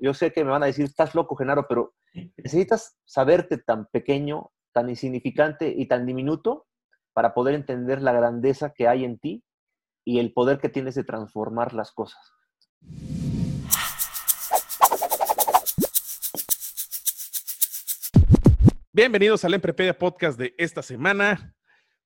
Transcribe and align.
Yo 0.00 0.14
sé 0.14 0.32
que 0.32 0.44
me 0.44 0.50
van 0.50 0.62
a 0.62 0.66
decir, 0.66 0.84
"Estás 0.84 1.14
loco, 1.16 1.34
Genaro", 1.34 1.66
pero 1.68 1.94
necesitas 2.36 2.96
saberte 3.04 3.58
tan 3.58 3.86
pequeño, 3.86 4.52
tan 4.72 4.88
insignificante 4.88 5.74
y 5.76 5.86
tan 5.86 6.06
diminuto 6.06 6.66
para 7.12 7.34
poder 7.34 7.56
entender 7.56 8.00
la 8.00 8.12
grandeza 8.12 8.72
que 8.72 8.86
hay 8.86 9.04
en 9.04 9.18
ti 9.18 9.42
y 10.04 10.20
el 10.20 10.32
poder 10.32 10.58
que 10.58 10.68
tienes 10.68 10.94
de 10.94 11.02
transformar 11.02 11.74
las 11.74 11.90
cosas. 11.90 12.20
Bienvenidos 18.92 19.44
al 19.44 19.54
Emprepedia 19.54 19.98
Podcast 19.98 20.38
de 20.38 20.54
esta 20.58 20.82
semana. 20.82 21.56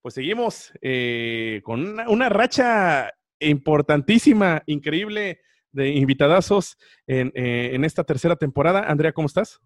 Pues 0.01 0.15
seguimos 0.15 0.73
eh, 0.81 1.61
con 1.63 1.87
una, 1.87 2.09
una 2.09 2.29
racha 2.31 3.13
importantísima, 3.39 4.63
increíble 4.67 5.41
de 5.73 5.91
invitadazos 5.91 6.79
en, 7.07 7.33
eh, 7.35 7.71
en 7.73 7.85
esta 7.85 8.05
tercera 8.05 8.37
temporada. 8.37 8.85
Andrea, 8.89 9.13
¿cómo 9.13 9.27
estás? 9.27 9.61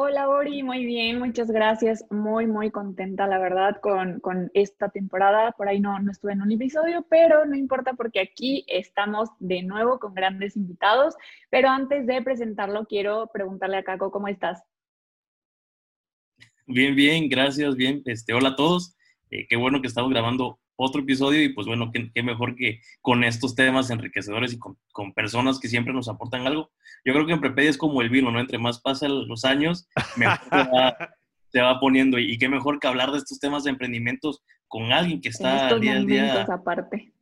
Hola, 0.00 0.28
Bori, 0.28 0.62
muy 0.62 0.84
bien, 0.84 1.18
muchas 1.18 1.50
gracias. 1.50 2.04
Muy, 2.08 2.46
muy 2.46 2.70
contenta, 2.70 3.26
la 3.26 3.40
verdad, 3.40 3.80
con, 3.80 4.20
con 4.20 4.48
esta 4.54 4.90
temporada. 4.90 5.50
Por 5.50 5.68
ahí 5.68 5.80
no, 5.80 5.98
no 5.98 6.12
estuve 6.12 6.34
en 6.34 6.42
un 6.42 6.52
episodio, 6.52 7.04
pero 7.10 7.44
no 7.46 7.56
importa 7.56 7.94
porque 7.94 8.20
aquí 8.20 8.64
estamos 8.68 9.28
de 9.40 9.64
nuevo 9.64 9.98
con 9.98 10.14
grandes 10.14 10.56
invitados. 10.56 11.16
Pero 11.50 11.68
antes 11.68 12.06
de 12.06 12.22
presentarlo, 12.22 12.86
quiero 12.86 13.28
preguntarle 13.32 13.78
a 13.78 13.82
Caco, 13.82 14.12
¿cómo 14.12 14.28
estás? 14.28 14.62
Bien, 16.64 16.94
bien, 16.94 17.28
gracias, 17.28 17.74
bien. 17.74 18.00
Este, 18.04 18.34
hola 18.34 18.50
a 18.50 18.56
todos. 18.56 18.96
Eh, 19.30 19.48
qué 19.48 19.56
bueno 19.56 19.80
que 19.80 19.88
estamos 19.88 20.10
grabando 20.10 20.60
otro 20.80 21.02
episodio 21.02 21.42
y 21.42 21.48
pues 21.50 21.66
bueno, 21.66 21.90
qué, 21.92 22.10
qué 22.14 22.22
mejor 22.22 22.54
que 22.54 22.80
con 23.02 23.24
estos 23.24 23.56
temas 23.56 23.90
enriquecedores 23.90 24.52
y 24.52 24.58
con, 24.58 24.78
con, 24.92 25.12
personas 25.12 25.58
que 25.58 25.68
siempre 25.68 25.92
nos 25.92 26.08
aportan 26.08 26.46
algo. 26.46 26.70
Yo 27.04 27.12
creo 27.12 27.26
que 27.26 27.32
en 27.32 27.40
Prepedia 27.40 27.70
es 27.70 27.76
como 27.76 28.00
el 28.00 28.10
vino, 28.10 28.30
¿no? 28.30 28.38
Entre 28.38 28.58
más 28.58 28.80
pasan 28.80 29.26
los 29.26 29.44
años, 29.44 29.88
mejor 30.16 30.38
se, 30.38 30.50
va, 30.72 30.96
se 31.50 31.60
va, 31.60 31.80
poniendo. 31.80 32.18
Y, 32.18 32.32
y, 32.32 32.38
qué 32.38 32.48
mejor 32.48 32.78
que 32.78 32.86
hablar 32.86 33.10
de 33.10 33.18
estos 33.18 33.40
temas 33.40 33.64
de 33.64 33.70
emprendimientos 33.70 34.40
con 34.68 34.92
alguien 34.92 35.20
que 35.20 35.30
está 35.30 35.74
día 35.78 35.96
a 35.96 36.02
día. 36.02 36.42
aparte. 36.44 37.12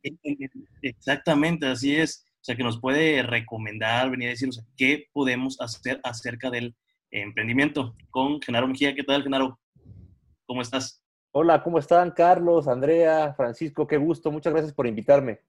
Exactamente, 0.83 1.65
así 1.65 1.95
es. 1.95 2.25
O 2.41 2.43
sea, 2.47 2.55
que 2.55 2.63
nos 2.63 2.79
puede 2.79 3.23
recomendar, 3.23 4.11
venir 4.11 4.27
a 4.27 4.31
decir, 4.31 4.49
o 4.49 4.51
sea, 4.51 4.63
qué 4.77 5.07
podemos 5.11 5.59
hacer 5.59 5.99
acerca 6.03 6.51
del 6.51 6.75
emprendimiento. 7.09 7.95
Con 8.11 8.39
Genaro 8.41 8.67
Mejía, 8.67 8.93
¿qué 8.93 9.03
tal, 9.03 9.23
Genaro? 9.23 9.59
¿Cómo 10.45 10.61
estás? 10.61 11.01
Hola, 11.39 11.61
¿cómo 11.61 11.77
están? 11.77 12.09
Carlos, 12.09 12.67
Andrea, 12.67 13.31
Francisco, 13.35 13.85
qué 13.85 13.97
gusto. 13.97 14.31
Muchas 14.31 14.51
gracias 14.51 14.73
por 14.73 14.87
invitarme. 14.87 15.39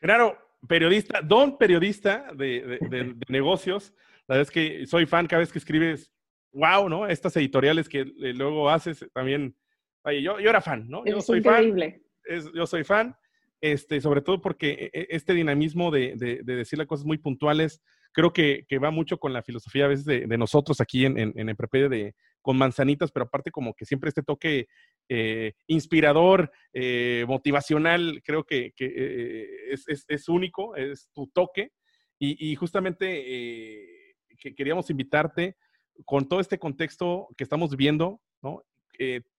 Genaro, 0.00 0.38
periodista, 0.66 1.20
don 1.20 1.58
periodista 1.58 2.32
de, 2.34 2.62
de, 2.62 2.78
de, 2.88 3.04
de 3.12 3.26
negocios. 3.28 3.92
La 4.26 4.36
verdad 4.36 4.48
es 4.48 4.50
que 4.50 4.86
soy 4.86 5.04
fan 5.04 5.26
cada 5.26 5.40
vez 5.40 5.52
que 5.52 5.58
escribes, 5.58 6.10
wow, 6.50 6.88
¿no? 6.88 7.06
Estas 7.06 7.36
editoriales 7.36 7.90
que 7.90 8.06
luego 8.16 8.70
haces 8.70 9.04
también. 9.12 9.54
Oye, 10.02 10.22
yo, 10.22 10.40
yo 10.40 10.48
era 10.48 10.62
fan, 10.62 10.88
¿no? 10.88 11.04
Yo 11.04 11.18
es 11.18 11.26
soy 11.26 11.40
increíble. 11.40 11.90
fan. 11.90 12.34
Es, 12.34 12.50
yo 12.54 12.66
soy 12.66 12.82
fan, 12.82 13.14
este, 13.60 14.00
sobre 14.00 14.22
todo 14.22 14.40
porque 14.40 14.90
este 15.10 15.34
dinamismo 15.34 15.90
de, 15.90 16.14
de, 16.16 16.40
de 16.42 16.56
decirle 16.56 16.86
cosas 16.86 17.04
muy 17.04 17.18
puntuales, 17.18 17.82
creo 18.12 18.32
que, 18.32 18.64
que, 18.66 18.78
va 18.78 18.90
mucho 18.90 19.18
con 19.18 19.34
la 19.34 19.42
filosofía 19.42 19.84
a 19.84 19.88
veces 19.88 20.06
de, 20.06 20.26
de 20.26 20.38
nosotros 20.38 20.80
aquí 20.80 21.04
en, 21.04 21.18
en, 21.18 21.34
en 21.36 21.50
Emprepedia 21.50 21.90
de 21.90 22.14
con 22.46 22.56
manzanitas, 22.56 23.10
pero 23.10 23.24
aparte 23.24 23.50
como 23.50 23.74
que 23.74 23.84
siempre 23.84 24.06
este 24.06 24.22
toque 24.22 24.68
eh, 25.08 25.54
inspirador, 25.66 26.52
eh, 26.72 27.24
motivacional, 27.26 28.22
creo 28.24 28.44
que, 28.44 28.72
eh, 28.78 29.74
es, 30.06 30.28
único, 30.28 30.76
es 30.76 31.08
tu 31.12 31.26
toque. 31.26 31.72
Y, 32.20 32.54
justamente 32.54 34.14
que 34.38 34.54
queríamos 34.54 34.88
invitarte 34.90 35.56
con 36.04 36.28
todo 36.28 36.38
este 36.38 36.56
contexto 36.56 37.26
que 37.36 37.42
estamos 37.42 37.76
viendo, 37.76 38.20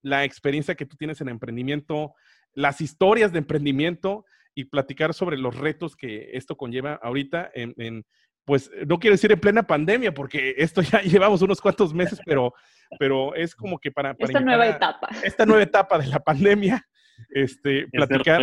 la 0.02 0.24
experiencia 0.24 0.74
que 0.74 0.84
tú 0.84 0.98
tienes 0.98 1.22
en 1.22 1.30
emprendimiento, 1.30 2.12
las 2.52 2.82
historias 2.82 3.32
de 3.32 3.38
emprendimiento 3.38 4.26
y 4.54 4.64
platicar 4.64 5.14
sobre 5.14 5.38
los 5.38 5.56
retos 5.56 5.96
que 5.96 6.28
esto 6.34 6.58
conlleva 6.58 7.00
ahorita 7.02 7.50
en 7.54 8.04
pues 8.48 8.70
no 8.86 8.98
quiero 8.98 9.12
decir 9.12 9.30
en 9.30 9.38
plena 9.38 9.62
pandemia, 9.62 10.14
porque 10.14 10.54
esto 10.56 10.80
ya 10.80 11.02
llevamos 11.02 11.42
unos 11.42 11.60
cuantos 11.60 11.92
meses, 11.92 12.18
pero, 12.24 12.54
pero 12.98 13.34
es 13.34 13.54
como 13.54 13.78
que 13.78 13.92
para... 13.92 14.14
para 14.14 14.26
esta 14.26 14.40
nueva 14.40 14.64
a, 14.64 14.68
etapa. 14.68 15.08
Esta 15.22 15.44
nueva 15.44 15.62
etapa 15.62 15.98
de 15.98 16.06
la 16.06 16.18
pandemia, 16.18 16.82
este, 17.28 17.86
platicar, 17.88 18.40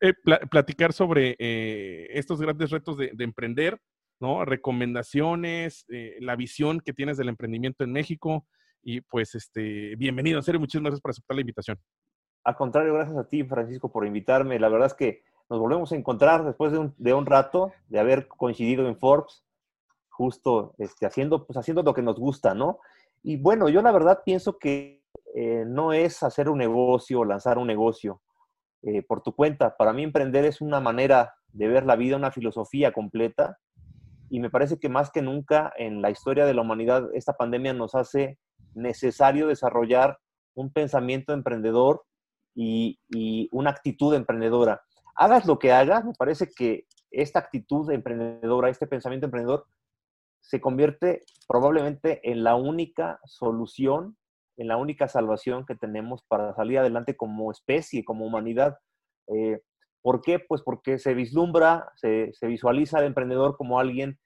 eh, 0.00 0.14
pl 0.24 0.38
platicar 0.50 0.94
sobre 0.94 1.36
eh, 1.38 2.06
estos 2.14 2.40
grandes 2.40 2.70
retos 2.70 2.96
de, 2.96 3.10
de, 3.12 3.24
emprender, 3.24 3.78
¿no? 4.18 4.46
Recomendaciones, 4.46 5.84
eh, 5.90 6.16
la 6.20 6.34
visión 6.34 6.80
que 6.80 6.94
tienes 6.94 7.18
del 7.18 7.28
emprendimiento 7.28 7.84
en 7.84 7.92
México. 7.92 8.46
Y 8.82 9.02
pues, 9.02 9.34
este, 9.34 9.94
bienvenido, 9.96 10.38
en 10.38 10.42
serio, 10.42 10.58
muchísimas 10.58 10.84
gracias 10.84 11.02
por 11.02 11.10
aceptar 11.10 11.34
la 11.34 11.42
invitación. 11.42 11.78
Al 12.44 12.56
contrario, 12.56 12.94
gracias 12.94 13.18
a 13.18 13.28
ti, 13.28 13.44
Francisco, 13.44 13.92
por 13.92 14.06
invitarme. 14.06 14.58
La 14.58 14.70
verdad 14.70 14.86
es 14.86 14.94
que 14.94 15.22
nos 15.50 15.58
volvemos 15.58 15.92
a 15.92 15.96
encontrar 15.96 16.44
después 16.44 16.72
de 16.72 16.78
un, 16.78 16.94
de 16.98 17.14
un 17.14 17.26
rato 17.26 17.72
de 17.88 17.98
haber 17.98 18.28
coincidido 18.28 18.86
en 18.86 18.98
Forbes, 18.98 19.44
justo 20.10 20.74
este, 20.78 21.06
haciendo, 21.06 21.46
pues, 21.46 21.56
haciendo 21.56 21.82
lo 21.82 21.94
que 21.94 22.02
nos 22.02 22.18
gusta, 22.18 22.54
¿no? 22.54 22.80
Y 23.22 23.36
bueno, 23.36 23.68
yo 23.68 23.82
la 23.82 23.92
verdad 23.92 24.22
pienso 24.24 24.58
que 24.58 25.04
eh, 25.34 25.64
no 25.66 25.92
es 25.92 26.22
hacer 26.22 26.48
un 26.48 26.58
negocio, 26.58 27.24
lanzar 27.24 27.58
un 27.58 27.66
negocio 27.66 28.20
eh, 28.82 29.02
por 29.02 29.22
tu 29.22 29.34
cuenta. 29.34 29.76
Para 29.76 29.92
mí 29.92 30.02
emprender 30.02 30.44
es 30.44 30.60
una 30.60 30.80
manera 30.80 31.34
de 31.48 31.68
ver 31.68 31.86
la 31.86 31.96
vida, 31.96 32.16
una 32.16 32.30
filosofía 32.30 32.92
completa. 32.92 33.58
Y 34.30 34.40
me 34.40 34.50
parece 34.50 34.78
que 34.78 34.88
más 34.88 35.10
que 35.10 35.22
nunca 35.22 35.72
en 35.76 36.02
la 36.02 36.10
historia 36.10 36.44
de 36.44 36.54
la 36.54 36.62
humanidad, 36.62 37.08
esta 37.14 37.32
pandemia 37.32 37.72
nos 37.72 37.94
hace 37.94 38.38
necesario 38.74 39.46
desarrollar 39.46 40.18
un 40.54 40.70
pensamiento 40.70 41.32
emprendedor 41.32 42.04
y, 42.54 42.98
y 43.08 43.48
una 43.52 43.70
actitud 43.70 44.14
emprendedora 44.14 44.82
hagas 45.18 45.46
lo 45.46 45.58
que 45.58 45.72
hagas, 45.72 46.04
me 46.04 46.14
parece 46.14 46.48
que 46.48 46.86
esta 47.10 47.40
actitud 47.40 47.90
emprendedora, 47.90 48.70
este 48.70 48.86
pensamiento 48.86 49.26
emprendedor, 49.26 49.66
se 50.40 50.60
convierte 50.60 51.24
probablemente 51.48 52.20
en 52.30 52.44
la 52.44 52.54
única 52.54 53.18
solución, 53.24 54.16
en 54.56 54.68
la 54.68 54.76
única 54.76 55.08
salvación 55.08 55.66
que 55.66 55.74
tenemos 55.74 56.22
para 56.22 56.54
salir 56.54 56.78
adelante 56.78 57.16
como 57.16 57.50
especie, 57.50 58.04
como 58.04 58.24
humanidad. 58.24 58.78
Eh, 59.26 59.60
¿Por 60.02 60.22
qué? 60.22 60.38
Pues 60.38 60.62
porque 60.62 60.98
se 60.98 61.14
vislumbra, 61.14 61.90
se, 61.96 62.32
se 62.32 62.46
visualiza 62.46 62.98
al 62.98 63.04
emprendedor 63.04 63.56
como 63.56 63.80
alguien 63.80 64.18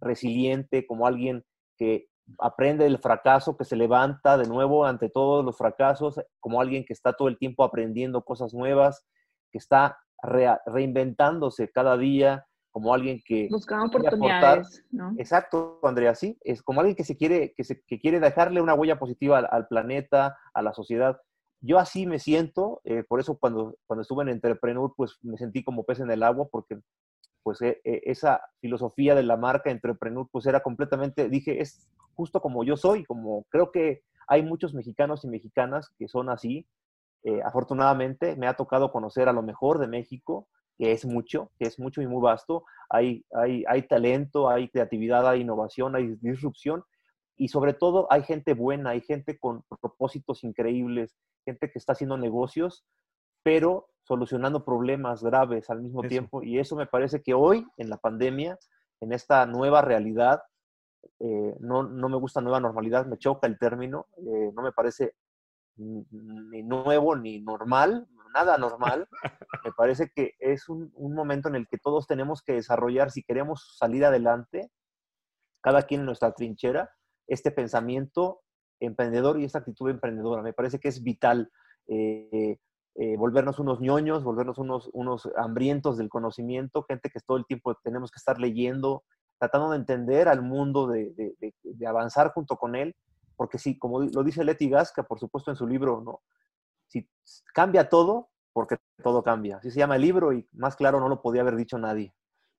resiliente, 0.00 0.84
como 0.84 1.06
alguien 1.06 1.44
que 1.78 2.08
aprende 2.38 2.84
del 2.84 2.98
fracaso, 2.98 3.56
que 3.56 3.64
se 3.64 3.76
levanta 3.76 4.36
de 4.36 4.48
nuevo 4.48 4.84
ante 4.84 5.08
todos 5.08 5.44
los 5.44 5.56
fracasos, 5.56 6.20
como 6.40 6.60
alguien 6.60 6.84
que 6.84 6.92
está 6.92 7.12
todo 7.12 7.28
el 7.28 7.38
tiempo 7.38 7.62
aprendiendo 7.62 8.24
cosas 8.24 8.52
nuevas, 8.52 9.06
que 9.52 9.58
está 9.58 9.98
re, 10.22 10.48
reinventándose 10.66 11.70
cada 11.70 11.96
día 11.96 12.46
como 12.70 12.94
alguien 12.94 13.20
que... 13.24 13.48
Buscando 13.50 13.86
oportunidades, 13.86 14.84
¿no? 14.90 15.12
Exacto, 15.18 15.80
Andrea, 15.82 16.14
sí. 16.14 16.38
Es 16.42 16.62
como 16.62 16.80
alguien 16.80 16.96
que, 16.96 17.04
se 17.04 17.16
quiere, 17.16 17.52
que, 17.56 17.64
se, 17.64 17.82
que 17.82 17.98
quiere 17.98 18.20
dejarle 18.20 18.60
una 18.60 18.74
huella 18.74 18.98
positiva 18.98 19.38
al, 19.38 19.48
al, 19.50 19.66
planeta, 19.66 20.36
a 20.54 20.62
la 20.62 20.72
sociedad. 20.72 21.20
Yo 21.60 21.78
así 21.78 22.06
me 22.06 22.18
siento, 22.18 22.80
eh, 22.84 23.02
por 23.06 23.20
eso 23.20 23.36
cuando, 23.38 23.76
cuando 23.86 24.02
estuve 24.02 24.22
en 24.22 24.30
Entrepreneur, 24.30 24.92
pues 24.96 25.18
me 25.22 25.36
sentí 25.36 25.64
como 25.64 25.84
pez 25.84 26.00
en 26.00 26.10
el 26.10 26.22
agua, 26.22 26.48
porque 26.50 26.78
pues 27.42 27.60
eh, 27.62 27.80
eh, 27.84 28.02
esa 28.04 28.40
filosofía 28.60 29.14
de 29.14 29.22
la 29.22 29.36
marca 29.36 29.70
Entrepreneur, 29.70 30.26
pues 30.30 30.46
era 30.46 30.60
completamente, 30.60 31.28
dije, 31.28 31.60
es 31.60 31.88
justo 32.14 32.40
como 32.40 32.64
yo 32.64 32.76
soy, 32.76 33.04
como 33.04 33.44
creo 33.50 33.70
que 33.72 34.02
hay 34.28 34.42
muchos 34.42 34.74
mexicanos 34.74 35.24
y 35.24 35.28
mexicanas 35.28 35.90
que 35.98 36.08
son 36.08 36.30
así, 36.30 36.66
eh, 37.24 37.40
afortunadamente 37.44 38.36
me 38.36 38.46
ha 38.46 38.54
tocado 38.54 38.92
conocer 38.92 39.28
a 39.28 39.32
lo 39.32 39.42
mejor 39.42 39.78
de 39.78 39.88
México, 39.88 40.48
que 40.78 40.92
es 40.92 41.04
mucho, 41.04 41.50
que 41.58 41.66
es 41.66 41.78
mucho 41.78 42.00
y 42.00 42.06
muy 42.06 42.22
vasto. 42.22 42.64
Hay, 42.88 43.24
hay, 43.32 43.64
hay 43.68 43.82
talento, 43.82 44.48
hay 44.48 44.68
creatividad, 44.68 45.28
hay 45.28 45.42
innovación, 45.42 45.94
hay 45.96 46.16
disrupción 46.20 46.84
y 47.36 47.48
sobre 47.48 47.74
todo 47.74 48.06
hay 48.10 48.22
gente 48.22 48.54
buena, 48.54 48.90
hay 48.90 49.00
gente 49.00 49.38
con 49.38 49.62
propósitos 49.80 50.44
increíbles, 50.44 51.16
gente 51.44 51.70
que 51.70 51.78
está 51.78 51.92
haciendo 51.92 52.16
negocios 52.16 52.84
pero 53.42 53.88
solucionando 54.02 54.64
problemas 54.64 55.22
graves 55.22 55.70
al 55.70 55.82
mismo 55.82 56.02
tiempo. 56.02 56.42
Y 56.42 56.58
eso 56.58 56.76
me 56.76 56.86
parece 56.86 57.22
que 57.22 57.34
hoy, 57.34 57.66
en 57.76 57.90
la 57.90 57.96
pandemia, 57.96 58.58
en 59.00 59.12
esta 59.12 59.46
nueva 59.46 59.82
realidad, 59.82 60.42
eh, 61.20 61.56
no, 61.60 61.82
no, 61.82 62.08
me 62.08 62.16
gusta 62.16 62.40
nueva 62.40 62.60
normalidad, 62.60 63.06
me 63.06 63.18
choca 63.18 63.46
el 63.46 63.58
término, 63.58 64.06
eh, 64.18 64.52
no 64.54 64.62
me 64.62 64.72
parece 64.72 65.14
ni 65.80 66.62
nuevo 66.62 67.16
ni 67.16 67.40
normal, 67.40 68.06
nada 68.34 68.58
normal. 68.58 69.08
Me 69.64 69.72
parece 69.72 70.10
que 70.14 70.34
es 70.38 70.68
un, 70.68 70.90
un, 70.94 71.14
momento 71.14 71.48
en 71.48 71.56
el 71.56 71.66
que 71.68 71.78
todos 71.78 72.06
tenemos 72.06 72.42
que 72.42 72.54
desarrollar, 72.54 73.10
si 73.10 73.22
queremos 73.22 73.76
salir 73.78 74.04
adelante, 74.04 74.70
cada 75.62 75.82
quien 75.82 76.00
en 76.00 76.06
nuestra 76.06 76.32
trinchera, 76.32 76.90
este 77.26 77.50
pensamiento 77.50 78.40
emprendedor 78.80 79.38
y 79.38 79.44
esta 79.44 79.58
actitud 79.58 79.90
emprendedora. 79.90 80.42
Me 80.42 80.52
parece 80.52 80.78
que 80.78 80.88
es 80.88 81.02
vital. 81.02 81.50
Eh, 81.86 82.58
eh, 82.96 83.16
volvernos 83.16 83.58
unos 83.58 83.80
ñoños, 83.80 84.24
volvernos 84.24 84.58
unos, 84.58 84.90
unos 84.92 85.28
hambrientos 85.36 85.96
del 85.96 86.08
conocimiento, 86.08 86.84
gente 86.88 87.08
que 87.08 87.20
todo 87.20 87.36
el 87.36 87.46
tiempo 87.46 87.74
tenemos 87.82 88.10
que 88.10 88.18
estar 88.18 88.38
leyendo, 88.38 89.04
tratando 89.38 89.70
de 89.70 89.76
entender 89.76 90.28
al 90.28 90.42
mundo, 90.42 90.88
de, 90.88 91.12
de, 91.62 91.86
avanzar 91.86 92.32
junto 92.32 92.56
con 92.56 92.74
él, 92.74 92.94
porque 93.40 93.56
sí, 93.56 93.78
como 93.78 94.02
lo 94.02 94.22
dice 94.22 94.44
Leti 94.44 94.68
Gasca, 94.68 95.02
por 95.02 95.18
supuesto 95.18 95.50
en 95.50 95.56
su 95.56 95.66
libro, 95.66 96.02
¿no? 96.04 96.20
Si 96.88 97.08
cambia 97.54 97.88
todo, 97.88 98.28
porque 98.52 98.76
todo 99.02 99.22
cambia. 99.22 99.56
Así 99.56 99.70
se 99.70 99.78
llama 99.78 99.96
el 99.96 100.02
libro 100.02 100.34
y 100.34 100.46
más 100.52 100.76
claro 100.76 101.00
no 101.00 101.08
lo 101.08 101.22
podía 101.22 101.40
haber 101.40 101.56
dicho 101.56 101.78
nadie. 101.78 102.12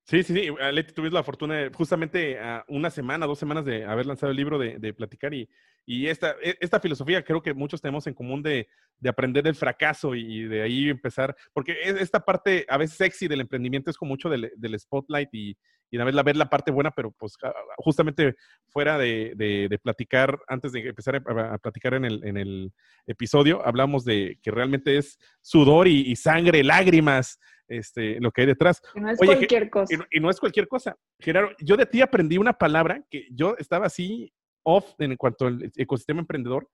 Sí, 0.05 0.23
sí, 0.23 0.33
sí. 0.33 0.49
Leti, 0.71 0.91
tuviste 0.91 1.13
la 1.13 1.21
fortuna 1.21 1.53
de 1.53 1.71
justamente 1.71 2.39
a 2.39 2.65
una 2.67 2.89
semana, 2.89 3.27
dos 3.27 3.37
semanas 3.37 3.63
de 3.63 3.85
haber 3.85 4.07
lanzado 4.07 4.31
el 4.31 4.37
libro, 4.37 4.57
de, 4.57 4.79
de 4.79 4.91
platicar 4.91 5.35
y, 5.35 5.47
y 5.85 6.07
esta, 6.07 6.31
e, 6.41 6.57
esta 6.59 6.79
filosofía 6.79 7.23
creo 7.23 7.43
que 7.43 7.53
muchos 7.53 7.79
tenemos 7.79 8.07
en 8.07 8.15
común 8.15 8.41
de, 8.41 8.67
de 8.97 9.09
aprender 9.09 9.43
del 9.43 9.53
fracaso 9.53 10.15
y 10.15 10.45
de 10.45 10.63
ahí 10.63 10.89
empezar, 10.89 11.35
porque 11.53 11.77
esta 11.83 12.21
parte 12.21 12.65
a 12.67 12.77
veces 12.77 12.97
sexy 12.97 13.27
del 13.27 13.41
emprendimiento 13.41 13.91
es 13.91 13.97
como 13.97 14.09
mucho 14.09 14.29
del, 14.29 14.51
del 14.57 14.79
spotlight 14.79 15.29
y, 15.31 15.55
y 15.91 15.99
a 15.99 16.05
ver 16.05 16.37
la 16.37 16.49
parte 16.49 16.71
buena, 16.71 16.89
pero 16.91 17.11
pues 17.11 17.35
justamente 17.77 18.35
fuera 18.69 18.97
de, 18.97 19.33
de, 19.35 19.79
platicar, 19.79 20.39
antes 20.47 20.71
de 20.71 20.87
empezar 20.87 21.17
a, 21.17 21.57
platicar 21.57 21.95
en 21.95 22.05
el, 22.05 22.25
en 22.25 22.37
el, 22.37 22.71
episodio, 23.07 23.65
hablamos 23.65 24.05
de 24.05 24.39
que 24.41 24.51
realmente 24.51 24.97
es 24.97 25.19
sudor 25.41 25.89
y, 25.89 26.15
sangre, 26.15 26.63
lágrimas, 26.63 27.39
este, 27.67 28.21
lo 28.21 28.31
que 28.31 28.41
hay 28.41 28.47
detrás. 28.47 28.81
Y 28.95 29.01
no 29.01 29.11
es 29.11 29.17
cualquier 29.17 29.69
cosa. 29.69 29.95
Y 30.11 30.19
no, 30.21 30.29
es 30.29 30.39
cualquier 30.39 30.67
cosa. 30.69 30.95
Gerardo, 31.19 31.51
yo 31.59 31.75
de 31.75 31.85
ti 31.85 32.01
aprendí 32.01 32.37
una 32.37 32.53
palabra 32.53 33.03
que 33.09 33.27
yo 33.31 33.55
estaba 33.57 33.87
así 33.87 34.31
off 34.63 34.93
en 34.99 35.17
cuanto 35.17 35.47
al 35.47 35.71
ecosistema 35.75 36.21
emprendedor 36.21 36.69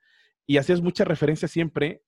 y 0.46 0.58
hacías 0.58 0.82
mucha 0.82 1.06
referencia 1.06 1.48
siempre, 1.48 2.04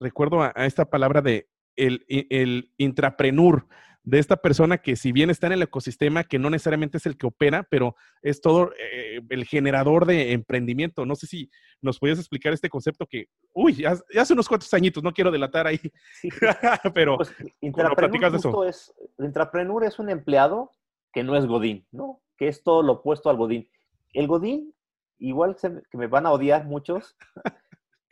recuerdo 0.00 0.42
a, 0.42 0.50
esta 0.64 0.88
palabra 0.88 1.20
de 1.20 1.48
el, 1.76 2.06
el 2.08 2.72
intraprenur, 2.78 3.66
de 4.04 4.18
esta 4.18 4.36
persona 4.36 4.78
que 4.78 4.96
si 4.96 5.12
bien 5.12 5.30
está 5.30 5.46
en 5.46 5.54
el 5.54 5.62
ecosistema, 5.62 6.24
que 6.24 6.38
no 6.38 6.50
necesariamente 6.50 6.98
es 6.98 7.06
el 7.06 7.16
que 7.16 7.26
opera, 7.26 7.66
pero 7.70 7.96
es 8.22 8.42
todo 8.42 8.70
eh, 8.72 9.20
el 9.30 9.44
generador 9.46 10.04
de 10.04 10.32
emprendimiento. 10.32 11.06
No 11.06 11.14
sé 11.14 11.26
si 11.26 11.50
nos 11.80 11.98
podías 11.98 12.18
explicar 12.18 12.52
este 12.52 12.68
concepto 12.68 13.06
que, 13.06 13.26
uy, 13.54 13.74
ya, 13.74 13.96
hace 14.20 14.32
unos 14.34 14.46
cuantos 14.46 14.72
añitos, 14.74 15.02
no 15.02 15.12
quiero 15.12 15.30
delatar 15.30 15.66
ahí, 15.66 15.80
pero 16.94 17.16
pues, 17.16 17.34
intrapreneur 17.62 18.36
eso. 18.36 18.64
Es, 18.64 18.92
el 19.18 19.26
intrapreneur 19.26 19.84
es 19.84 19.98
un 19.98 20.10
empleado 20.10 20.70
que 21.10 21.24
no 21.24 21.34
es 21.34 21.46
Godín, 21.46 21.86
¿no? 21.90 22.20
Que 22.36 22.48
es 22.48 22.62
todo 22.62 22.82
lo 22.82 22.94
opuesto 22.94 23.30
al 23.30 23.38
Godín. 23.38 23.70
El 24.12 24.26
Godín, 24.26 24.74
igual 25.18 25.56
que 25.56 25.96
me 25.96 26.08
van 26.08 26.26
a 26.26 26.32
odiar 26.32 26.66
muchos, 26.66 27.16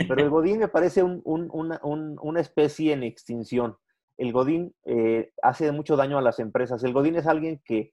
pero 0.08 0.22
el 0.22 0.30
Godín 0.30 0.58
me 0.58 0.68
parece 0.68 1.02
una 1.02 2.40
especie 2.40 2.94
en 2.94 3.02
extinción 3.02 3.76
el 4.22 4.32
Godín 4.32 4.72
eh, 4.84 5.32
hace 5.42 5.72
mucho 5.72 5.96
daño 5.96 6.16
a 6.16 6.22
las 6.22 6.38
empresas. 6.38 6.84
El 6.84 6.92
Godín 6.92 7.16
es 7.16 7.26
alguien 7.26 7.60
que 7.64 7.92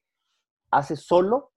hace 0.69 0.95
solo 0.95 1.53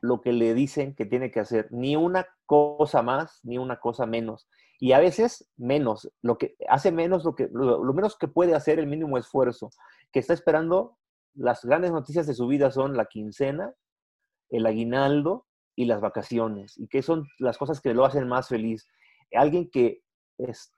lo 0.00 0.20
que 0.20 0.32
le 0.32 0.54
dicen 0.54 0.96
que 0.96 1.06
tiene 1.06 1.30
que 1.30 1.38
hacer, 1.38 1.68
ni 1.70 1.94
una 1.94 2.26
cosa 2.44 3.02
más, 3.02 3.38
ni 3.44 3.58
una 3.58 3.78
cosa 3.78 4.06
menos. 4.06 4.48
Y 4.80 4.90
a 4.90 4.98
veces 4.98 5.48
menos, 5.56 6.10
lo 6.20 6.36
que 6.36 6.56
hace 6.68 6.90
menos 6.90 7.24
lo 7.24 7.36
que 7.36 7.48
lo, 7.52 7.80
menos 7.94 8.18
que 8.18 8.26
puede 8.26 8.56
hacer 8.56 8.80
el 8.80 8.88
mínimo 8.88 9.18
esfuerzo, 9.18 9.70
que 10.10 10.18
está 10.18 10.34
esperando 10.34 10.98
las 11.34 11.64
grandes 11.64 11.92
noticias 11.92 12.26
de 12.26 12.34
su 12.34 12.48
vida 12.48 12.72
son 12.72 12.96
la 12.96 13.06
quincena, 13.06 13.72
el 14.50 14.66
aguinaldo 14.66 15.46
y 15.76 15.84
las 15.84 16.00
vacaciones, 16.00 16.76
y 16.76 16.88
que 16.88 17.02
son 17.02 17.24
las 17.38 17.56
cosas 17.56 17.80
que 17.80 17.94
lo 17.94 18.04
hacen 18.04 18.26
más 18.26 18.48
feliz. 18.48 18.84
Alguien 19.32 19.70
que 19.70 20.02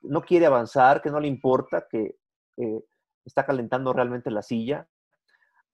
no 0.03 0.21
quiere 0.21 0.45
avanzar, 0.45 1.01
que 1.01 1.09
no 1.09 1.19
le 1.19 1.27
importa, 1.27 1.87
que 1.89 2.17
eh, 2.57 2.83
está 3.25 3.45
calentando 3.45 3.93
realmente 3.93 4.31
la 4.31 4.41
silla, 4.41 4.87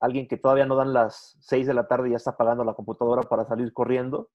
alguien 0.00 0.28
que 0.28 0.36
todavía 0.36 0.66
no 0.66 0.76
dan 0.76 0.92
las 0.92 1.36
6 1.40 1.66
de 1.66 1.74
la 1.74 1.88
tarde 1.88 2.08
y 2.08 2.10
ya 2.12 2.16
está 2.16 2.30
apagando 2.30 2.64
la 2.64 2.74
computadora 2.74 3.22
para 3.22 3.44
salir 3.46 3.72
corriendo, 3.72 4.30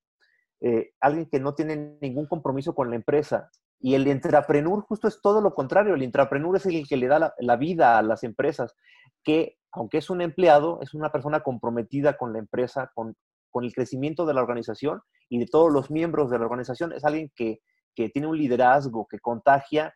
eh, 0.61 0.91
alguien 0.99 1.27
que 1.29 1.39
no 1.39 1.55
tiene 1.55 1.97
ningún 2.01 2.27
compromiso 2.27 2.73
con 2.73 2.89
la 2.89 2.95
empresa. 2.95 3.49
Y 3.79 3.95
el 3.95 4.07
intrapreneur 4.07 4.81
justo 4.81 5.07
es 5.07 5.21
todo 5.21 5.41
lo 5.41 5.53
contrario, 5.53 5.93
el 5.93 6.03
intrapreneur 6.03 6.55
es 6.55 6.65
el 6.65 6.87
que 6.87 6.97
le 6.97 7.07
da 7.07 7.33
la, 7.37 7.55
vida 7.57 7.97
a 7.97 8.01
las 8.01 8.23
empresas, 8.23 8.75
que 9.23 9.57
aunque 9.71 9.97
es 9.97 10.09
un 10.09 10.21
empleado, 10.21 10.79
es 10.81 10.93
una 10.93 11.11
persona 11.11 11.41
comprometida 11.41 12.15
con 12.15 12.31
la 12.31 12.39
empresa, 12.39 12.91
con, 12.93 13.15
con 13.49 13.65
el 13.65 13.73
crecimiento 13.73 14.25
de 14.25 14.33
la 14.33 14.41
organización 14.41 15.01
y 15.27 15.39
de 15.39 15.47
todos 15.47 15.71
los 15.71 15.91
miembros 15.91 16.29
de 16.29 16.39
la 16.39 16.45
organización, 16.45 16.93
es 16.93 17.03
alguien 17.03 17.31
que, 17.35 17.59
que 17.93 18.09
tiene 18.09 18.27
un 18.27 18.37
liderazgo, 18.37 19.07
que 19.09 19.19
contagia 19.19 19.93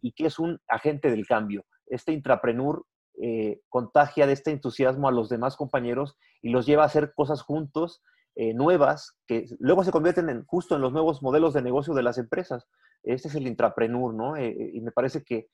y 0.00 0.12
que 0.12 0.26
es 0.26 0.38
un 0.38 0.58
agente 0.66 1.10
del 1.10 1.26
cambio 1.26 1.64
este 1.86 2.12
intraprenur 2.12 2.86
eh, 3.22 3.60
contagia 3.68 4.26
de 4.26 4.32
este 4.32 4.50
entusiasmo 4.50 5.06
a 5.06 5.12
los 5.12 5.28
demás 5.28 5.56
compañeros 5.56 6.16
y 6.42 6.48
los 6.50 6.66
lleva 6.66 6.82
a 6.82 6.86
hacer 6.86 7.12
cosas 7.14 7.42
juntos, 7.42 8.02
eh, 8.34 8.54
nuevas, 8.54 9.16
que 9.28 9.46
luego 9.60 9.84
se 9.84 9.92
convierten 9.92 10.28
en, 10.28 10.44
justo 10.46 10.74
en 10.74 10.80
los 10.80 10.92
nuevos 10.92 11.22
modelos 11.22 11.54
de 11.54 11.62
negocio 11.62 11.94
de 11.94 12.02
las 12.02 12.18
empresas. 12.18 12.66
Este 13.04 13.28
es 13.28 13.36
el 13.36 13.46
intraprenur, 13.46 14.14
¿no? 14.14 14.36
Eh, 14.36 14.72
y 14.74 14.80
me 14.80 14.90
parece 14.90 15.22
que 15.22 15.46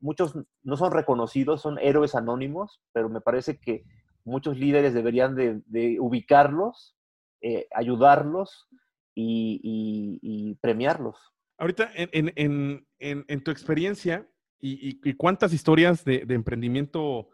muchos 0.00 0.34
no 0.62 0.76
son 0.78 0.92
reconocidos, 0.92 1.60
son 1.60 1.78
héroes 1.78 2.14
anónimos, 2.14 2.80
pero 2.92 3.10
me 3.10 3.20
parece 3.20 3.58
que 3.60 3.84
muchos 4.24 4.56
líderes 4.56 4.94
deberían 4.94 5.36
de, 5.36 6.00
ubicarlos, 6.00 6.96
ayudarlos 7.74 8.66
y, 9.14 10.56
premiarlos. 10.62 11.18
Ahorita, 11.58 11.90
en 11.94 13.44
tu 13.44 13.50
experiencia, 13.50 14.26
¿Y, 14.64 15.14
cuántas 15.14 15.52
historias 15.52 16.04
de, 16.04 16.24
emprendimiento 16.28 17.28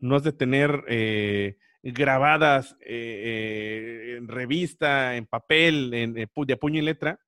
no 0.00 0.16
has 0.16 0.24
de 0.24 0.32
tener 0.32 0.82
eh, 0.88 1.56
grabadas 1.80 2.76
eh, 2.84 4.16
en 4.18 4.26
revista, 4.26 5.14
en 5.14 5.26
papel, 5.26 5.94
en, 5.94 6.12
de 6.12 6.56
puño 6.56 6.80
y 6.80 6.82
letra? 6.82 7.20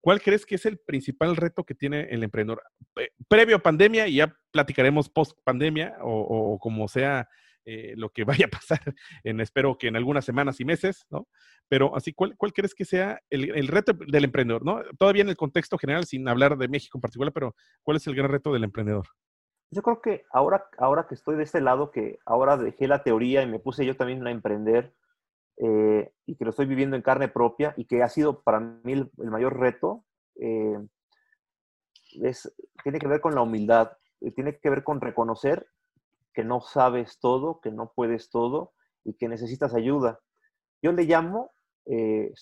¿Cuál 0.00 0.20
crees 0.20 0.44
que 0.44 0.56
es 0.56 0.66
el 0.66 0.78
principal 0.78 1.36
reto 1.36 1.62
que 1.62 1.76
tiene 1.76 2.08
el 2.10 2.24
emprendedor? 2.24 2.60
Previo 3.28 3.54
a 3.54 3.62
pandemia, 3.62 4.08
y 4.08 4.16
ya 4.16 4.36
platicaremos 4.50 5.08
post 5.08 5.38
pandemia 5.44 5.98
o, 6.00 6.54
o 6.54 6.58
como 6.58 6.88
sea 6.88 7.28
eh, 7.64 7.94
lo 7.96 8.10
que 8.10 8.24
vaya 8.24 8.46
a 8.46 8.48
pasar 8.48 8.80
en, 9.24 9.40
espero 9.40 9.78
que 9.78 9.88
en 9.88 9.96
algunas 9.96 10.24
semanas 10.24 10.58
y 10.60 10.64
meses, 10.64 11.06
¿no? 11.10 11.28
Pero 11.68 11.96
así, 11.96 12.12
¿cuál, 12.12 12.36
cuál 12.36 12.52
crees 12.52 12.74
que 12.74 12.84
sea 12.84 13.20
el, 13.30 13.68
reto 13.68 13.92
del 13.92 14.24
emprendedor, 14.24 14.64
¿no? 14.64 14.82
Todavía 14.98 15.22
en 15.22 15.28
el 15.28 15.36
contexto 15.36 15.78
general, 15.78 16.04
sin 16.04 16.28
hablar 16.28 16.58
de 16.58 16.68
México 16.68 16.98
en 16.98 17.02
particular, 17.02 17.32
pero 17.32 17.54
¿cuál 17.82 17.96
es 17.96 18.06
el 18.06 18.14
gran 18.14 18.30
reto 18.30 18.52
del 18.52 18.64
emprendedor? 18.64 19.06
Yo 19.70 19.80
creo 19.82 20.02
que 20.02 20.24
ahora, 20.32 20.66
ahora 20.76 21.06
que 21.08 21.14
estoy 21.14 21.36
de 21.36 21.44
este 21.44 21.60
lado, 21.60 21.92
que 21.92 22.18
ahora 22.26 22.56
dejé 22.56 22.88
la 22.88 23.02
teoría 23.02 23.42
y 23.42 23.46
me 23.46 23.58
puse 23.58 23.86
yo 23.86 23.96
también 23.96 24.26
a 24.26 24.30
emprender 24.30 24.92
eh, 25.56 26.12
y 26.26 26.36
que 26.36 26.44
lo 26.44 26.50
estoy 26.50 26.66
viviendo 26.66 26.96
en 26.96 27.02
carne 27.02 27.28
propia 27.28 27.72
y 27.76 27.86
que 27.86 28.02
ha 28.02 28.08
sido 28.08 28.42
para 28.42 28.60
mí 28.60 28.92
el, 28.92 29.10
mayor 29.16 29.58
reto, 29.58 30.04
eh, 30.36 30.78
es, 32.22 32.52
tiene 32.82 32.98
que 32.98 33.08
ver 33.08 33.20
con 33.20 33.34
la 33.34 33.42
humildad, 33.42 33.92
tiene 34.34 34.58
que 34.58 34.70
ver 34.70 34.84
con 34.84 35.00
reconocer 35.00 35.66
que 36.32 36.44
no 36.44 36.60
sabes 36.60 37.18
todo, 37.20 37.60
que 37.60 37.70
no 37.70 37.92
puedes 37.94 38.30
todo 38.30 38.72
y 39.04 39.14
que 39.14 39.28
necesitas 39.28 39.74
ayuda. 39.74 40.20
Yo 40.82 40.92
le 40.92 41.04
llamo 41.04 41.50
eh, 41.86 42.32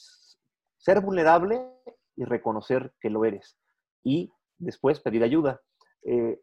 ser 0.79 1.01
vulnerable 1.01 1.71
y 2.17 2.25
reconocer 2.25 2.93
que 3.01 3.11
lo 3.11 3.25
eres 3.25 3.57
y 4.03 4.33
después 4.59 5.01
pedir 5.01 5.23
ayuda. 5.23 5.61
Eh, 6.05 6.41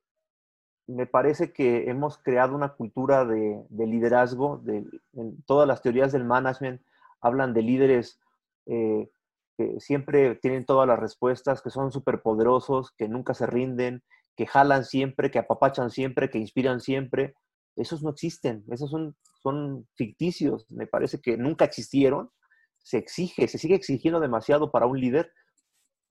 me 0.88 1.06
parece 1.06 1.52
que 1.52 1.90
hemos 1.90 2.18
creado 2.18 2.56
una 2.56 2.74
cultura 2.74 3.26
de, 3.26 3.66
liderazgo, 3.70 4.58
de, 4.64 4.86
en 5.14 5.42
todas 5.44 5.68
las 5.68 5.82
teorías 5.82 6.12
del 6.12 6.24
management 6.24 6.82
hablan 7.22 7.54
de 7.54 7.62
líderes 7.62 8.20
eh, 8.68 9.10
que 9.58 9.80
siempre 9.80 10.36
tienen 10.36 10.66
todas 10.66 10.88
las 10.88 11.00
respuestas, 11.00 11.62
que 11.62 11.72
son 11.72 11.92
superpoderosos, 11.92 12.92
que 12.92 13.10
nunca 13.10 13.34
se 13.34 13.48
rinden, 13.48 14.04
que 14.38 14.46
jalan 14.46 14.86
siempre, 14.86 15.32
que 15.32 15.40
apapachan 15.40 15.90
siempre, 15.90 16.30
que 16.30 16.38
inspiran 16.38 16.80
siempre. 16.80 17.36
Esos 17.76 18.04
no 18.04 18.12
existen, 18.12 18.64
esos 18.72 18.90
son, 18.90 19.18
son 19.42 19.88
ficticios, 19.96 20.66
me 20.70 20.88
parece 20.88 21.20
que 21.20 21.38
nunca 21.38 21.66
existieron. 21.66 22.30
Se 22.78 22.98
exige, 22.98 23.48
se 23.48 23.58
sigue 23.58 23.76
exigiendo 23.76 24.20
demasiado 24.20 24.72
para 24.72 24.86
un 24.86 25.00
líder 25.00 25.34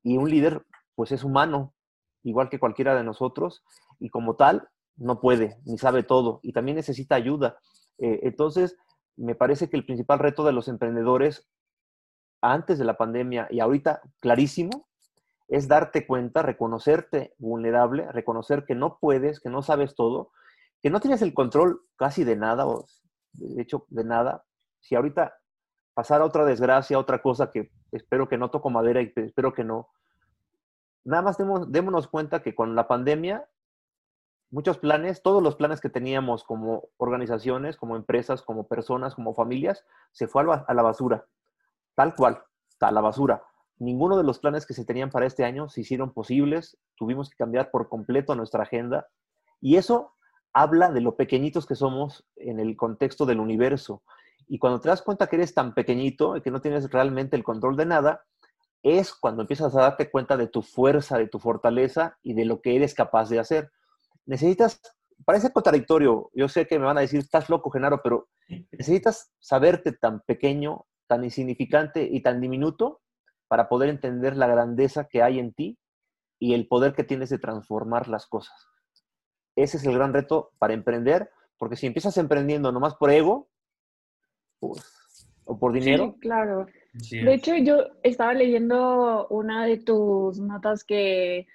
y 0.03 0.19
un 0.19 0.29
líder 0.29 0.67
pues 0.95 1.13
es 1.13 1.25
humano, 1.25 1.75
igual 2.23 2.51
que 2.51 2.59
cualquiera 2.59 2.95
de 2.95 3.05
nosotros, 3.05 3.63
y 3.99 4.11
como 4.11 4.37
tal 4.37 4.69
no 4.97 5.21
puede 5.21 5.59
ni 5.65 5.79
sabe 5.79 6.03
todo 6.03 6.41
y 6.43 6.53
también 6.53 6.77
necesita 6.77 7.15
ayuda. 7.15 7.59
Eh, 7.99 8.21
entonces, 8.23 8.77
me 9.17 9.35
parece 9.35 9.71
que 9.71 9.77
el 9.77 9.87
principal 9.87 10.19
reto 10.19 10.45
de 10.45 10.53
los 10.53 10.69
emprendedores 10.69 11.47
antes 12.43 12.79
de 12.79 12.85
la 12.85 12.97
pandemia 12.97 13.47
y 13.51 13.61
ahorita 13.61 14.03
clarísimo 14.21 14.89
es 15.49 15.69
darte 15.69 16.07
cuenta, 16.07 16.43
reconocerte 16.43 17.35
vulnerable, 17.39 18.11
reconocer 18.13 18.65
que 18.65 18.75
no 18.75 18.99
puedes, 18.99 19.41
que 19.41 19.49
no 19.49 19.63
sabes 19.63 19.95
todo, 19.95 20.33
que 20.83 20.91
no 20.91 21.01
tienes 21.01 21.23
el 21.23 21.35
control 21.35 21.83
casi 21.97 22.25
de 22.25 22.37
nada, 22.37 22.67
o 22.67 22.87
de 23.33 23.63
hecho 23.63 23.87
de 23.89 24.05
nada. 24.05 24.45
Si 24.81 24.95
ahorita 24.95 25.37
pasara 25.95 26.25
otra 26.25 26.45
desgracia, 26.45 26.99
otra 26.99 27.23
cosa 27.23 27.51
que 27.51 27.71
espero 27.93 28.29
que 28.29 28.39
no 28.39 28.51
toco 28.51 28.71
madera 28.71 29.01
y 29.03 29.13
espero 29.17 29.53
que 29.55 29.65
no, 29.65 29.89
nada 31.05 31.23
más 31.23 31.39
démonos 31.39 32.09
cuenta 32.09 32.43
que 32.43 32.55
con 32.55 32.75
la 32.75 32.89
pandemia 32.89 33.49
muchos 34.51 34.79
planes, 34.79 35.23
todos 35.23 35.43
los 35.43 35.57
planes 35.57 35.81
que 35.81 35.89
teníamos 35.89 36.45
como 36.45 36.89
organizaciones, 36.99 37.77
como 37.77 37.97
empresas, 37.97 38.43
como 38.43 38.67
personas, 38.67 39.15
como 39.15 39.35
familias, 39.35 39.85
se 40.13 40.29
fue 40.29 40.43
a 40.43 40.75
la 40.75 40.83
basura, 40.83 41.27
tal 41.95 42.15
cual, 42.15 42.43
a 42.81 42.91
la 42.91 43.01
basura. 43.01 43.43
Ninguno 43.79 44.17
de 44.17 44.25
los 44.25 44.39
planes 44.39 44.67
que 44.67 44.75
se 44.75 44.85
tenían 44.85 45.11
para 45.11 45.27
este 45.27 45.45
año 45.45 45.69
se 45.69 45.83
hicieron 45.83 46.13
posibles, 46.13 46.79
tuvimos 46.97 47.31
que 47.31 47.37
cambiar 47.37 47.71
por 47.71 47.89
completo 47.89 48.35
nuestra 48.35 48.63
agenda 48.63 49.07
y 49.61 49.77
eso 49.77 50.13
habla 50.53 50.91
de 50.91 51.01
lo 51.01 51.17
pequeñitos 51.17 51.67
que 51.67 51.75
somos 51.75 52.27
en 52.37 52.61
el 52.61 52.77
contexto 52.77 53.27
del 53.27 53.41
universo. 53.41 54.03
Y 54.49 54.59
cuando 54.59 54.81
te 54.81 54.89
das 54.89 55.03
cuenta 55.03 55.27
que 55.27 55.37
eres 55.37 55.53
tan 55.53 55.75
pequeñito 55.75 56.37
y 56.37 56.41
que 56.41 56.51
no 56.51 56.61
tienes 56.61 56.91
realmente 56.91 57.37
el 57.37 57.45
control 57.45 57.77
de 57.77 57.87
nada, 57.87 58.25
es 58.83 59.15
cuando 59.15 59.43
empiezas 59.43 59.75
a 59.75 59.83
darte 59.83 60.11
cuenta 60.11 60.37
de 60.37 60.47
tu 60.47 60.63
fuerza, 60.63 61.19
de 61.19 61.29
tu 61.29 61.39
fortaleza 61.39 62.17
y 62.23 62.35
de 62.35 62.45
lo 62.45 62.61
que 62.61 62.77
eres 62.77 62.95
capaz 62.95 63.29
de 63.29 63.41
hacer 63.41 63.71
necesitas, 64.27 64.81
parece 65.25 65.53
contradictorio, 65.53 66.31
yo 66.35 66.49
sé 66.49 66.67
que 66.67 66.79
me 66.79 66.85
van 66.85 66.99
a 66.99 67.03
decir, 67.03 67.21
estás 67.21 67.49
loco, 67.49 67.71
Genaro, 67.71 68.01
pero 68.03 68.29
necesitas 68.49 69.33
saberte 69.39 69.93
tan 69.93 70.21
pequeño, 70.21 70.85
tan 71.07 71.25
insignificante 71.25 72.07
y 72.11 72.21
tan 72.21 72.41
diminuto 72.41 73.01
para 73.49 73.69
poder 73.69 73.89
entender 73.89 74.37
la 74.37 74.47
grandeza 74.47 75.09
que 75.09 75.23
hay 75.23 75.39
en 75.39 75.53
ti 75.53 75.79
y 76.39 76.55
el 76.55 76.67
poder 76.67 76.95
que 76.95 77.05
tienes 77.05 77.31
de 77.31 77.39
transformar 77.39 78.09
las 78.09 78.27
cosas. 78.27 78.69
Ese 79.57 79.79
es 79.79 79.85
el 79.87 79.95
gran 79.95 80.13
reto 80.13 80.53
para 80.59 80.75
emprender, 80.75 81.31
porque 81.59 81.77
si 81.77 81.87
empiezas 81.87 82.17
emprendiendo 82.19 82.73
nomás 82.73 82.95
por 82.95 83.11
ego, 83.11 83.49
pues, 84.61 85.29
o 85.45 85.59
por 85.59 85.73
dinero. 85.73 86.13
Sí, 86.15 86.21
claro. 86.21 86.67
De 86.93 87.35
hecho, 87.35 87.55
yo 87.57 87.85
estaba 88.03 88.35
leyendo 88.35 89.27
una 89.29 89.65
de 89.67 89.79
tus 89.79 90.39
notas 90.41 90.85
que 90.85 91.47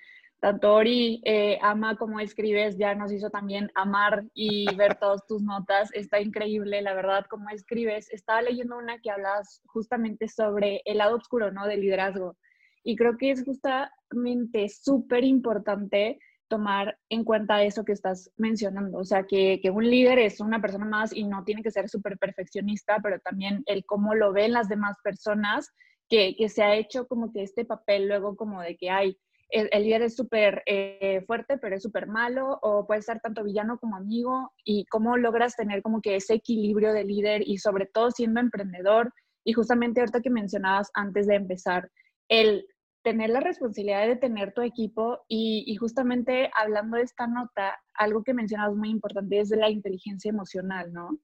tanto 0.41 0.73
Ori 0.73 1.21
eh, 1.23 1.59
ama 1.61 1.95
como 1.95 2.19
escribes, 2.19 2.75
ya 2.75 2.95
nos 2.95 3.11
hizo 3.11 3.29
también 3.29 3.71
amar 3.75 4.25
y 4.33 4.65
ver 4.75 4.95
todas 4.95 5.25
tus 5.27 5.43
notas. 5.43 5.93
Está 5.93 6.19
increíble, 6.19 6.81
la 6.81 6.95
verdad, 6.95 7.27
como 7.29 7.47
escribes. 7.49 8.11
Estaba 8.11 8.41
leyendo 8.41 8.75
una 8.75 8.99
que 8.99 9.11
hablas 9.11 9.61
justamente 9.67 10.27
sobre 10.27 10.81
el 10.85 10.97
lado 10.97 11.15
oscuro, 11.15 11.51
¿no? 11.51 11.67
Del 11.67 11.81
liderazgo. 11.81 12.37
Y 12.83 12.95
creo 12.95 13.17
que 13.17 13.29
es 13.29 13.45
justamente 13.45 14.67
súper 14.69 15.23
importante 15.23 16.17
tomar 16.47 16.97
en 17.09 17.23
cuenta 17.23 17.63
eso 17.63 17.85
que 17.85 17.93
estás 17.93 18.31
mencionando. 18.35 18.97
O 18.97 19.05
sea, 19.05 19.27
que, 19.27 19.59
que, 19.61 19.69
un 19.69 19.87
líder 19.87 20.17
es 20.17 20.39
una 20.39 20.59
persona 20.59 20.85
más 20.85 21.15
y 21.15 21.23
no 21.23 21.43
tiene 21.43 21.61
que 21.61 21.69
ser 21.69 21.87
súper 21.87 22.17
perfeccionista, 22.17 22.97
pero 23.03 23.19
también 23.19 23.61
el 23.67 23.85
cómo 23.85 24.15
lo 24.15 24.33
ven 24.33 24.53
las 24.53 24.67
demás 24.67 24.97
personas, 25.03 25.69
que, 26.09 26.35
que 26.35 26.49
se 26.49 26.63
ha 26.63 26.75
hecho 26.75 27.07
como 27.07 27.31
que 27.31 27.43
este 27.43 27.63
papel 27.63 28.07
luego 28.07 28.35
como 28.35 28.59
de 28.61 28.75
que 28.75 28.89
hay 28.89 29.17
el, 29.51 29.83
líder 29.83 30.03
es 30.03 30.15
súper 30.15 30.63
eh, 30.65 31.23
fuerte, 31.27 31.57
pero 31.57 31.75
es 31.75 31.83
súper 31.83 32.07
malo, 32.07 32.59
o 32.61 32.87
puede 32.87 33.01
ser 33.01 33.19
tanto 33.19 33.43
villano 33.43 33.77
como 33.77 33.95
amigo, 33.95 34.51
y 34.63 34.85
cómo 34.85 35.17
logras 35.17 35.55
tener 35.55 35.81
como 35.81 36.01
que 36.01 36.15
ese 36.15 36.35
equilibrio 36.35 36.93
de 36.93 37.03
líder 37.03 37.47
y 37.47 37.57
sobre 37.57 37.85
todo 37.85 38.11
siendo 38.11 38.39
emprendedor, 38.39 39.13
y 39.43 39.53
justamente 39.53 39.99
ahorita 39.99 40.21
que 40.21 40.29
mencionabas 40.29 40.89
antes 40.93 41.27
de 41.27 41.35
empezar, 41.35 41.89
el 42.29 42.65
tener 43.03 43.29
la 43.31 43.39
responsabilidad 43.39 44.07
de 44.07 44.15
tener 44.15 44.53
tu 44.53 44.61
equipo 44.61 45.19
y, 45.27 45.75
justamente 45.77 46.51
hablando 46.55 46.97
de 46.97 47.03
esta 47.03 47.27
nota, 47.27 47.79
algo 47.93 48.23
que 48.23 48.33
mencionabas 48.33 48.75
muy 48.75 48.89
importante 48.89 49.39
es 49.39 49.49
de 49.49 49.57
la 49.57 49.69
inteligencia 49.69 50.29
emocional, 50.29 50.93
¿no? 50.93 51.17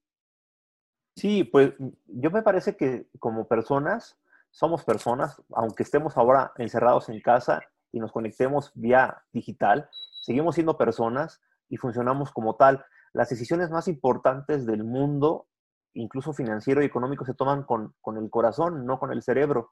Sí, 1.16 1.44
pues 1.44 1.72
yo 2.06 2.30
me 2.30 2.42
parece 2.42 2.76
que 2.76 3.08
como 3.18 3.46
personas, 3.46 4.18
somos 4.50 4.84
personas, 4.84 5.40
aunque 5.54 5.82
estemos 5.82 6.16
ahora 6.16 6.52
encerrados 6.56 7.08
en 7.08 7.20
casa, 7.20 7.60
y 7.92 8.00
nos 8.00 8.12
conectemos 8.12 8.72
vía 8.74 9.22
digital, 9.32 9.88
seguimos 10.20 10.54
siendo 10.54 10.76
personas 10.76 11.40
y 11.68 11.76
funcionamos 11.76 12.32
como 12.32 12.56
tal. 12.56 12.84
Las 13.12 13.28
decisiones 13.28 13.70
más 13.70 13.88
importantes 13.88 14.66
del 14.66 14.84
mundo, 14.84 15.46
incluso 15.94 16.32
financiero 16.32 16.82
y 16.82 16.86
económico, 16.86 17.24
se 17.24 17.34
toman 17.34 17.64
con, 17.64 17.94
el 18.16 18.30
corazón, 18.30 18.84
no 18.86 18.98
con 18.98 19.12
el 19.12 19.22
cerebro. 19.22 19.70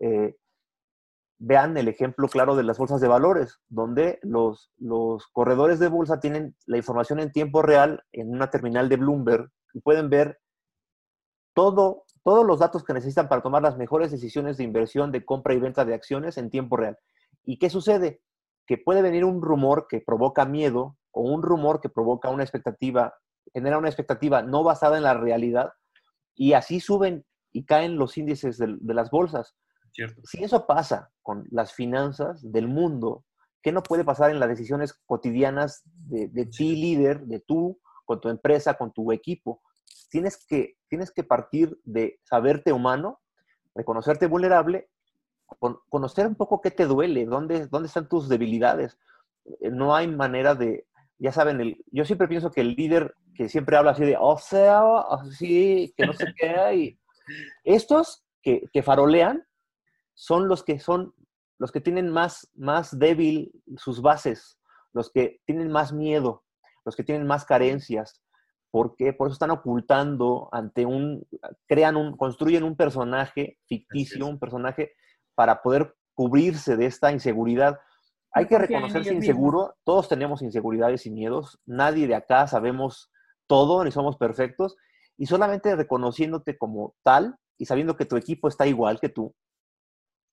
Eh, 0.00 0.36
vean 1.38 1.76
el 1.76 1.88
ejemplo 1.88 2.28
claro 2.28 2.54
de 2.54 2.62
las 2.62 2.78
bolsas 2.78 3.00
de 3.00 3.08
valores, 3.08 3.58
donde 3.68 4.20
los, 4.22 4.70
los 4.78 5.26
corredores 5.28 5.80
de 5.80 5.88
bolsa 5.88 6.20
tienen 6.20 6.56
la 6.66 6.76
información 6.76 7.18
en 7.18 7.32
tiempo 7.32 7.62
real 7.62 8.04
en 8.12 8.30
una 8.30 8.50
terminal 8.50 8.88
de 8.88 8.96
Bloomberg 8.96 9.50
y 9.74 9.80
pueden 9.80 10.08
ver 10.08 10.38
todo, 11.54 12.04
todos 12.22 12.46
los 12.46 12.60
datos 12.60 12.84
que 12.84 12.94
necesitan 12.94 13.28
para 13.28 13.42
tomar 13.42 13.62
las 13.62 13.76
mejores 13.76 14.10
decisiones 14.10 14.56
de 14.56 14.64
inversión, 14.64 15.10
de 15.10 15.24
compra 15.24 15.54
y 15.54 15.58
venta 15.58 15.84
de 15.84 15.94
acciones 15.94 16.38
en 16.38 16.50
tiempo 16.50 16.76
real. 16.76 16.96
¿Y 17.44 17.58
qué 17.58 17.70
sucede? 17.70 18.22
Que 18.66 18.78
puede 18.78 19.02
venir 19.02 19.24
un 19.24 19.42
rumor 19.42 19.86
que 19.88 20.00
provoca 20.00 20.44
miedo 20.44 20.96
o 21.10 21.22
un 21.22 21.42
rumor 21.42 21.80
que 21.80 21.88
provoca 21.88 22.30
una 22.30 22.42
expectativa, 22.42 23.14
genera 23.52 23.78
una 23.78 23.88
expectativa 23.88 24.42
no 24.42 24.62
basada 24.62 24.96
en 24.96 25.02
la 25.02 25.14
realidad 25.14 25.72
y 26.34 26.54
así 26.54 26.80
suben 26.80 27.24
y 27.52 27.64
caen 27.64 27.96
los 27.96 28.16
índices 28.16 28.58
de, 28.58 28.94
las 28.94 29.10
bolsas. 29.10 29.54
Si 30.24 30.42
eso 30.42 30.66
pasa 30.66 31.10
con 31.20 31.46
las 31.50 31.74
finanzas 31.74 32.40
del 32.50 32.66
mundo, 32.66 33.24
¿qué 33.62 33.72
no 33.72 33.82
puede 33.82 34.04
pasar 34.04 34.30
en 34.30 34.40
las 34.40 34.48
decisiones 34.48 34.94
cotidianas 35.04 35.82
de, 35.84 36.28
de 36.28 36.46
ti, 36.46 36.76
líder, 36.76 37.26
de 37.26 37.40
tú, 37.40 37.78
con 38.06 38.20
tu 38.20 38.30
empresa, 38.30 38.74
con 38.74 38.92
tu 38.92 39.12
equipo? 39.12 39.60
Tienes 40.08 40.46
que, 40.46 40.78
tienes 40.88 41.10
que 41.10 41.24
partir 41.24 41.78
de 41.84 42.18
saberte 42.22 42.72
humano, 42.72 43.20
reconocerte 43.74 44.26
vulnerable 44.26 44.88
conocer 45.88 46.26
un 46.26 46.34
poco 46.34 46.60
qué 46.60 46.70
te 46.70 46.86
duele, 46.86 47.24
dónde, 47.26 47.66
dónde 47.68 47.88
están 47.88 48.08
tus 48.08 48.28
debilidades. 48.28 48.98
Eh, 49.44 49.70
no 49.70 49.94
hay 49.94 50.06
manera 50.06 50.54
de, 50.54 50.86
ya 51.18 51.32
saben, 51.32 51.60
el, 51.60 51.84
yo 51.90 52.04
siempre 52.04 52.28
pienso 52.28 52.50
que 52.50 52.60
el 52.60 52.74
líder 52.74 53.14
que 53.34 53.48
siempre 53.48 53.76
habla 53.76 53.92
así 53.92 54.04
de, 54.04 54.16
o 54.18 54.36
sea, 54.38 54.82
así, 55.10 55.92
que 55.96 56.06
no 56.06 56.12
se 56.12 56.32
queda, 56.34 56.74
y 56.74 56.98
estos 57.64 58.24
que, 58.42 58.68
que, 58.72 58.82
farolean 58.82 59.46
son 60.14 60.48
los 60.48 60.62
que 60.62 60.78
son, 60.78 61.14
los 61.58 61.72
que 61.72 61.80
tienen 61.80 62.10
más, 62.10 62.50
más 62.54 62.98
débil 62.98 63.52
sus 63.76 64.02
bases, 64.02 64.58
los 64.92 65.10
que 65.10 65.40
tienen 65.46 65.70
más 65.70 65.92
miedo, 65.92 66.44
los 66.84 66.96
que 66.96 67.04
tienen 67.04 67.26
más 67.26 67.44
carencias, 67.44 68.22
porque 68.72 69.12
por 69.12 69.28
eso 69.28 69.34
están 69.34 69.50
ocultando 69.50 70.48
ante 70.50 70.86
un, 70.86 71.26
crean 71.68 71.94
un, 71.94 72.16
construyen 72.16 72.64
un 72.64 72.74
personaje 72.74 73.58
ficticio, 73.66 74.26
un 74.26 74.38
personaje 74.38 74.94
para 75.34 75.62
poder 75.62 75.94
cubrirse 76.14 76.76
de 76.76 76.86
esta 76.86 77.12
inseguridad. 77.12 77.80
Hay 78.32 78.46
que 78.46 78.58
reconocerse 78.58 79.12
inseguro, 79.12 79.74
todos 79.84 80.08
tenemos 80.08 80.42
inseguridades 80.42 81.06
y 81.06 81.10
miedos, 81.10 81.60
nadie 81.66 82.06
de 82.06 82.14
acá 82.14 82.46
sabemos 82.46 83.10
todo, 83.46 83.84
ni 83.84 83.90
somos 83.90 84.16
perfectos, 84.16 84.76
y 85.18 85.26
solamente 85.26 85.76
reconociéndote 85.76 86.56
como 86.56 86.94
tal 87.02 87.36
y 87.58 87.66
sabiendo 87.66 87.96
que 87.96 88.06
tu 88.06 88.16
equipo 88.16 88.48
está 88.48 88.66
igual 88.66 88.98
que 89.00 89.08
tú, 89.08 89.34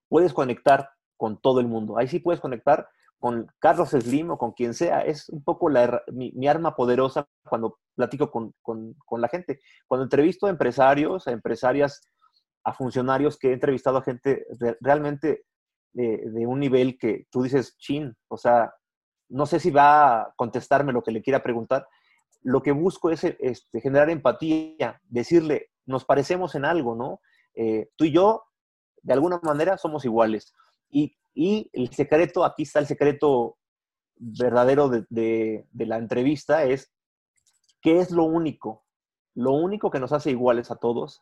puedes 0.07 0.33
conectar 0.33 0.89
con 1.17 1.39
todo 1.39 1.59
el 1.59 1.67
mundo. 1.67 1.97
Ahí 1.97 2.07
sí 2.07 2.19
puedes 2.19 2.39
conectar 2.39 2.87
con 3.19 3.47
Carlos 3.59 3.89
Slim 3.89 4.31
o 4.31 4.37
con 4.37 4.53
quien 4.53 4.73
sea. 4.73 5.01
Es 5.01 5.29
un 5.29 5.43
poco 5.43 5.69
la, 5.69 6.01
mi, 6.07 6.47
arma 6.47 6.75
poderosa 6.75 7.27
cuando 7.47 7.77
platico 7.95 8.31
con, 8.31 8.53
con, 8.61 8.95
la 9.21 9.27
gente. 9.27 9.59
Cuando 9.87 10.05
entrevisto 10.05 10.47
a 10.47 10.49
empresarios, 10.49 11.27
a 11.27 11.31
empresarias 11.31 12.01
a 12.69 12.73
funcionarios 12.73 13.37
que 13.37 13.49
he 13.49 13.53
entrevistado 13.53 13.97
a 13.97 14.03
gente 14.03 14.45
realmente 14.79 15.45
de, 15.93 16.45
un 16.47 16.59
nivel 16.59 16.97
que 16.97 17.25
tú 17.31 17.43
dices, 17.43 17.77
chin, 17.77 18.15
o 18.27 18.37
sea, 18.37 18.73
no 19.27 19.45
sé 19.45 19.59
si 19.59 19.71
va 19.71 20.21
a 20.21 20.33
contestarme 20.35 20.93
lo 20.93 21.01
que 21.01 21.11
le 21.11 21.21
quiera 21.21 21.43
preguntar. 21.43 21.87
Lo 22.41 22.61
que 22.61 22.71
busco 22.71 23.09
es 23.09 23.23
este, 23.23 23.81
generar 23.81 24.09
empatía, 24.09 25.01
decirle, 25.03 25.71
nos 25.85 26.05
parecemos 26.05 26.55
en 26.55 26.65
algo, 26.65 26.95
¿no? 26.95 27.21
Eh, 27.55 27.89
tú 27.95 28.05
y 28.05 28.11
yo, 28.11 28.43
de 29.01 29.13
alguna 29.13 29.39
manera, 29.43 29.77
somos 29.77 30.05
iguales. 30.05 30.53
Y, 30.89 31.15
el 31.35 31.93
secreto, 31.93 32.43
aquí 32.43 32.63
está 32.63 32.79
el 32.79 32.87
secreto 32.87 33.57
verdadero 34.15 34.89
de, 34.89 35.65
de 35.71 35.85
la 35.85 35.97
entrevista, 35.97 36.65
es, 36.65 36.91
¿qué 37.81 37.99
es 37.99 38.11
lo 38.11 38.25
único? 38.25 38.83
Lo 39.35 39.53
único 39.53 39.89
que 39.89 40.01
nos 40.01 40.11
hace 40.11 40.31
iguales 40.31 40.69
a 40.69 40.75
todos 40.75 41.21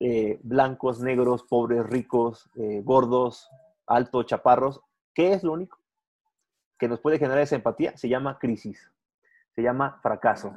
eh, 0.00 0.40
blancos, 0.42 1.00
negros, 1.00 1.44
pobres, 1.44 1.86
ricos, 1.86 2.50
eh, 2.56 2.80
gordos, 2.82 3.48
altos, 3.86 4.26
chaparros. 4.26 4.80
¿Qué 5.14 5.32
es 5.32 5.44
lo 5.44 5.52
único? 5.52 5.80
que 6.80 6.88
nos 6.88 6.98
puede 6.98 7.18
generar 7.18 7.42
esa 7.42 7.54
empatía 7.54 7.96
se 7.96 8.08
llama 8.08 8.38
crisis, 8.38 8.90
se 9.54 9.62
llama 9.62 10.00
fracaso. 10.02 10.54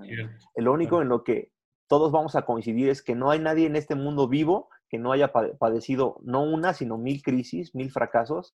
Lo 0.56 0.72
único 0.72 1.02
en 1.02 1.10
lo 1.10 1.24
que 1.24 1.52
todos 1.88 2.12
vamos 2.12 2.36
a 2.36 2.44
coincidir 2.44 2.90
es 2.90 3.04
que 3.04 3.14
no 3.14 3.30
hay 3.30 3.40
nadie 3.40 3.68
en 3.68 3.76
este 3.76 3.94
mundo 3.94 4.28
vivo 4.28 4.70
que 4.90 4.98
no 4.98 5.12
haya 5.12 5.34
padecido 5.34 6.20
no 6.24 6.44
una, 6.44 6.74
sino 6.74 6.98
mil 6.98 7.22
crisis, 7.22 7.76
mil 7.76 7.92
fracasos, 7.92 8.56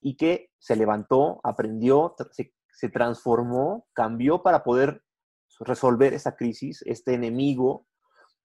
y 0.00 0.16
que 0.16 0.50
se 0.58 0.76
levantó, 0.76 1.40
aprendió, 1.44 2.14
se, 2.30 2.52
se 2.70 2.88
transformó, 2.88 3.86
cambió 3.94 4.42
para 4.42 4.62
poder 4.62 5.02
resolver 5.60 6.12
esa 6.12 6.36
crisis, 6.36 6.82
este 6.84 7.14
enemigo, 7.14 7.86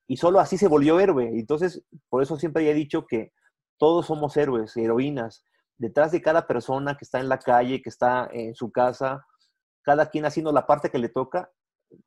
y 0.07 0.17
solo 0.17 0.39
así 0.39 0.57
se 0.57 0.67
volvió 0.67 0.99
héroe. 0.99 1.29
Entonces, 1.33 1.83
por 2.09 2.21
eso 2.23 2.37
siempre 2.37 2.69
he 2.69 2.73
dicho 2.73 3.05
que 3.07 3.31
todos 3.77 4.07
somos 4.07 4.35
héroes, 4.37 4.75
heroínas. 4.77 5.43
Detrás 5.77 6.11
de 6.11 6.21
cada 6.21 6.47
persona 6.47 6.95
que 6.95 7.05
está 7.05 7.19
en 7.19 7.29
la 7.29 7.39
calle, 7.39 7.81
que 7.81 7.89
está 7.89 8.29
en 8.31 8.55
su 8.55 8.71
casa, 8.71 9.25
cada 9.81 10.09
quien 10.09 10.25
haciendo 10.25 10.51
la 10.51 10.67
parte 10.67 10.89
que 10.89 10.99
le 10.99 11.09
toca, 11.09 11.51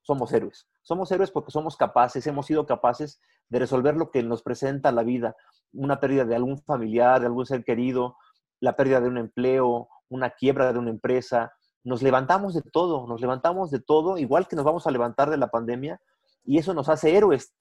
somos 0.03 0.33
héroes. 0.33 0.69
Somos 0.83 1.11
héroes 1.12 1.31
porque 1.31 1.50
somos 1.50 1.76
capaces, 1.76 2.26
hemos 2.26 2.47
sido 2.47 2.67
capaces 2.67 3.21
de 3.49 3.59
resolver 3.59 3.97
lo 3.97 4.11
que 4.11 4.23
nos 4.23 4.43
presenta 4.43 4.93
la 4.93 5.03
vida. 5.03 5.37
Una 5.73 6.00
pérdida 6.00 6.25
de 6.25 6.37
algún 6.37 6.59
familiar, 6.59 7.21
de 7.21 7.26
algún 7.26 7.47
ser 7.47 7.65
querido, 7.65 8.17
la 8.61 8.76
pérdida 8.76 9.00
de 9.00 9.09
un 9.09 9.19
empleo, 9.19 9.88
una 10.09 10.31
quiebra 10.31 10.73
de 10.73 10.79
una 10.79 10.91
empresa. 10.91 11.53
Nos 11.85 12.03
levantamos 12.03 12.55
de 12.55 12.62
todo, 12.62 13.07
nos 13.07 13.21
levantamos 13.21 13.71
de 13.71 13.81
todo, 13.81 14.19
igual 14.19 14.49
que 14.49 14.57
nos 14.57 14.65
vamos 14.65 14.87
a 14.87 14.91
levantar 14.91 15.31
de 15.31 15.37
la 15.37 15.49
pandemia, 15.49 16.00
y 16.45 16.59
eso 16.59 16.75
nos 16.75 16.88
hace 16.88 17.17
héroes 17.17 17.53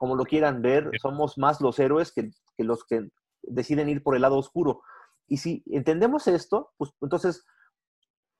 como 0.00 0.16
lo 0.16 0.24
quieran 0.24 0.62
ver, 0.62 0.90
somos 0.98 1.36
más 1.36 1.60
los 1.60 1.78
héroes 1.78 2.10
que, 2.10 2.30
los 2.56 2.86
que 2.86 3.10
deciden 3.42 3.90
ir 3.90 4.02
por 4.02 4.16
el 4.16 4.22
lado 4.22 4.38
oscuro. 4.38 4.80
Y 5.26 5.36
si 5.36 5.62
entendemos 5.66 6.26
esto, 6.26 6.72
pues 6.78 6.90
entonces 7.02 7.44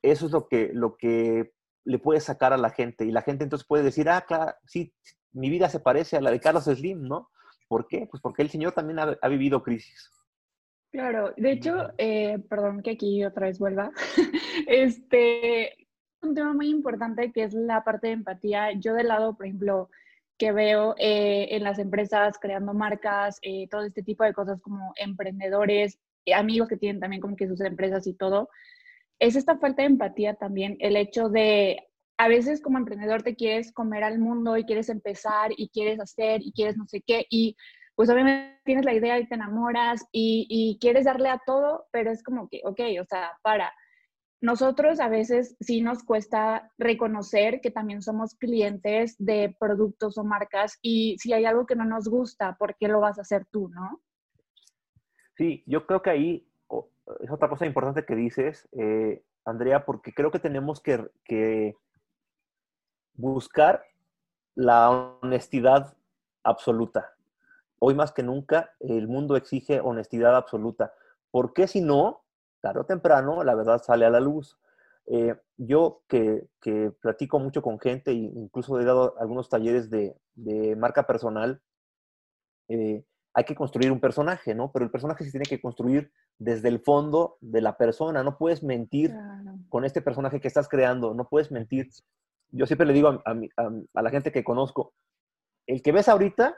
eso 0.00 0.25
es 0.25 0.33
lo 0.33 0.49
que, 0.49 0.71
lo 0.73 0.97
que 0.97 1.52
le 1.85 1.99
puede 1.99 2.21
sacar 2.21 2.55
a 2.55 2.57
la 2.57 2.71
gente. 2.71 3.05
Y 3.05 3.12
la 3.12 3.21
gente 3.21 3.45
entonces 3.45 3.69
puede 3.69 3.85
decir, 3.85 4.09
ah, 4.09 4.25
claro, 4.26 4.55
sí, 4.64 4.95
mi 5.33 5.50
vida 5.50 5.69
se 5.69 5.81
parece 5.81 6.17
a 6.17 6.23
la 6.23 6.31
de 6.31 6.40
Carlos 6.40 6.64
Slim, 6.64 7.02
¿no? 7.02 7.29
¿Por 7.69 7.87
qué? 7.88 8.09
Pues 8.11 8.23
porque 8.23 8.40
el 8.40 8.49
señor 8.49 8.73
también 8.73 8.99
ha, 8.99 9.29
vivido 9.29 9.62
crisis. 9.62 10.11
Claro, 10.90 11.35
de 11.37 11.52
hecho, 11.52 11.90
eh, 11.99 12.38
perdón 12.49 12.83
que 12.83 12.93
aquí 12.93 13.23
otra 13.23 13.49
vez 13.49 13.59
vuelva, 13.59 13.90
este, 14.67 15.76
un 16.23 16.35
tema 16.35 16.55
muy 16.55 16.71
importante 16.71 17.31
que 17.33 17.43
es 17.43 17.52
la 17.52 17.85
parte 17.85 18.07
de 18.07 18.14
empatía. 18.14 18.73
Yo 18.73 18.95
del 18.95 19.09
lado, 19.09 19.37
por 19.37 19.45
ejemplo, 19.45 19.90
que 20.41 20.53
veo 20.53 20.95
eh, 20.97 21.49
en 21.51 21.63
las 21.63 21.79
empresas 21.79 22.39
creando 22.41 22.73
marcas, 22.73 23.39
eh, 23.43 23.69
todo 23.71 23.83
este 23.83 24.03
tipo 24.03 24.25
de 24.25 24.33
cosas 24.33 24.59
como 24.63 24.95
emprendedores, 24.97 25.99
eh, 26.25 26.33
amigos 26.33 26.67
que 26.67 26.79
tienen 26.79 26.99
también 26.99 27.21
como 27.21 27.37
que 27.37 27.47
sus 27.47 27.61
empresas 27.61 28.07
y 28.07 28.15
todo, 28.15 28.49
es 29.19 29.37
esta 29.37 29.59
falta 29.59 29.83
de 29.83 29.89
empatía 29.89 30.35
también, 30.35 30.79
el 30.81 30.97
hecho 30.97 31.29
de 31.29 31.87
a 32.17 32.29
veces 32.29 32.63
como 32.63 32.79
emprendedor 32.79 33.23
te 33.23 33.37
quieres 33.37 33.71
comer 33.71 34.03
al 34.03 34.19
mundo 34.19 34.57
y 34.57 34.65
quieres 34.65 34.89
empezar 34.89 35.51
y 35.55 35.69
quieres 35.69 36.01
hacer 36.01 36.41
y 36.43 36.53
quieres 36.53 36.79
no 36.79 36.87
sé 36.87 37.03
qué 37.07 37.27
y 37.29 37.55
pues 37.95 38.09
obviamente 38.09 38.59
tienes 38.65 38.87
la 38.87 38.95
idea 38.95 39.19
y 39.19 39.29
te 39.29 39.35
enamoras 39.35 40.07
y, 40.11 40.47
y 40.49 40.79
quieres 40.81 41.05
darle 41.05 41.29
a 41.29 41.43
todo, 41.45 41.87
pero 41.93 42.11
es 42.11 42.23
como 42.23 42.49
que, 42.49 42.63
ok, 42.65 42.81
o 42.99 43.05
sea, 43.05 43.33
para, 43.43 43.75
nosotros 44.41 45.01
a 45.01 45.09
veces 45.09 45.57
sí 45.61 45.83
nos 45.83 46.03
cuesta 46.03 46.73
reconocer 46.79 47.61
que 47.61 47.71
también 47.71 48.01
somos 48.01 48.35
clientes 48.35 49.17
de 49.19 49.55
productos 49.59 50.17
o 50.17 50.25
marcas 50.25 50.79
y 50.81 51.17
si 51.19 51.33
hay 51.33 51.45
algo 51.45 51.67
que 51.67 51.77
no 51.77 51.85
nos 51.85 52.09
gusta, 52.09 52.57
¿por 52.59 52.77
qué 52.77 52.89
lo 52.89 53.01
vas 53.01 53.19
a 53.19 53.23
hacer 53.23 53.47
tú, 53.51 53.69
no? 53.69 54.01
Sí, 55.37 55.63
yo 55.67 55.87
creo 55.87 56.03
que 56.03 56.11
ahí 56.11 56.51
es 57.21 57.31
otra 57.31 57.49
cosa 57.49 57.67
importante 57.67 58.05
que 58.05 58.15
dices, 58.15 58.69
eh, 58.73 59.23
Andrea, 59.45 59.85
porque 59.85 60.13
creo 60.13 60.31
que 60.31 60.39
tenemos 60.39 60.81
que, 60.81 61.11
que 61.25 61.77
buscar 63.15 63.85
la 64.55 64.91
honestidad 64.91 65.97
absoluta. 66.45 67.15
Hoy 67.79 67.95
más 67.95 68.13
que 68.13 68.23
nunca 68.23 68.73
el 68.81 69.09
mundo 69.09 69.37
exige 69.37 69.81
honestidad 69.81 70.37
absoluta. 70.37 70.95
porque 71.31 71.69
si 71.69 71.81
no, 71.81 72.25
tarde 72.61 72.81
o 72.81 72.87
temprano 72.87 73.43
la 73.45 73.55
verdad 73.55 73.83
sale 73.83 74.05
a 74.05 74.11
la 74.11 74.21
luz. 74.21 74.59
Eh, 75.07 75.35
yo 75.57 76.03
que, 76.09 76.47
que, 76.61 76.93
platico 77.01 77.41
mucho 77.41 77.63
con 77.63 77.81
gente 77.81 78.13
e 78.13 78.15
incluso 78.15 78.79
he 78.79 78.85
dado 78.85 79.19
algunos 79.19 79.49
talleres 79.49 79.91
de, 79.91 80.15
de 80.35 80.77
marca 80.77 81.05
personal, 81.05 81.61
eh, 82.69 83.05
hay 83.35 83.45
que 83.45 83.55
construir 83.55 83.91
un 83.91 84.01
personaje, 84.01 84.55
¿no? 84.55 84.71
Pero 84.73 84.85
el 84.85 84.91
personaje 84.91 85.25
se 85.25 85.31
tiene 85.31 85.47
que 85.47 85.61
construir 85.61 86.13
desde 86.39 86.69
el 86.69 86.81
fondo 86.81 87.39
de 87.41 87.61
la 87.61 87.77
persona. 87.77 88.23
No 88.23 88.39
puedes 88.39 88.63
mentir 88.63 89.15
con 89.69 89.85
este 89.85 90.03
personaje 90.03 90.41
que 90.41 90.49
estás 90.49 90.69
creando, 90.69 91.15
no 91.15 91.29
puedes 91.29 91.51
mentir. 91.51 91.89
Yo 92.51 92.67
siempre 92.67 92.87
le 92.87 92.93
digo 92.93 93.09
a, 93.09 93.23
a, 93.25 93.71
a 93.95 94.03
la 94.03 94.11
gente 94.11 94.33
que 94.33 94.45
conozco, 94.45 94.95
el 95.67 95.83
que 95.83 95.93
ves 95.93 96.09
ahorita, 96.09 96.57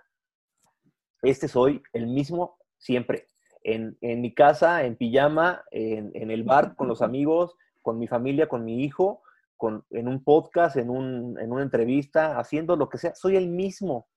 este 1.22 1.48
soy 1.48 1.82
el 1.92 2.06
mismo 2.06 2.58
siempre 2.78 3.28
en, 3.64 3.96
mi 4.00 4.34
casa, 4.34 4.84
en 4.84 4.96
pijama, 4.96 5.64
en, 5.70 6.30
el 6.30 6.44
bar 6.44 6.76
con 6.76 6.88
los 6.88 7.02
amigos, 7.02 7.54
con 7.80 7.98
mi 7.98 8.06
familia, 8.06 8.48
con 8.48 8.64
mi 8.64 8.82
hijo, 8.82 9.22
con, 9.56 9.84
en 9.90 10.08
un 10.08 10.22
podcast, 10.24 10.76
en, 10.76 10.90
una 10.90 11.62
entrevista, 11.62 12.38
haciendo 12.38 12.76
lo 12.76 12.88
que 12.88 12.98
sea. 12.98 13.14
Soy 13.14 13.36
el 13.36 13.48
mismo. 13.48 14.08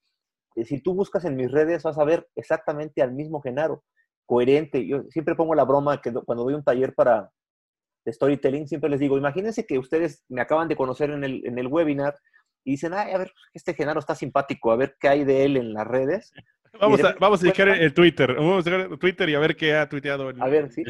Eh, 0.56 0.66
si 0.66 0.82
tú 0.82 0.94
buscas 0.94 1.26
en 1.26 1.36
mis 1.36 1.52
redes, 1.52 1.84
vas 1.84 1.98
a 1.98 2.06
ver 2.06 2.28
exactamente 2.36 3.02
al 3.02 3.14
mismo 3.14 3.42
Genaro, 3.42 3.84
coherente. 4.26 4.86
Yo 4.88 5.04
siempre 5.10 5.36
pongo 5.36 5.56
la 5.56 5.66
broma 5.66 6.02
que 6.02 6.14
cuando 6.14 6.44
doy 6.44 6.54
un 6.54 6.64
taller 6.64 6.94
para 6.96 7.32
storytelling, 8.08 8.68
siempre 8.68 8.90
les 8.90 9.00
digo, 9.00 9.18
imagínense 9.18 9.66
que 9.66 9.80
ustedes 9.80 10.24
me 10.30 10.42
acaban 10.42 10.68
de 10.68 10.76
conocer 10.76 11.10
en 11.10 11.24
el, 11.24 11.46
en 11.46 11.58
el 11.58 11.68
webinar 11.68 12.16
y 12.64 12.72
dicen, 12.72 12.94
Ay, 12.94 13.14
a 13.14 13.18
ver, 13.18 13.32
este 13.54 13.74
Genaro 13.74 14.00
está 14.00 14.16
simpático, 14.16 14.72
a 14.72 14.76
ver 14.76 14.96
qué 15.00 15.08
hay 15.08 15.24
de 15.24 15.46
él 15.46 15.58
en 15.58 15.74
las 15.74 15.88
redes. 15.88 16.32
Vamos 16.82 17.04
a, 17.04 17.16
vamos 17.20 17.40
a 17.40 17.44
dedicar 17.44 17.70
el 17.70 17.94
Twitter. 17.94 18.36
Vamos 18.36 18.66
a 18.66 18.70
dedicar 18.70 18.98
Twitter 18.98 19.30
y 19.30 19.36
a 19.36 19.40
ver 19.40 19.56
qué 19.56 19.76
ha 19.76 19.88
tuiteado. 19.88 20.30
a 20.40 20.48
ver, 20.50 20.72
sí. 20.72 20.84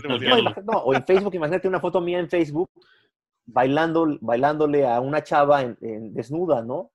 No, 0.63 0.79
o 0.79 0.93
en 0.93 1.05
Facebook, 1.05 1.35
imagínate 1.35 1.67
una 1.67 1.79
foto 1.79 2.01
mía 2.01 2.19
en 2.19 2.29
Facebook 2.29 2.69
bailando, 3.45 4.17
bailándole 4.21 4.87
a 4.87 4.99
una 4.99 5.23
chava 5.23 5.61
en, 5.61 6.13
desnuda, 6.13 6.63
¿no? 6.63 6.91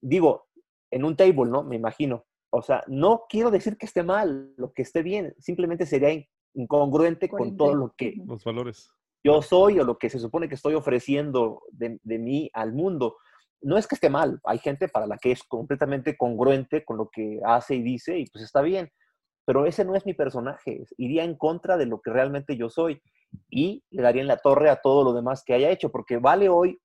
Digo, 0.00 0.48
en 0.90 1.04
un 1.04 1.16
table, 1.16 1.46
¿no? 1.46 1.62
Me 1.62 1.76
imagino. 1.76 2.24
O 2.50 2.62
sea, 2.62 2.84
no 2.86 3.24
quiero 3.28 3.50
decir 3.50 3.76
que 3.76 3.86
esté 3.86 4.02
mal, 4.02 4.52
lo 4.56 4.72
que 4.72 4.82
esté 4.82 5.02
bien, 5.02 5.34
simplemente 5.38 5.86
sería 5.86 6.24
incongruente 6.54 7.28
con 7.28 7.56
todo 7.56 7.74
lo 7.74 7.94
que 7.96 8.14
los 8.26 8.44
valores 8.44 8.92
yo 9.24 9.42
soy 9.42 9.78
o 9.78 9.84
lo 9.84 9.98
que 9.98 10.10
se 10.10 10.18
supone 10.18 10.48
que 10.48 10.56
estoy 10.56 10.74
ofreciendo 10.74 11.62
de, 11.70 11.98
de 12.02 12.18
mí 12.18 12.50
al 12.52 12.72
mundo 12.72 13.16
no 13.62 13.78
es 13.78 13.86
que 13.86 13.94
esté 13.94 14.10
mal, 14.10 14.40
hay 14.44 14.58
gente 14.58 14.88
para 14.88 15.06
la 15.06 15.18
que 15.18 15.32
es 15.32 15.42
completamente 15.44 16.16
congruente 16.16 16.84
con 16.84 16.96
lo 16.96 17.08
que 17.10 17.40
hace 17.44 17.76
y 17.76 17.82
dice 17.82 18.18
y 18.18 18.26
pues 18.26 18.44
está 18.44 18.60
bien, 18.60 18.90
pero 19.44 19.66
ese 19.66 19.84
no 19.84 19.94
es 19.94 20.06
mi 20.06 20.14
personaje, 20.14 20.84
iría 20.96 21.24
en 21.24 21.36
contra 21.36 21.76
de 21.76 21.86
lo 21.86 22.00
que 22.00 22.10
realmente 22.10 22.56
yo 22.56 22.68
soy 22.68 23.00
y 23.48 23.84
le 23.90 24.02
daría 24.02 24.22
en 24.22 24.28
la 24.28 24.38
torre 24.38 24.70
a 24.70 24.80
todo 24.80 25.04
lo 25.04 25.12
demás 25.12 25.42
que 25.44 25.54
haya 25.54 25.70
hecho, 25.70 25.90
porque 25.90 26.18
vale 26.18 26.48
hoy 26.48 26.80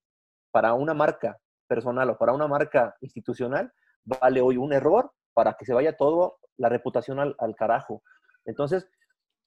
para 0.52 0.74
una 0.74 0.94
marca 0.94 1.38
personal 1.68 2.10
o 2.10 2.18
para 2.18 2.34
una 2.34 2.48
marca 2.48 2.96
institucional, 3.02 3.72
vale 4.06 4.42
hoy 4.42 4.58
un 4.58 4.74
error 4.74 5.12
para 5.34 5.54
que 5.54 5.66
se 5.66 5.74
vaya 5.74 5.98
todo 5.98 6.38
la 6.58 6.70
reputación 6.70 7.20
al, 7.20 7.36
al 7.40 7.56
carajo. 7.56 8.02
Entonces, 8.46 8.88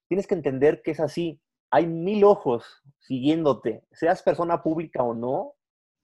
tienes 0.09 0.27
que 0.27 0.35
entender 0.35 0.83
que 0.83 0.93
es 0.93 1.01
así. 1.01 1.40
Hay 1.73 1.87
mil 1.87 2.23
ojos 2.25 2.83
siguiéndote, 2.99 3.85
seas 3.90 4.23
persona 4.23 4.62
pública 4.62 5.03
o 5.03 5.14
no, 5.14 5.55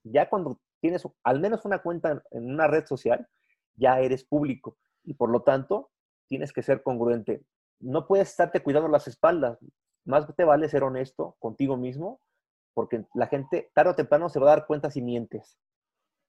ya 0.03 0.29
cuando 0.29 0.61
tienes 0.81 1.07
al 1.25 1.41
menos 1.41 1.65
una 1.65 1.81
cuenta 1.81 2.23
en 2.31 2.51
una 2.51 2.67
red 2.67 2.87
social, 2.87 3.27
ya 3.75 4.01
eres 4.01 4.25
público 4.25 4.77
y 5.05 5.15
por 5.15 5.31
lo 5.31 5.43
tanto 5.43 5.91
tienes 6.29 6.53
que 6.53 6.63
ser 6.63 6.83
congruente. 6.83 7.43
No 7.81 8.07
puedes 8.07 8.31
estarte 8.31 8.63
cuidando 8.63 8.89
las 8.89 9.07
espaldas. 9.07 9.59
Más 10.05 10.27
te 10.35 10.45
vale 10.45 10.69
ser 10.69 10.83
honesto 10.83 11.37
contigo 11.39 11.77
mismo 11.77 12.21
porque 12.75 13.05
la 13.15 13.27
gente 13.27 13.71
tarde 13.75 13.93
o 13.93 13.95
temprano 13.95 14.29
se 14.29 14.39
va 14.39 14.53
a 14.53 14.57
dar 14.57 14.67
cuenta 14.67 14.91
si 14.91 15.03
mientes. 15.03 15.59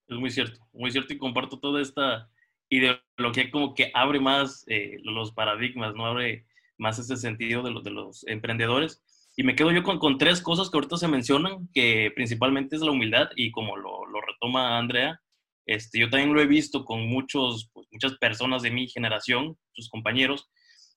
Es 0.08 0.18
muy 0.18 0.32
cierto, 0.32 0.60
muy 0.72 0.92
cierto 0.92 1.14
y 1.14 1.18
comparto 1.18 1.60
toda 1.60 1.82
esta 1.82 2.30
ideología 2.70 3.52
como 3.52 3.74
que 3.74 3.92
abre 3.94 4.20
más 4.20 4.64
eh, 4.68 4.98
los 5.04 5.34
paradigmas, 5.34 5.94
no 5.96 6.06
abre 6.06 6.46
más 6.78 7.00
ese 7.00 7.18
sentido 7.18 7.64
de, 7.64 7.72
los 7.72 7.84
de 7.84 7.92
los 7.92 8.26
emprendedores. 8.28 9.04
Y 9.40 9.44
me 9.44 9.56
quedo 9.56 9.72
yo 9.72 9.84
con, 9.84 10.00
con, 10.00 10.18
tres 10.18 10.42
cosas 10.42 10.70
que 10.70 10.78
ahorita 10.78 10.98
se 10.98 11.08
mencionan, 11.08 11.70
que 11.72 12.12
principalmente 12.16 12.76
es 12.76 12.82
la 12.82 12.90
humildad 12.90 13.30
y 13.36 13.52
como 13.52 13.78
lo, 13.78 14.08
lo 14.08 14.20
retoma 14.20 14.80
Andrea, 14.80 15.22
este, 15.68 16.00
yo 16.00 16.10
también 16.10 16.34
lo 16.34 16.42
he 16.42 16.48
visto 16.48 16.84
con 16.84 17.06
muchos, 17.08 17.70
pues, 17.72 17.86
muchas 17.92 18.18
personas 18.18 18.64
de 18.64 18.72
mi 18.72 18.88
generación, 18.88 19.56
sus 19.74 19.90
compañeros, 19.90 20.50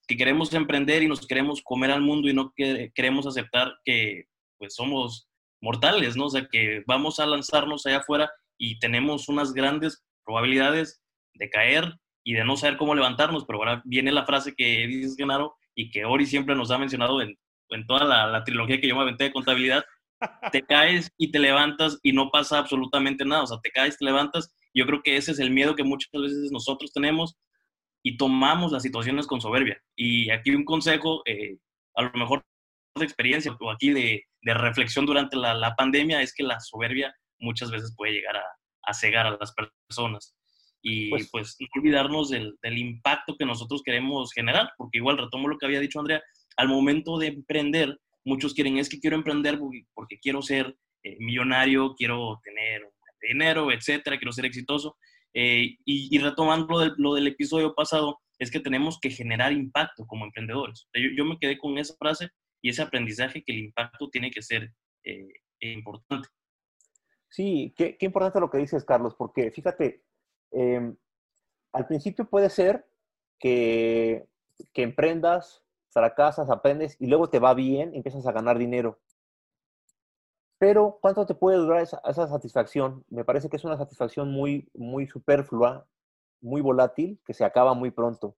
que 0.06 0.16
queremos 0.16 0.54
emprender 0.54 1.02
y 1.02 1.08
nos 1.08 1.26
queremos 1.26 1.60
comer 1.62 1.90
al 1.90 2.00
mundo 2.00 2.30
y 2.30 2.32
no 2.32 2.52
que, 2.56 2.90
queremos 2.94 3.26
aceptar 3.26 3.74
que 3.84 4.24
pues 4.56 4.74
somos 4.74 5.28
mortales, 5.60 6.16
¿no? 6.16 6.26
O 6.26 6.30
sea, 6.30 6.48
que 6.50 6.82
vamos 6.86 7.20
a 7.20 7.26
lanzarnos 7.26 7.84
allá 7.84 7.98
afuera 7.98 8.30
y 8.56 8.78
tenemos 8.78 9.28
unas 9.28 9.52
grandes 9.52 10.02
probabilidades 10.24 11.02
de 11.34 11.50
caer 11.50 11.94
y 12.24 12.34
de 12.34 12.44
no 12.44 12.56
saber 12.56 12.78
cómo 12.78 12.94
levantarnos, 12.94 13.44
pero 13.44 13.58
ahora 13.58 13.82
viene 13.84 14.12
la 14.12 14.24
frase 14.24 14.54
que 14.56 14.86
dices, 14.86 15.16
Genaro, 15.16 15.56
y 15.74 15.90
que 15.90 16.04
Ori 16.04 16.26
siempre 16.26 16.54
nos 16.54 16.70
ha 16.70 16.78
mencionado 16.78 17.20
en 17.20 17.36
en 17.70 17.86
toda 17.86 18.04
la, 18.04 18.44
trilogía 18.44 18.80
que 18.80 18.88
yo 18.88 18.96
me 18.96 19.02
aventé 19.02 19.24
de 19.24 19.32
contabilidad, 19.32 19.84
te 20.52 20.62
caes 20.68 21.10
y 21.16 21.30
te 21.30 21.38
levantas 21.38 21.98
y 22.02 22.12
no 22.12 22.30
pasa 22.30 22.58
absolutamente 22.58 23.24
nada. 23.24 23.44
O 23.44 23.46
sea, 23.46 23.58
te 23.62 23.70
caes, 23.70 23.98
te 23.98 24.04
levantas. 24.04 24.52
Yo 24.74 24.86
creo 24.86 25.02
que 25.02 25.16
ese 25.16 25.32
es 25.32 25.38
el 25.38 25.50
miedo 25.50 25.74
que 25.74 25.84
muchas 25.84 26.10
veces 26.12 26.50
nosotros 26.52 26.92
tenemos 26.92 27.36
y 28.02 28.16
tomamos 28.16 28.72
las 28.72 28.82
situaciones 28.82 29.26
con 29.26 29.40
soberbia. 29.40 29.80
Y 29.96 30.30
aquí 30.30 30.50
un 30.50 30.64
consejo, 30.64 31.22
eh, 31.26 31.58
a 31.94 32.02
lo 32.02 32.12
mejor 32.12 32.42
de 32.98 33.04
experiencia 33.04 33.56
o 33.58 33.70
aquí 33.70 33.90
de, 33.90 34.24
de 34.42 34.54
reflexión 34.54 35.06
durante 35.06 35.36
la, 35.36 35.54
la, 35.54 35.74
pandemia, 35.74 36.22
es 36.22 36.34
que 36.34 36.42
la 36.42 36.60
soberbia 36.60 37.14
muchas 37.38 37.70
veces 37.70 37.94
puede 37.96 38.12
llegar 38.12 38.36
a, 38.36 38.44
a 38.84 38.94
cegar 38.94 39.26
a 39.26 39.36
las 39.38 39.54
personas. 39.88 40.34
Y 40.82 41.10
pues, 41.10 41.28
pues 41.30 41.56
no 41.60 41.66
olvidarnos 41.76 42.30
del, 42.30 42.56
del, 42.62 42.78
impacto 42.78 43.36
que 43.36 43.44
nosotros 43.44 43.82
queremos 43.84 44.32
generar, 44.32 44.70
porque 44.78 44.98
igual 44.98 45.18
retomo 45.18 45.48
lo 45.48 45.58
que 45.58 45.66
había 45.66 45.80
dicho 45.80 46.00
Andrea, 46.00 46.22
al 46.56 46.68
momento 46.68 47.18
de 47.18 47.28
emprender, 47.28 47.98
muchos 48.24 48.54
quieren, 48.54 48.78
es 48.78 48.88
que 48.88 49.00
quiero 49.00 49.16
emprender 49.16 49.58
porque 49.94 50.18
quiero 50.20 50.42
ser 50.42 50.76
eh, 51.02 51.16
millonario, 51.18 51.94
quiero 51.96 52.40
tener 52.44 52.82
dinero, 53.28 53.72
etcétera, 53.72 54.18
quiero 54.18 54.32
ser 54.32 54.46
exitoso. 54.46 54.96
Eh, 55.32 55.76
y, 55.84 56.14
y, 56.14 56.18
retomando 56.18 56.66
lo 56.68 56.78
del, 56.80 56.94
lo 56.96 57.14
del, 57.14 57.28
episodio 57.28 57.74
pasado, 57.74 58.18
es 58.38 58.50
que 58.50 58.58
tenemos 58.58 58.98
que 59.00 59.10
generar 59.10 59.52
impacto 59.52 60.06
como 60.06 60.24
emprendedores. 60.24 60.88
Yo, 60.92 61.10
yo, 61.16 61.24
me 61.24 61.38
quedé 61.38 61.56
con 61.56 61.78
esa 61.78 61.94
frase 61.96 62.30
y 62.60 62.70
ese 62.70 62.82
aprendizaje 62.82 63.44
que 63.44 63.52
el 63.52 63.58
impacto 63.60 64.08
tiene 64.10 64.30
que 64.30 64.42
ser 64.42 64.72
eh, 65.04 65.28
importante. 65.60 66.28
Sí, 67.28 67.72
qué, 67.76 67.96
qué, 67.96 68.06
importante 68.06 68.40
lo 68.40 68.50
que 68.50 68.58
dices, 68.58 68.84
Carlos, 68.84 69.14
porque 69.16 69.52
fíjate, 69.52 70.02
eh, 70.52 70.92
al 71.72 71.86
principio 71.86 72.28
puede 72.28 72.50
ser 72.50 72.86
que, 73.38 74.26
que 74.72 74.82
emprendas, 74.82 75.62
fracasas, 75.90 76.48
aprendes 76.50 76.96
y 76.98 77.06
luego 77.06 77.28
te 77.28 77.38
va 77.38 77.54
bien, 77.54 77.94
empiezas 77.94 78.26
a 78.26 78.32
ganar 78.32 78.58
dinero. 78.58 78.98
Pero, 80.58 80.98
¿cuánto 81.00 81.24
te 81.24 81.34
puede 81.34 81.56
durar 81.56 81.82
esa, 81.82 82.00
satisfacción? 82.12 83.04
Me 83.08 83.24
parece 83.24 83.48
que 83.48 83.56
es 83.56 83.64
una 83.64 83.78
satisfacción 83.78 84.30
muy, 84.30 84.68
muy 84.74 85.06
superflua, 85.06 85.86
muy 86.42 86.60
volátil, 86.60 87.18
que 87.24 87.32
se 87.32 87.44
acaba 87.44 87.72
muy 87.74 87.90
pronto. 87.90 88.36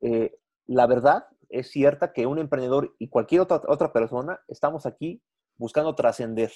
Eh, 0.00 0.38
la 0.66 0.86
verdad 0.86 1.26
es 1.48 1.68
cierta 1.70 2.12
que 2.12 2.26
un 2.26 2.38
emprendedor 2.38 2.94
y 2.98 3.08
cualquier 3.08 3.40
otra 3.40 3.92
persona 3.92 4.40
estamos 4.46 4.86
aquí 4.86 5.20
buscando 5.56 5.96
trascender. 5.96 6.52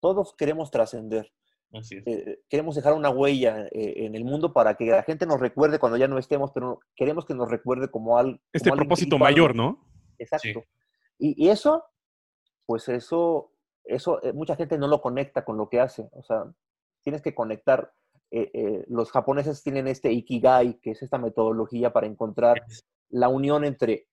Todos 0.00 0.34
queremos 0.36 0.70
trascender. 0.70 1.32
Eh, 1.72 2.40
queremos 2.48 2.74
dejar 2.74 2.94
una 2.94 3.10
huella 3.10 3.66
eh, 3.66 4.06
en 4.06 4.14
el 4.14 4.24
mundo 4.24 4.52
para 4.52 4.76
que 4.76 4.86
la 4.86 5.02
gente 5.02 5.26
nos 5.26 5.40
recuerde 5.40 5.78
cuando 5.78 5.98
ya 5.98 6.08
no 6.08 6.18
estemos, 6.18 6.50
pero 6.52 6.80
queremos 6.94 7.26
que 7.26 7.34
nos 7.34 7.50
recuerde 7.50 7.90
como 7.90 8.18
algo. 8.18 8.38
Este 8.52 8.70
como 8.70 8.80
propósito 8.80 9.18
mayor, 9.18 9.54
¿no? 9.54 9.86
Exacto. 10.18 10.60
Sí. 10.60 10.60
Y, 11.18 11.46
y, 11.46 11.48
eso, 11.50 11.84
pues 12.66 12.88
eso 12.88 13.50
eso 13.86 14.22
eh, 14.22 14.32
mucha 14.32 14.56
gente 14.56 14.76
no 14.78 14.88
lo 14.88 15.00
conecta 15.00 15.44
con 15.44 15.56
lo 15.56 15.68
que 15.68 15.80
hace. 15.80 16.08
O 16.12 16.22
sea, 16.22 16.44
tienes 17.02 17.22
que 17.22 17.34
conectar. 17.34 17.92
Eh, 18.30 18.50
eh, 18.52 18.84
los 18.88 19.12
japoneses 19.12 19.62
tienen 19.62 19.86
este 19.86 20.12
ikigai, 20.12 20.80
que 20.80 20.90
es 20.90 21.02
esta 21.02 21.18
metodología 21.18 21.92
para 21.92 22.06
encontrar 22.06 22.64
la 23.08 23.28
unión 23.28 23.64
entre 23.64 24.08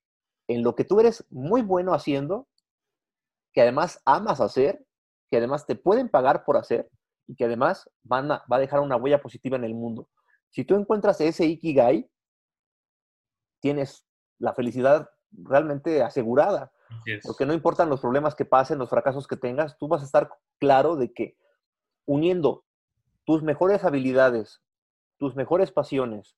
en 0.47 0.61
lo 0.61 0.75
que 0.75 0.83
tú 0.83 0.99
eres 0.99 1.25
muy 1.31 1.63
bueno 1.63 1.93
haciendo, 1.93 2.47
que 3.53 3.61
además 3.61 4.01
amas 4.05 4.39
hacer, 4.39 4.85
que 5.31 5.37
además 5.37 5.65
te 5.65 5.75
pueden 5.75 6.09
pagar 6.09 6.45
por 6.45 6.57
hacer 6.57 6.89
y 7.27 7.35
que 7.35 7.45
además 7.45 7.89
van 8.03 8.31
a, 8.31 8.43
va 8.51 8.57
a 8.57 8.59
dejar 8.59 8.79
una 8.79 8.95
huella 8.95 9.21
positiva 9.21 9.57
en 9.57 9.63
el 9.63 9.73
mundo. 9.73 10.09
Si 10.49 10.65
tú 10.65 10.75
encuentras 10.75 11.19
ese 11.21 11.45
ikigai, 11.45 12.09
tienes 13.59 14.05
la 14.39 14.53
felicidad 14.53 15.09
realmente 15.31 16.03
asegurada. 16.03 16.71
Yes. 17.05 17.23
Porque 17.25 17.45
no 17.45 17.53
importan 17.53 17.89
los 17.89 18.01
problemas 18.01 18.35
que 18.35 18.45
pasen, 18.45 18.77
los 18.77 18.89
fracasos 18.89 19.27
que 19.27 19.37
tengas, 19.37 19.77
tú 19.77 19.87
vas 19.87 20.01
a 20.01 20.05
estar 20.05 20.29
claro 20.59 20.95
de 20.95 21.11
que 21.11 21.37
uniendo 22.05 22.65
tus 23.25 23.41
mejores 23.41 23.83
habilidades, 23.83 24.61
tus 25.17 25.35
mejores 25.35 25.71
pasiones, 25.71 26.37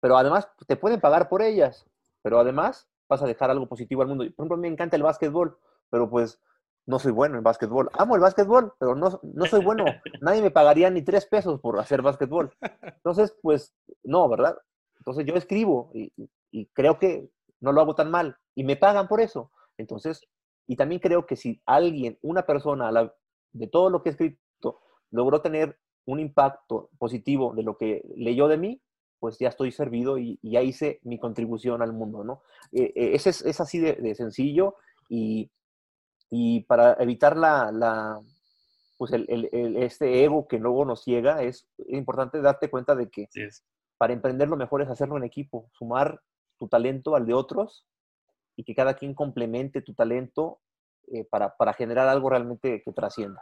pero 0.00 0.16
además 0.16 0.48
te 0.66 0.76
pueden 0.76 1.00
pagar 1.00 1.28
por 1.28 1.42
ellas, 1.42 1.86
pero 2.22 2.38
además 2.38 2.88
vas 3.08 3.22
a 3.22 3.26
dejar 3.26 3.50
algo 3.50 3.68
positivo 3.68 4.02
al 4.02 4.08
mundo. 4.08 4.24
Por 4.24 4.32
ejemplo, 4.32 4.56
me 4.56 4.68
encanta 4.68 4.96
el 4.96 5.02
básquetbol, 5.02 5.58
pero 5.90 6.08
pues 6.08 6.40
no 6.86 6.98
soy 6.98 7.12
bueno 7.12 7.36
en 7.38 7.44
básquetbol. 7.44 7.90
Amo 7.98 8.16
el 8.16 8.22
básquetbol, 8.22 8.74
pero 8.78 8.94
no, 8.94 9.20
no 9.22 9.46
soy 9.46 9.64
bueno. 9.64 9.84
Nadie 10.20 10.42
me 10.42 10.50
pagaría 10.50 10.90
ni 10.90 11.02
tres 11.02 11.26
pesos 11.26 11.60
por 11.60 11.78
hacer 11.78 12.02
básquetbol. 12.02 12.52
Entonces, 12.82 13.36
pues 13.42 13.74
no, 14.02 14.28
¿verdad? 14.28 14.56
Entonces 14.98 15.26
yo 15.26 15.34
escribo 15.34 15.90
y, 15.94 16.12
y 16.50 16.66
creo 16.66 16.98
que 16.98 17.28
no 17.60 17.72
lo 17.72 17.80
hago 17.80 17.94
tan 17.94 18.10
mal 18.10 18.36
y 18.54 18.64
me 18.64 18.76
pagan 18.76 19.08
por 19.08 19.20
eso. 19.20 19.50
Entonces, 19.78 20.20
y 20.66 20.76
también 20.76 21.00
creo 21.00 21.26
que 21.26 21.36
si 21.36 21.60
alguien, 21.66 22.18
una 22.22 22.46
persona, 22.46 22.90
la, 22.92 23.12
de 23.52 23.66
todo 23.66 23.90
lo 23.90 24.02
que 24.02 24.10
he 24.10 24.12
escrito, 24.12 24.80
logró 25.10 25.40
tener 25.40 25.78
un 26.04 26.20
impacto 26.20 26.90
positivo 26.98 27.54
de 27.54 27.62
lo 27.62 27.76
que 27.76 28.02
leyó 28.16 28.48
de 28.48 28.58
mí, 28.58 28.82
pues 29.18 29.38
ya 29.38 29.48
estoy 29.48 29.70
servido 29.70 30.18
y, 30.18 30.38
y 30.42 30.52
ya 30.52 30.62
hice 30.62 30.98
mi 31.04 31.18
contribución 31.18 31.80
al 31.80 31.92
mundo, 31.92 32.24
¿no? 32.24 32.42
Eh, 32.72 32.92
eh, 32.96 33.10
ese 33.14 33.30
es, 33.30 33.42
es, 33.42 33.60
así 33.60 33.78
de, 33.78 33.94
de 33.94 34.14
sencillo 34.14 34.74
y, 35.08 35.50
y, 36.32 36.60
para 36.64 36.94
evitar 36.94 37.36
la, 37.36 37.70
la 37.70 38.20
pues 38.98 39.12
el, 39.12 39.26
el, 39.28 39.48
el, 39.52 39.76
este 39.76 40.24
ego 40.24 40.48
que 40.48 40.58
luego 40.58 40.84
nos 40.84 41.04
ciega, 41.04 41.42
es 41.42 41.68
importante 41.88 42.40
darte 42.40 42.70
cuenta 42.70 42.94
de 42.94 43.10
que 43.10 43.28
sí 43.30 43.42
para 44.02 44.14
emprender 44.14 44.48
lo 44.48 44.56
mejor 44.56 44.82
es 44.82 44.88
hacerlo 44.88 45.16
en 45.16 45.22
equipo, 45.22 45.70
sumar 45.74 46.20
tu 46.58 46.66
talento 46.66 47.14
al 47.14 47.24
de 47.24 47.34
otros 47.34 47.86
y 48.56 48.64
que 48.64 48.74
cada 48.74 48.94
quien 48.94 49.14
complemente 49.14 49.80
tu 49.80 49.94
talento 49.94 50.58
eh, 51.12 51.24
para, 51.24 51.56
para, 51.56 51.72
generar 51.72 52.08
algo 52.08 52.28
realmente 52.28 52.82
que 52.84 52.92
trascienda. 52.92 53.40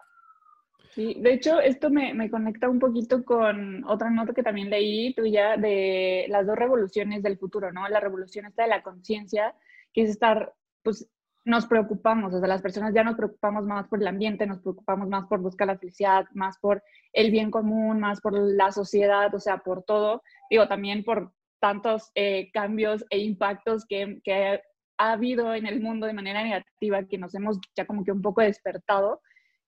Sí, 0.90 1.16
de 1.18 1.32
hecho, 1.32 1.60
esto 1.60 1.88
me, 1.88 2.12
me, 2.12 2.30
conecta 2.30 2.68
un 2.68 2.78
poquito 2.78 3.24
con 3.24 3.84
otra 3.86 4.10
nota 4.10 4.34
que 4.34 4.42
también 4.42 4.68
leí 4.68 5.14
tuya 5.14 5.56
de 5.56 6.26
las 6.28 6.46
dos 6.46 6.56
revoluciones 6.56 7.22
del 7.22 7.38
futuro, 7.38 7.72
¿no? 7.72 7.88
La 7.88 8.00
revolución 8.00 8.44
esta 8.44 8.64
de 8.64 8.68
la 8.68 8.82
conciencia, 8.82 9.54
que 9.94 10.02
es 10.02 10.10
estar, 10.10 10.52
pues, 10.82 11.08
nos 11.44 11.66
preocupamos, 11.66 12.34
o 12.34 12.38
sea, 12.38 12.48
las 12.48 12.62
personas 12.62 12.92
ya 12.94 13.02
nos 13.02 13.16
preocupamos 13.16 13.64
más 13.64 13.88
por 13.88 14.00
el 14.00 14.08
ambiente, 14.08 14.46
nos 14.46 14.60
preocupamos 14.60 15.08
más 15.08 15.26
por 15.26 15.40
buscar 15.40 15.66
la 15.68 15.78
felicidad, 15.78 16.26
más 16.34 16.58
por 16.58 16.82
el 17.12 17.30
bien 17.30 17.50
común, 17.50 18.00
más 18.00 18.20
por 18.20 18.34
la 18.34 18.72
sociedad, 18.72 19.34
o 19.34 19.40
sea, 19.40 19.58
por 19.58 19.82
todo. 19.82 20.22
Digo, 20.50 20.68
también 20.68 21.02
por 21.02 21.32
tantos 21.60 22.10
eh, 22.14 22.50
cambios 22.52 23.04
e 23.10 23.18
impactos 23.18 23.84
que, 23.86 24.20
que, 24.22 24.60
ha 25.02 25.12
habido 25.12 25.54
en 25.54 25.64
el 25.64 25.80
mundo 25.80 26.06
de 26.06 26.12
manera 26.12 26.42
negativa 26.42 27.02
que 27.04 27.16
nos 27.16 27.34
hemos 27.34 27.58
ya 27.74 27.86
como 27.86 28.04
que 28.04 28.12
un 28.12 28.20
poco 28.20 28.42
despertado. 28.42 29.22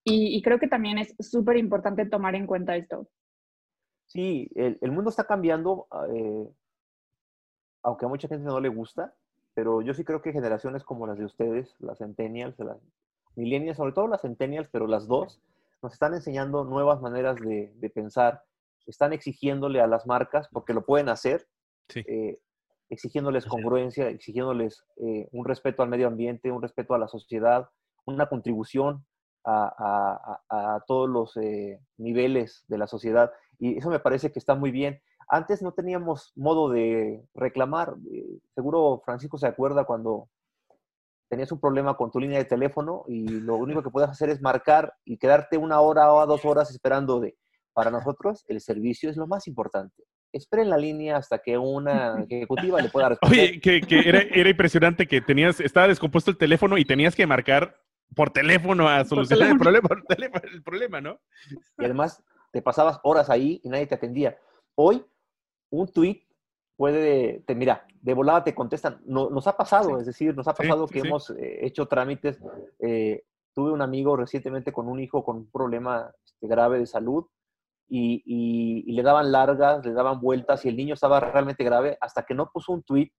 Y, 0.05 0.37
y 0.37 0.43
creo 0.43 0.59
que 0.59 0.69
también 0.69 0.99
es 0.99 1.15
súper 1.21 1.57
importante 1.57 2.05
tomar 2.05 2.35
en 2.35 2.47
cuenta 2.47 2.77
esto. 2.77 3.09
Sí, 4.09 4.51
el, 4.55 4.77
el 4.83 4.93
mundo 4.93 5.09
está 5.09 5.25
cambiando, 5.25 5.87
eh, 6.15 6.49
aunque 7.83 8.05
a 8.05 8.09
mucha 8.09 8.29
gente 8.29 8.45
no 8.45 8.61
le 8.61 8.69
gusta, 8.69 9.15
pero 9.55 9.83
yo 9.83 9.95
sí 9.95 10.05
creo 10.05 10.23
que 10.23 10.33
generaciones 10.33 10.85
como 10.85 11.07
las 11.07 11.19
de 11.19 11.25
ustedes, 11.25 11.75
las 11.79 11.99
centennials, 11.99 12.59
las 12.59 12.79
millennials, 13.37 13.77
sobre 13.77 13.93
todo 13.93 14.09
las 14.09 14.23
centennials, 14.23 14.69
pero 14.71 14.87
las 14.87 15.07
dos, 15.07 15.41
nos 15.83 15.93
están 15.93 16.15
enseñando 16.15 16.65
nuevas 16.65 17.01
maneras 17.01 17.37
de, 17.37 17.73
de 17.75 17.91
pensar, 17.91 18.43
están 18.87 19.13
exigiéndole 19.13 19.81
a 19.81 19.87
las 19.87 20.07
marcas, 20.07 20.49
porque 20.53 20.75
lo 20.75 20.85
pueden 20.85 21.09
hacer, 21.09 21.47
sí. 21.89 22.05
eh, 22.07 22.39
exigiéndoles 22.89 23.47
congruencia, 23.47 24.09
exigiéndoles 24.09 24.85
eh, 24.97 25.29
un 25.33 25.45
respeto 25.45 25.83
al 25.83 25.89
medio 25.89 26.07
ambiente, 26.07 26.51
un 26.51 26.63
respeto 26.63 26.95
a 26.95 26.99
la 26.99 27.09
sociedad, 27.09 27.69
una 28.05 28.27
contribución 28.27 29.05
a, 29.45 30.41
a, 30.49 30.75
a 30.77 30.81
todos 30.87 31.09
los 31.09 31.37
eh, 31.37 31.81
niveles 31.97 32.65
de 32.69 32.79
la 32.79 32.87
sociedad. 32.87 33.33
Y 33.59 33.79
eso 33.79 33.91
me 33.91 33.99
parece 33.99 34.31
que 34.31 34.39
está 34.39 34.55
muy 34.55 34.71
bien. 34.71 35.01
Antes 35.33 35.63
no 35.63 35.73
teníamos 35.73 36.31
modo 36.37 36.69
de 36.69 37.25
reclamar. 37.35 37.97
Eh, 38.13 38.39
seguro 38.55 39.01
Francisco 39.03 39.39
se 39.39 39.47
acuerda 39.47 39.85
cuando 39.85 40.29
tenías 41.31 41.51
un 41.51 41.59
problema 41.59 41.97
con 41.97 42.11
tu 42.11 42.21
línea 42.21 42.37
de 42.37 42.45
teléfono 42.45 43.05
y 43.09 43.27
lo 43.27 43.57
único 43.57 43.83
que 43.83 43.89
puedes 43.89 44.11
hacer 44.11 44.29
es 44.29 44.43
marcar 44.43 44.93
y 45.07 45.17
quedarte 45.17 45.57
una 45.57 45.81
hora 45.81 46.13
o 46.13 46.27
dos 46.27 46.45
horas 46.45 46.71
esperando 46.71 47.19
de... 47.19 47.35
Para 47.73 47.91
nosotros, 47.91 48.45
el 48.49 48.61
servicio 48.61 49.09
es 49.09 49.17
lo 49.17 49.27
más 49.27 49.49
importante 49.49 50.05
esperen 50.35 50.71
la 50.71 50.79
línea 50.79 51.19
hasta 51.19 51.39
que 51.39 51.59
una 51.59 52.25
ejecutiva 52.29 52.81
le 52.81 52.89
pueda 52.89 53.11
responder. 53.11 53.39
Oye, 53.39 53.61
que, 53.61 53.81
que 53.83 54.09
era, 54.09 54.21
era, 54.21 54.49
impresionante 54.49 55.07
que 55.07 55.21
tenías, 55.21 55.61
estaba 55.61 55.89
descompuesto 55.89 56.31
el 56.31 56.39
teléfono 56.39 56.79
y 56.79 56.85
tenías 56.85 57.15
que 57.15 57.27
marcar 57.27 57.79
por 58.15 58.31
teléfono 58.31 58.89
a 58.89 59.05
solucionar 59.05 59.51
el 59.51 59.59
problema, 59.59 59.89
el 60.43 60.63
problema, 60.63 61.01
¿no? 61.01 61.21
Y 61.79 61.85
además 61.85 62.23
te 62.51 62.63
pasabas 62.63 62.99
horas 63.03 63.31
ahí 63.31 63.61
y 63.63 63.69
nadie 63.69 63.87
te 63.87 63.95
atendía. 63.95 64.37
Hoy, 64.75 65.05
un 65.73 65.89
tweet 65.89 66.23
puede, 66.77 67.41
te, 67.47 67.55
mira, 67.55 67.87
de 68.01 68.15
volada 68.15 68.45
te 68.45 68.55
contestan. 68.55 69.01
No, 69.05 69.31
nos 69.31 69.47
ha 69.47 69.57
pasado, 69.57 69.91
sí. 69.91 70.01
es 70.01 70.07
decir, 70.07 70.37
nos 70.37 70.49
ha 70.49 70.55
pasado 70.55 70.87
sí, 70.87 70.95
que 70.95 71.01
sí, 71.01 71.07
hemos 71.07 71.31
eh, 71.31 71.67
hecho 71.67 71.87
trámites. 71.87 72.39
Eh, 72.79 73.25
tuve 73.55 73.73
un 73.73 73.83
amigo 73.83 74.17
recientemente 74.17 74.73
con 74.73 74.89
un 74.89 75.01
hijo 75.01 75.25
con 75.25 75.37
un 75.37 75.51
problema 75.51 76.11
este, 76.25 76.47
grave 76.47 76.79
de 76.79 76.87
salud 76.87 77.27
y, 77.89 78.23
y, 78.25 78.85
y, 78.87 78.93
le 78.93 79.03
daban 79.03 79.31
largas, 79.31 79.85
le 79.85 79.93
daban 79.93 80.21
vueltas 80.21 80.65
y 80.65 80.69
el 80.69 80.77
niño 80.77 80.95
estaba 80.95 81.21
realmente 81.21 81.65
grave 81.65 81.99
hasta 82.01 82.25
que 82.25 82.35
no 82.35 82.51
puso 82.51 82.73
un 82.73 82.83
tweet, 82.83 83.11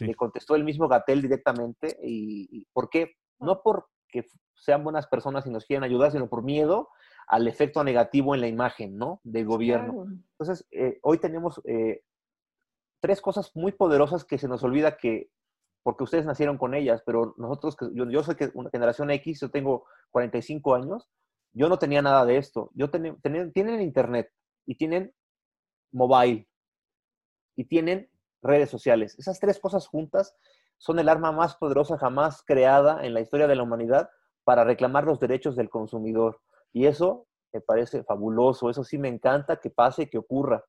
le 0.00 0.14
contestó 0.14 0.54
el 0.54 0.64
mismo 0.64 0.88
Gatel 0.88 1.22
directamente. 1.22 1.96
Y, 2.02 2.48
y, 2.50 2.66
¿Por 2.72 2.90
qué? 2.90 3.12
No 3.38 3.62
por 3.62 3.86
que 4.08 4.24
sean 4.54 4.84
buenas 4.84 5.06
personas 5.06 5.46
y 5.46 5.50
nos 5.50 5.64
quieran 5.64 5.84
ayudar, 5.84 6.12
sino 6.12 6.28
por 6.28 6.42
miedo 6.42 6.88
al 7.30 7.46
efecto 7.46 7.84
negativo 7.84 8.34
en 8.34 8.40
la 8.40 8.48
imagen, 8.48 8.96
¿no? 8.96 9.20
Del 9.22 9.46
gobierno. 9.46 10.06
Entonces, 10.32 10.66
eh, 10.72 10.98
hoy 11.02 11.18
tenemos 11.18 11.60
eh, 11.64 12.02
tres 13.00 13.20
cosas 13.20 13.52
muy 13.54 13.70
poderosas 13.70 14.24
que 14.24 14.36
se 14.36 14.48
nos 14.48 14.64
olvida 14.64 14.96
que, 14.96 15.30
porque 15.84 16.02
ustedes 16.02 16.26
nacieron 16.26 16.58
con 16.58 16.74
ellas, 16.74 17.04
pero 17.06 17.34
nosotros, 17.38 17.76
yo, 17.94 18.10
yo 18.10 18.24
soy 18.24 18.34
una 18.54 18.68
generación 18.70 19.12
X, 19.12 19.42
yo 19.42 19.50
tengo 19.50 19.84
45 20.10 20.74
años, 20.74 21.08
yo 21.52 21.68
no 21.68 21.78
tenía 21.78 22.02
nada 22.02 22.26
de 22.26 22.36
esto. 22.36 22.72
Yo 22.74 22.90
tienen 22.90 23.80
internet 23.80 24.32
y 24.66 24.74
tienen 24.74 25.14
mobile 25.92 26.48
y 27.54 27.64
tienen 27.64 28.10
redes 28.42 28.70
sociales. 28.70 29.16
Esas 29.20 29.38
tres 29.38 29.60
cosas 29.60 29.86
juntas 29.86 30.34
son 30.78 30.98
el 30.98 31.08
arma 31.08 31.30
más 31.30 31.54
poderosa 31.54 31.96
jamás 31.96 32.42
creada 32.44 33.06
en 33.06 33.14
la 33.14 33.20
historia 33.20 33.46
de 33.46 33.54
la 33.54 33.62
humanidad 33.62 34.10
para 34.42 34.64
reclamar 34.64 35.04
los 35.04 35.20
derechos 35.20 35.54
del 35.54 35.70
consumidor. 35.70 36.40
Y 36.72 36.86
eso 36.86 37.26
me 37.52 37.60
parece 37.60 38.04
fabuloso, 38.04 38.70
eso 38.70 38.84
sí 38.84 38.98
me 38.98 39.08
encanta 39.08 39.60
que 39.60 39.70
pase, 39.70 40.08
que 40.08 40.18
ocurra. 40.18 40.64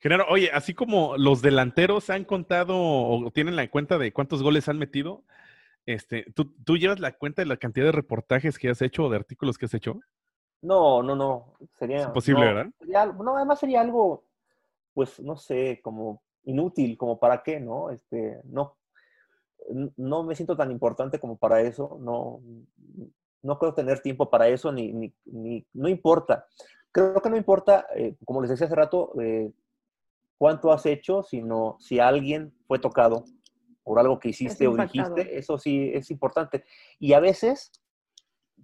Genaro, 0.00 0.26
oye, 0.28 0.50
así 0.52 0.74
como 0.74 1.16
los 1.16 1.42
delanteros 1.42 2.10
han 2.10 2.24
contado 2.24 2.76
o 2.76 3.30
tienen 3.30 3.56
la 3.56 3.70
cuenta 3.70 3.98
de 3.98 4.12
cuántos 4.12 4.42
goles 4.42 4.68
han 4.68 4.78
metido, 4.78 5.24
este, 5.86 6.26
¿tú, 6.34 6.52
¿tú 6.64 6.76
llevas 6.76 7.00
la 7.00 7.12
cuenta 7.12 7.42
de 7.42 7.46
la 7.46 7.56
cantidad 7.56 7.86
de 7.86 7.92
reportajes 7.92 8.58
que 8.58 8.68
has 8.68 8.82
hecho 8.82 9.04
o 9.04 9.10
de 9.10 9.16
artículos 9.16 9.58
que 9.58 9.66
has 9.66 9.74
hecho? 9.74 10.00
No, 10.60 11.02
no, 11.02 11.16
no. 11.16 11.54
Sería. 11.78 12.02
imposible, 12.02 12.44
¿verdad? 12.44 13.14
no, 13.14 13.36
además 13.36 13.58
sería 13.58 13.80
algo, 13.80 14.24
pues, 14.94 15.18
no 15.20 15.36
sé, 15.36 15.80
como 15.82 16.22
inútil, 16.44 16.96
como 16.96 17.18
para 17.18 17.42
qué, 17.42 17.60
¿no? 17.60 17.90
Este, 17.90 18.40
no, 18.44 18.76
no 19.96 20.22
me 20.22 20.34
siento 20.34 20.56
tan 20.56 20.70
importante 20.70 21.18
como 21.18 21.36
para 21.36 21.60
eso, 21.60 21.98
no, 22.00 22.40
no 23.42 23.58
creo 23.58 23.74
tener 23.74 24.00
tiempo 24.00 24.30
para 24.30 24.48
eso, 24.48 24.72
ni, 24.72 24.92
ni, 24.92 25.14
ni 25.24 25.66
no 25.72 25.88
importa. 25.88 26.46
Creo 26.92 27.20
que 27.20 27.30
no 27.30 27.36
importa, 27.36 27.86
eh, 27.94 28.16
como 28.24 28.40
les 28.40 28.50
decía 28.50 28.66
hace 28.66 28.76
rato, 28.76 29.12
eh, 29.20 29.50
cuánto 30.38 30.72
has 30.72 30.86
hecho, 30.86 31.22
sino 31.22 31.76
si 31.80 31.98
alguien 31.98 32.54
fue 32.66 32.78
tocado 32.78 33.24
por 33.82 33.98
algo 33.98 34.18
que 34.18 34.28
hiciste 34.28 34.66
o 34.68 34.76
dijiste, 34.76 35.38
eso 35.38 35.58
sí 35.58 35.90
es 35.92 36.10
importante. 36.10 36.64
Y 36.98 37.14
a 37.14 37.20
veces 37.20 37.72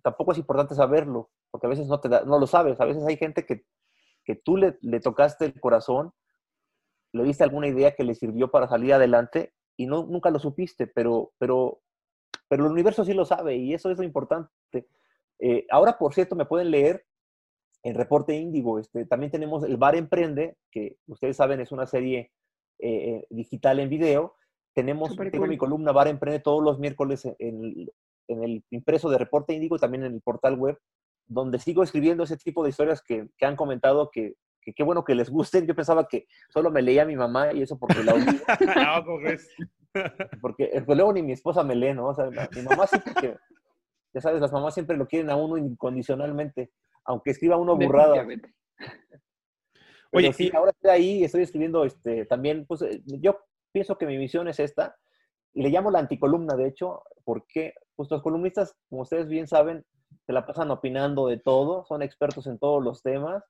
tampoco 0.02 0.32
es 0.32 0.38
importante 0.38 0.74
saberlo, 0.74 1.30
porque 1.50 1.66
a 1.66 1.70
veces 1.70 1.86
no, 1.86 2.00
te 2.00 2.08
no 2.08 2.38
lo 2.38 2.46
sabes. 2.46 2.80
A 2.80 2.84
veces 2.84 3.04
hay 3.04 3.16
gente 3.16 3.44
que, 3.44 3.64
que 4.24 4.36
tú 4.36 4.56
le, 4.56 4.78
le, 4.82 5.00
tocaste 5.00 5.46
el 5.46 5.60
corazón, 5.60 6.12
le 7.12 7.24
diste 7.24 7.44
alguna 7.44 7.66
idea 7.66 7.94
que 7.94 8.04
le 8.04 8.14
sirvió 8.14 8.50
para 8.50 8.68
salir 8.68 8.92
adelante 8.92 9.54
y 9.76 9.86
no, 9.86 10.04
nunca 10.04 10.30
lo 10.30 10.38
supiste, 10.38 10.86
pero, 10.86 11.32
pero, 11.38 11.80
pero 12.48 12.64
el 12.64 12.72
universo 12.72 13.04
sí 13.04 13.14
lo 13.14 13.24
sabe 13.24 13.56
y 13.56 13.74
eso 13.74 13.90
es 13.90 13.98
lo 13.98 14.04
importante. 14.04 14.50
Eh, 15.38 15.66
ahora, 15.70 15.98
por 15.98 16.14
cierto, 16.14 16.34
me 16.34 16.46
pueden 16.46 16.70
leer 16.70 17.04
en 17.82 17.94
Reporte 17.94 18.34
Índigo. 18.34 18.78
Este, 18.78 19.06
también 19.06 19.30
tenemos 19.30 19.64
el 19.64 19.76
Bar 19.76 19.94
Emprende, 19.94 20.56
que 20.70 20.96
ustedes 21.06 21.36
saben 21.36 21.60
es 21.60 21.72
una 21.72 21.86
serie 21.86 22.32
eh, 22.78 22.88
eh, 22.88 23.26
digital 23.30 23.80
en 23.80 23.88
video. 23.88 24.34
Tenemos, 24.74 25.16
tengo 25.16 25.46
mi 25.46 25.58
columna 25.58 25.92
Bar 25.92 26.08
Emprende 26.08 26.40
todos 26.40 26.62
los 26.62 26.78
miércoles 26.78 27.24
en, 27.38 27.88
en 28.28 28.42
el 28.42 28.64
impreso 28.70 29.10
de 29.10 29.18
Reporte 29.18 29.52
Índigo 29.54 29.76
y 29.76 29.80
también 29.80 30.04
en 30.04 30.14
el 30.14 30.20
portal 30.20 30.56
web, 30.56 30.78
donde 31.26 31.58
sigo 31.58 31.82
escribiendo 31.82 32.24
ese 32.24 32.36
tipo 32.36 32.62
de 32.62 32.70
historias 32.70 33.02
que, 33.02 33.28
que 33.36 33.46
han 33.46 33.56
comentado 33.56 34.10
que, 34.10 34.34
qué 34.74 34.82
bueno 34.82 35.04
que 35.04 35.14
les 35.14 35.30
gusten. 35.30 35.66
Yo 35.66 35.74
pensaba 35.74 36.06
que 36.06 36.26
solo 36.48 36.70
me 36.70 36.82
leía 36.82 37.04
mi 37.04 37.16
mamá 37.16 37.52
y 37.52 37.62
eso 37.62 37.78
porque 37.78 38.02
la 38.02 38.14
oí. 38.14 38.24
porque, 40.40 40.84
luego 40.86 41.12
ni 41.12 41.22
mi 41.22 41.32
esposa 41.32 41.62
me 41.62 41.74
lee, 41.74 41.94
¿no? 41.94 42.08
O 42.08 42.14
sea, 42.14 42.26
mi 42.26 42.62
mamá 42.62 42.86
sí 42.86 42.96
porque, 43.04 43.36
ya 44.12 44.20
sabes, 44.20 44.40
las 44.40 44.52
mamás 44.52 44.74
siempre 44.74 44.96
lo 44.96 45.06
quieren 45.06 45.30
a 45.30 45.36
uno 45.36 45.56
incondicionalmente, 45.56 46.70
aunque 47.04 47.30
escriba 47.30 47.56
uno 47.56 47.76
burrada. 47.76 48.26
Oye, 50.12 50.32
sí, 50.32 50.50
ahora 50.54 50.70
estoy 50.70 50.90
ahí, 50.90 51.24
estoy 51.24 51.42
escribiendo 51.42 51.84
este, 51.84 52.24
también, 52.24 52.64
pues 52.66 52.82
eh, 52.82 53.02
yo 53.04 53.40
pienso 53.72 53.98
que 53.98 54.06
mi 54.06 54.16
misión 54.16 54.48
es 54.48 54.58
esta, 54.58 54.96
y 55.52 55.62
le 55.62 55.70
llamo 55.70 55.90
la 55.90 55.98
anticolumna, 55.98 56.54
de 56.54 56.68
hecho, 56.68 57.02
porque 57.24 57.74
pues 57.96 58.10
los 58.10 58.22
columnistas, 58.22 58.74
como 58.88 59.02
ustedes 59.02 59.28
bien 59.28 59.46
saben, 59.46 59.84
se 60.26 60.32
la 60.32 60.46
pasan 60.46 60.70
opinando 60.70 61.26
de 61.26 61.38
todo, 61.38 61.84
son 61.86 62.02
expertos 62.02 62.46
en 62.46 62.58
todos 62.58 62.82
los 62.82 63.02
temas, 63.02 63.42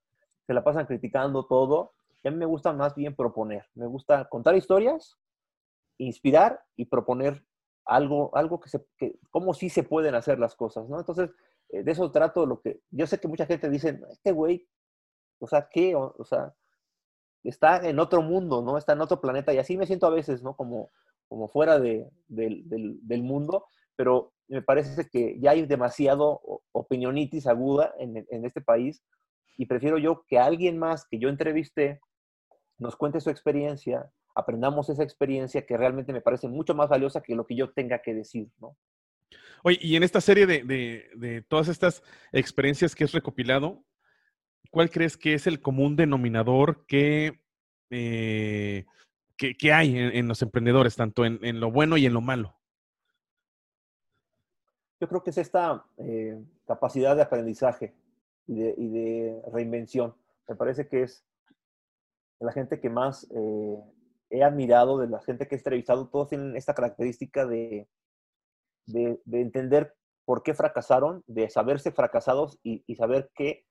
se 0.47 0.55
la 0.55 0.65
pasan 0.65 0.87
criticando 0.87 1.47
todo. 1.47 1.93
a 2.25 2.31
mí 2.31 2.37
me 2.37 2.47
gusta 2.47 2.73
más 2.73 2.95
bien 2.95 3.15
proponer. 3.15 3.67
Me 3.75 3.87
gusta 3.87 4.29
contar 4.29 4.57
historias, 4.57 5.19
inspirar 5.99 6.61
y 6.77 6.87
proponer 6.87 7.45
algo, 7.85 8.31
algo 8.37 8.61
que 8.61 8.69
se, 8.69 8.85
que, 8.97 9.19
cómo 9.31 9.55
sí 9.55 9.71
se 9.71 9.83
pueden 9.83 10.15
hacer 10.15 10.39
las 10.39 10.55
cosas, 10.55 10.89
¿no? 10.89 10.99
Entonces, 10.99 11.31
eh, 11.71 11.83
de 11.83 11.93
eso 11.93 12.11
trato 12.11 12.47
lo 12.47 12.61
que, 12.61 12.81
yo 12.91 13.07
sé 13.07 13.19
que 13.19 13.29
mucha 13.29 13.47
gente 13.47 13.69
dice, 13.69 14.01
este 14.11 14.33
güey, 14.33 14.69
o 15.41 15.47
sea, 15.47 15.69
¿qué? 15.71 15.95
O, 15.95 16.25
sea, 16.25 16.55
está 17.45 17.89
en 17.89 17.99
otro 17.99 18.23
mundo, 18.23 18.63
¿no? 18.63 18.77
Está 18.77 18.93
en 18.93 19.01
otro 19.01 19.21
planeta 19.21 19.53
y 19.53 19.59
así 19.59 19.77
me 19.77 19.87
siento 19.87 20.07
a 20.07 20.11
veces, 20.11 20.43
¿no? 20.43 20.57
Como, 20.57 20.91
como 21.29 21.49
fuera 21.49 21.79
de, 21.79 22.09
del, 22.27 22.63
del, 22.69 23.23
mundo, 23.23 23.67
pero 23.97 24.33
me 24.49 24.63
parece 24.63 25.09
que 25.09 25.39
ya 25.41 25.53
hay 25.53 25.67
demasiado 25.67 26.41
opinionitis 26.73 27.47
aguda 27.47 27.95
en, 27.99 28.27
en, 28.31 28.45
este 28.45 28.61
país 28.61 29.03
y 29.57 29.67
prefiero 29.67 29.99
yo 29.99 30.25
que 30.27 30.39
alguien 30.39 30.79
más 30.79 31.07
que 31.07 31.19
yo 31.19 31.29
entrevisté 31.29 32.01
nos 32.79 32.97
cuente 32.97 33.21
su 33.21 33.31
experiencia, 33.31 34.11
aprendamos 34.39 34.89
esa 34.89 35.03
experiencia 35.03 35.67
que 35.67 35.77
realmente 35.77 36.13
me 36.13 36.21
parece 36.21 36.47
mucho 36.47 36.73
más 36.73 36.89
valiosa 36.89 37.21
que 37.21 37.35
lo 37.35 37.45
que 37.45 37.57
yo 37.57 37.71
tenga 37.71 38.01
que 38.01 38.15
decir, 38.15 38.49
¿no? 38.61 38.77
Oye, 39.65 39.79
y 39.83 39.97
en 39.97 40.05
esta 40.05 40.21
serie 40.21 40.47
de, 40.47 40.63
de, 40.63 41.43
todas 41.43 41.67
estas 41.67 42.05
experiencias 42.31 42.95
que 42.95 43.03
has 43.03 43.11
recopilado, 43.11 43.85
¿cuál 44.71 44.91
crees 44.91 45.17
que 45.17 45.35
es 45.35 45.49
el 45.49 45.61
común 45.61 45.97
denominador 45.97 46.87
que, 46.87 47.41
eh, 47.91 48.87
que, 49.37 49.73
hay 49.73 49.99
en, 49.99 50.29
los 50.29 50.41
emprendedores, 50.43 50.95
tanto 50.95 51.25
en, 51.25 51.41
en, 51.43 51.59
lo 51.59 51.73
bueno 51.73 51.97
y 51.97 52.07
en 52.07 52.15
lo 52.15 52.21
malo? 52.21 52.55
Yo 55.01 55.09
creo 55.09 55.25
que 55.25 55.31
es 55.31 55.39
esta 55.39 55.85
eh, 55.97 56.41
capacidad 56.65 57.17
de 57.17 57.23
aprendizaje 57.23 57.93
y 58.47 58.55
de, 58.55 59.43
reinvención. 59.53 60.15
Me 60.47 60.55
parece 60.55 60.87
que 60.87 61.03
es 61.03 61.25
la 62.39 62.53
gente 62.53 62.79
que 62.79 62.89
más 62.89 63.27
eh, 63.35 63.79
he 64.31 64.43
admirado, 64.43 64.99
de 64.99 65.09
la 65.09 65.21
gente 65.21 65.49
que 65.49 65.55
he 65.55 65.59
entrevistado, 65.59 66.09
todos 66.09 66.29
tienen 66.29 66.57
esta 66.57 66.75
característica 66.75 67.47
de, 67.47 67.89
de, 68.87 69.21
entender 69.33 69.95
por 70.25 70.43
qué 70.43 70.55
fracasaron, 70.55 71.23
de 71.27 71.49
saberse 71.49 71.93
fracasados 71.93 72.59
y, 72.63 72.83
saber 72.97 73.31
que 73.35 73.65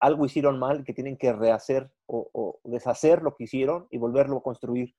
algo 0.00 0.26
hicieron 0.26 0.58
mal, 0.58 0.84
que 0.84 0.92
tienen 0.92 1.16
que 1.16 1.32
rehacer 1.32 1.90
o, 2.06 2.60
deshacer 2.64 3.22
lo 3.22 3.34
que 3.34 3.44
hicieron 3.44 3.86
y 3.90 3.98
volverlo 3.98 4.38
a 4.38 4.42
construir. 4.42 4.94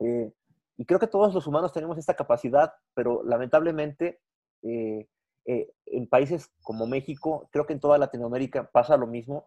Eh, 0.00 0.32
y 0.76 0.84
creo 0.84 0.98
que 0.98 1.06
todos 1.06 1.32
los 1.32 1.46
humanos 1.46 1.72
tenemos 1.72 1.98
esta 1.98 2.14
capacidad, 2.14 2.74
pero 2.94 3.22
lamentablemente 3.24 4.20
eh, 4.62 5.08
eh, 5.44 5.72
en 5.86 6.08
países 6.08 6.50
como 6.62 6.86
México, 6.86 7.48
creo 7.52 7.66
que 7.66 7.72
en 7.72 7.80
toda 7.80 7.98
Latinoamérica 7.98 8.70
pasa 8.70 8.96
lo 8.96 9.06
mismo. 9.06 9.46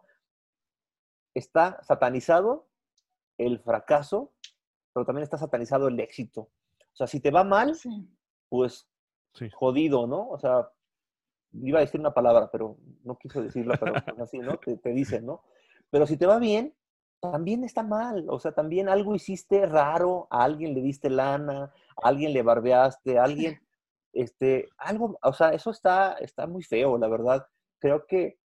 Está 1.34 1.82
satanizado 1.82 2.68
el 3.38 3.60
fracaso, 3.60 4.32
pero 4.96 5.04
también 5.04 5.24
está 5.24 5.36
satanizado 5.36 5.88
el 5.88 6.00
éxito. 6.00 6.40
O 6.40 6.96
sea, 6.96 7.06
si 7.06 7.20
te 7.20 7.30
va 7.30 7.44
mal, 7.44 7.76
pues 8.48 8.88
jodido, 9.52 10.06
¿no? 10.06 10.26
O 10.30 10.38
sea, 10.38 10.70
iba 11.52 11.80
a 11.80 11.82
decir 11.82 12.00
una 12.00 12.14
palabra, 12.14 12.48
pero 12.50 12.78
no 13.04 13.18
quiso 13.18 13.42
decirla, 13.42 13.76
pero 13.78 13.92
pues 14.16 14.20
así, 14.20 14.38
¿no? 14.38 14.56
Te, 14.56 14.78
te 14.78 14.92
dicen, 14.92 15.26
¿no? 15.26 15.42
Pero 15.90 16.06
si 16.06 16.16
te 16.16 16.24
va 16.24 16.38
bien, 16.38 16.74
también 17.20 17.62
está 17.62 17.82
mal. 17.82 18.24
O 18.30 18.40
sea, 18.40 18.52
también 18.52 18.88
algo 18.88 19.14
hiciste 19.14 19.66
raro, 19.66 20.28
a 20.30 20.44
alguien 20.44 20.72
le 20.72 20.80
diste 20.80 21.10
lana, 21.10 21.74
a 22.02 22.08
alguien 22.08 22.32
le 22.32 22.40
barbeaste, 22.40 23.18
a 23.18 23.24
alguien 23.24 23.60
este, 24.14 24.66
algo, 24.78 25.18
o 25.22 25.32
sea, 25.34 25.50
eso 25.50 25.72
está, 25.72 26.14
está 26.14 26.46
muy 26.46 26.62
feo, 26.62 26.96
la 26.96 27.08
verdad. 27.08 27.46
Creo 27.80 28.06
que, 28.06 28.38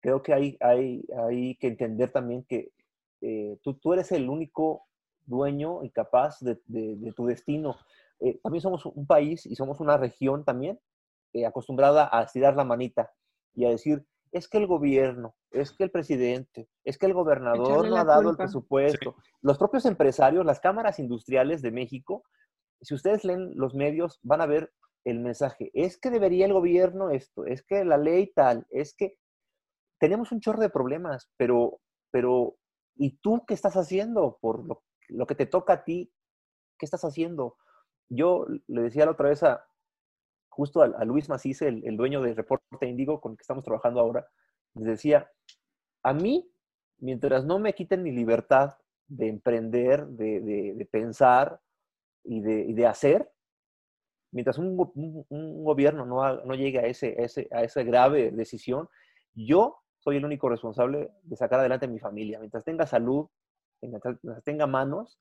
creo 0.00 0.22
que 0.22 0.32
hay, 0.32 0.56
hay, 0.60 1.04
hay 1.28 1.56
que 1.56 1.66
entender 1.66 2.10
también 2.10 2.42
que 2.44 2.72
eh, 3.20 3.58
tú, 3.62 3.74
tú 3.74 3.92
eres 3.92 4.10
el 4.12 4.30
único 4.30 4.87
dueño 5.28 5.84
y 5.84 5.90
capaz 5.90 6.40
de, 6.40 6.58
de, 6.66 7.12
tu 7.12 7.26
destino. 7.26 7.76
Eh, 8.20 8.40
también 8.42 8.62
somos 8.62 8.84
un 8.86 9.06
país 9.06 9.46
y 9.46 9.54
somos 9.54 9.80
una 9.80 9.96
región 9.96 10.44
también 10.44 10.80
eh, 11.32 11.46
acostumbrada 11.46 12.08
a 12.12 12.22
estirar 12.22 12.56
la 12.56 12.64
manita 12.64 13.12
y 13.54 13.64
a 13.64 13.70
decir, 13.70 14.04
es 14.32 14.48
que 14.48 14.58
el 14.58 14.66
gobierno, 14.66 15.34
es 15.50 15.72
que 15.72 15.84
el 15.84 15.90
presidente, 15.90 16.68
es 16.84 16.98
que 16.98 17.06
el 17.06 17.14
gobernador 17.14 17.88
no 17.88 17.96
ha 17.96 18.04
dado 18.04 18.30
el 18.30 18.36
presupuesto. 18.36 19.16
Los 19.40 19.58
propios 19.58 19.86
empresarios, 19.86 20.44
las 20.44 20.60
cámaras 20.60 20.98
industriales 20.98 21.62
de 21.62 21.70
México 21.70 22.24
si 22.82 22.94
ustedes 22.94 23.24
leen 23.24 23.52
los 23.54 23.74
medios, 23.74 24.18
van 24.22 24.40
a 24.40 24.46
ver 24.46 24.72
el 25.04 25.20
mensaje. 25.20 25.70
Es 25.74 25.98
que 25.98 26.10
debería 26.10 26.46
el 26.46 26.52
gobierno 26.52 27.10
esto, 27.10 27.46
es 27.46 27.62
que 27.62 27.84
la 27.84 27.96
ley 27.96 28.32
tal, 28.34 28.66
es 28.70 28.94
que 28.94 29.16
tenemos 29.98 30.32
un 30.32 30.40
chorro 30.40 30.60
de 30.60 30.70
problemas, 30.70 31.30
pero, 31.36 31.80
pero, 32.10 32.56
¿y 32.94 33.18
tú 33.18 33.44
qué 33.46 33.54
estás 33.54 33.76
haciendo 33.76 34.38
por 34.40 34.64
lo, 34.64 34.82
que 35.26 35.34
te 35.34 35.46
toca 35.46 35.72
a 35.74 35.84
ti? 35.84 36.12
¿Qué 36.78 36.84
estás 36.86 37.04
haciendo? 37.04 37.56
Yo 38.08 38.46
le 38.66 38.82
decía 38.82 39.04
la 39.04 39.12
otra 39.12 39.28
vez 39.28 39.42
a, 39.42 39.64
justo 40.48 40.82
a, 40.82 41.04
Luis 41.04 41.28
Macís, 41.28 41.62
el, 41.62 41.84
el, 41.86 41.96
dueño 41.96 42.22
de 42.22 42.34
Reporte 42.34 42.86
Índigo 42.86 43.20
con 43.20 43.32
el 43.32 43.38
que 43.38 43.42
estamos 43.42 43.64
trabajando 43.64 44.00
ahora, 44.00 44.28
les 44.74 44.86
decía, 44.86 45.30
a 46.02 46.12
mí, 46.12 46.50
mientras 46.98 47.44
no 47.44 47.58
me 47.58 47.74
quiten 47.74 48.02
mi 48.02 48.12
libertad 48.12 48.74
de 49.06 49.28
emprender, 49.28 50.06
de, 50.06 50.40
de, 50.74 50.86
pensar 50.86 51.60
y 52.24 52.40
de, 52.40 52.74
de, 52.74 52.86
hacer, 52.86 53.30
mientras 54.32 54.58
un, 54.58 55.24
un, 55.28 55.64
gobierno 55.64 56.04
no, 56.04 56.44
no 56.44 56.54
llegue 56.54 56.78
a, 56.78 56.86
ese, 56.86 57.20
ese, 57.22 57.48
a 57.50 57.62
esa 57.62 57.82
grave 57.82 58.30
decisión, 58.30 58.88
yo 59.34 59.82
soy 59.98 60.16
el 60.16 60.24
único 60.24 60.48
responsable 60.48 61.10
de 61.22 61.36
sacar 61.36 61.60
adelante 61.60 61.86
a 61.86 61.88
mi 61.88 61.98
familia. 61.98 62.38
Mientras 62.38 62.64
tenga 62.64 62.86
salud, 62.86 63.28
mientras 63.86 64.18
tenga 64.44 64.66
manos, 64.66 65.18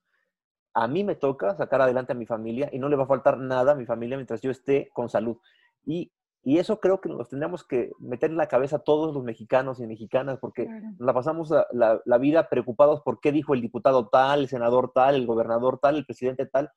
a 0.74 0.88
mí 0.88 1.04
me 1.04 1.16
toca 1.16 1.56
sacar 1.56 1.82
adelante 1.82 2.12
a 2.12 2.16
mi 2.16 2.26
familia 2.26 2.70
y 2.72 2.80
no 2.80 2.90
le 2.90 2.96
va 2.96 3.04
a 3.04 3.08
faltar 3.08 3.38
nada 3.38 3.72
a 3.72 3.76
mi 3.76 3.86
familia 3.86 4.18
mientras 4.18 4.42
yo 4.42 4.52
esté 4.52 4.90
con 4.94 5.10
salud. 5.10 5.38
Y, 5.86 6.12
y 6.44 6.60
eso 6.60 6.80
creo 6.80 7.02
que 7.02 7.10
nos 7.10 7.30
tendríamos 7.30 7.66
que 7.66 7.92
meter 8.00 8.30
en 8.30 8.38
la 8.38 8.48
cabeza 8.48 8.80
todos 8.80 9.14
los 9.14 9.24
mexicanos 9.24 9.80
y 9.80 9.88
mexicanas, 9.88 10.38
porque 10.40 10.68
nos 10.68 11.06
la 11.06 11.14
pasamos 11.14 11.50
la, 11.72 12.02
la, 12.06 12.18
vida 12.20 12.48
preocupados 12.48 13.02
por 13.02 13.20
qué 13.20 13.32
dijo 13.32 13.54
el 13.54 13.62
diputado 13.62 14.08
tal, 14.08 14.42
el 14.42 14.48
senador 14.48 14.92
tal, 14.94 15.16
el 15.16 15.26
gobernador 15.26 15.80
tal, 15.82 15.98
el 15.98 16.06
presidente 16.06 16.46
tal. 16.46 16.70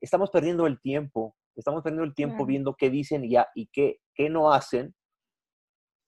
Estamos 0.00 0.30
perdiendo 0.30 0.66
el 0.66 0.80
tiempo, 0.80 1.36
estamos 1.54 1.82
perdiendo 1.82 2.04
el 2.04 2.14
tiempo 2.14 2.46
viendo 2.46 2.74
qué 2.74 2.90
dicen 2.90 3.24
y, 3.24 3.34
y 3.54 3.66
qué, 3.66 4.00
qué 4.14 4.30
no 4.30 4.52
hacen 4.52 4.94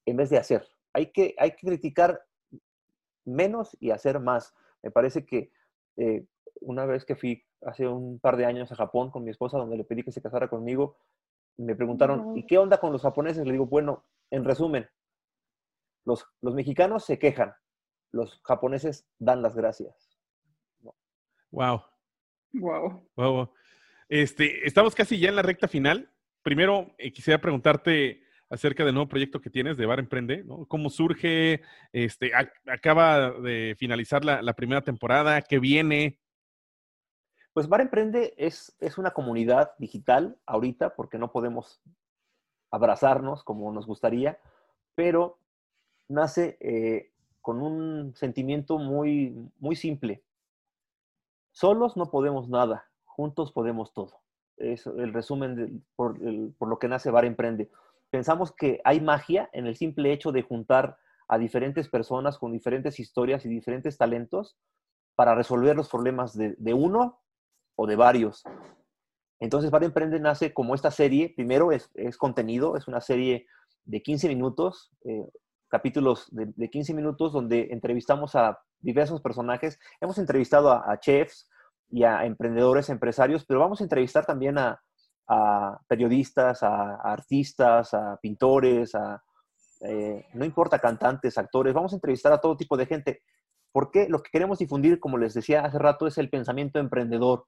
en 0.06 0.16
vez 0.16 0.30
de 0.30 0.38
hacer. 0.38 0.66
Hay 0.94 1.12
que, 1.12 1.34
hay 1.38 1.50
que 1.50 1.66
criticar 1.66 2.20
menos 3.26 3.76
y 3.78 3.90
hacer 3.90 4.20
más. 4.20 4.54
Me 4.86 4.92
parece 4.92 5.26
que 5.26 5.50
eh, 5.96 6.24
una 6.60 6.86
vez 6.86 7.04
que 7.04 7.16
fui 7.16 7.44
hace 7.62 7.88
un 7.88 8.20
par 8.20 8.36
de 8.36 8.46
años 8.46 8.70
a 8.70 8.76
Japón 8.76 9.10
con 9.10 9.24
mi 9.24 9.30
esposa, 9.30 9.58
donde 9.58 9.76
le 9.76 9.82
pedí 9.82 10.04
que 10.04 10.12
se 10.12 10.22
casara 10.22 10.48
conmigo, 10.48 10.96
me 11.56 11.74
preguntaron, 11.74 12.38
¿y 12.38 12.46
qué 12.46 12.56
onda 12.56 12.78
con 12.78 12.92
los 12.92 13.02
japoneses? 13.02 13.44
Le 13.44 13.50
digo, 13.50 13.66
bueno, 13.66 14.06
en 14.30 14.44
resumen, 14.44 14.88
los, 16.04 16.24
los 16.40 16.54
mexicanos 16.54 17.04
se 17.04 17.18
quejan, 17.18 17.52
los 18.12 18.40
japoneses 18.44 19.08
dan 19.18 19.42
las 19.42 19.56
gracias. 19.56 20.16
Wow. 21.50 21.82
Wow. 22.52 23.08
Wow. 23.16 23.52
Este, 24.08 24.68
estamos 24.68 24.94
casi 24.94 25.18
ya 25.18 25.30
en 25.30 25.36
la 25.36 25.42
recta 25.42 25.66
final. 25.66 26.12
Primero, 26.42 26.94
eh, 26.96 27.10
quisiera 27.10 27.40
preguntarte 27.40 28.22
acerca 28.48 28.84
del 28.84 28.94
nuevo 28.94 29.08
proyecto 29.08 29.40
que 29.40 29.50
tienes 29.50 29.76
de 29.76 29.86
Bar 29.86 29.98
Emprende, 29.98 30.44
¿no? 30.44 30.66
¿Cómo 30.66 30.90
surge? 30.90 31.62
Este, 31.92 32.32
acaba 32.66 33.32
de 33.32 33.74
finalizar 33.78 34.24
la, 34.24 34.52
primera 34.54 34.82
temporada, 34.82 35.42
¿qué 35.42 35.58
viene? 35.58 36.18
Pues 37.52 37.68
Bar 37.68 37.80
Emprende 37.80 38.34
es, 38.36 38.76
es 38.80 38.98
una 38.98 39.10
comunidad 39.10 39.72
digital 39.78 40.38
ahorita 40.46 40.94
porque 40.94 41.18
no 41.18 41.32
podemos 41.32 41.80
abrazarnos 42.70 43.42
como 43.42 43.72
nos 43.72 43.86
gustaría, 43.86 44.38
pero 44.94 45.38
nace 46.08 46.56
eh, 46.60 47.12
con 47.40 47.60
un 47.62 48.14
sentimiento 48.14 48.78
muy, 48.78 49.50
muy 49.58 49.76
simple. 49.76 50.22
Solos 51.52 51.96
no 51.96 52.10
podemos 52.10 52.48
nada, 52.48 52.90
juntos 53.04 53.52
podemos 53.52 53.92
todo. 53.92 54.20
Es 54.56 54.86
el 54.86 55.12
resumen 55.12 55.84
por, 55.96 56.18
por, 56.58 56.68
lo 56.68 56.78
que 56.78 56.88
nace 56.88 57.10
Bar 57.10 57.24
Emprende. 57.24 57.70
Pensamos 58.10 58.54
que 58.54 58.80
hay 58.84 59.00
magia 59.00 59.48
en 59.52 59.66
el 59.66 59.76
simple 59.76 60.12
hecho 60.12 60.32
de 60.32 60.42
juntar 60.42 60.96
a 61.28 61.38
diferentes 61.38 61.88
personas 61.88 62.38
con 62.38 62.52
diferentes 62.52 63.00
historias 63.00 63.44
y 63.44 63.48
diferentes 63.48 63.98
talentos 63.98 64.56
para 65.14 65.34
resolver 65.34 65.74
los 65.74 65.88
problemas 65.88 66.36
de, 66.36 66.54
de 66.58 66.74
uno 66.74 67.20
o 67.76 67.86
de 67.86 67.96
varios. 67.96 68.44
Entonces, 69.38 69.70
Bar 69.70 69.84
Emprende 69.84 70.18
nace 70.18 70.52
como 70.52 70.74
esta 70.74 70.90
serie. 70.90 71.32
Primero 71.34 71.72
es, 71.72 71.90
contenido, 72.16 72.76
es 72.76 72.88
una 72.88 73.00
serie 73.00 73.46
de 73.84 74.02
15 74.02 74.28
minutos, 74.28 74.90
eh, 75.04 75.26
capítulos 75.68 76.28
de, 76.30 76.70
15 76.70 76.94
minutos 76.94 77.32
donde 77.32 77.68
entrevistamos 77.70 78.34
a 78.34 78.58
diversos 78.80 79.20
personajes. 79.20 79.78
Hemos 80.00 80.18
entrevistado 80.18 80.72
a, 80.72 80.98
chefs 81.00 81.48
y 81.90 82.04
a 82.04 82.24
emprendedores, 82.24 82.88
empresarios, 82.88 83.44
pero 83.44 83.60
vamos 83.60 83.80
a 83.80 83.84
entrevistar 83.84 84.24
también 84.24 84.58
a, 84.58 84.80
periodistas, 85.88 86.62
a, 86.62 86.96
artistas, 86.96 87.92
a 87.94 88.18
pintores, 88.20 88.94
a, 88.94 89.22
eh, 89.80 90.26
no 90.34 90.44
importa, 90.44 90.78
cantantes, 90.78 91.38
actores. 91.38 91.74
Vamos 91.74 91.92
a 91.92 91.96
entrevistar 91.96 92.32
a 92.32 92.40
todo 92.40 92.56
tipo 92.56 92.76
de 92.76 92.86
gente. 92.86 93.22
Porque 93.72 94.08
lo 94.08 94.22
que 94.22 94.30
queremos 94.30 94.58
difundir, 94.58 95.00
como 95.00 95.18
les 95.18 95.34
decía 95.34 95.64
hace 95.64 95.78
rato, 95.78 96.06
es 96.06 96.16
el 96.18 96.30
pensamiento 96.30 96.78
emprendedor 96.78 97.46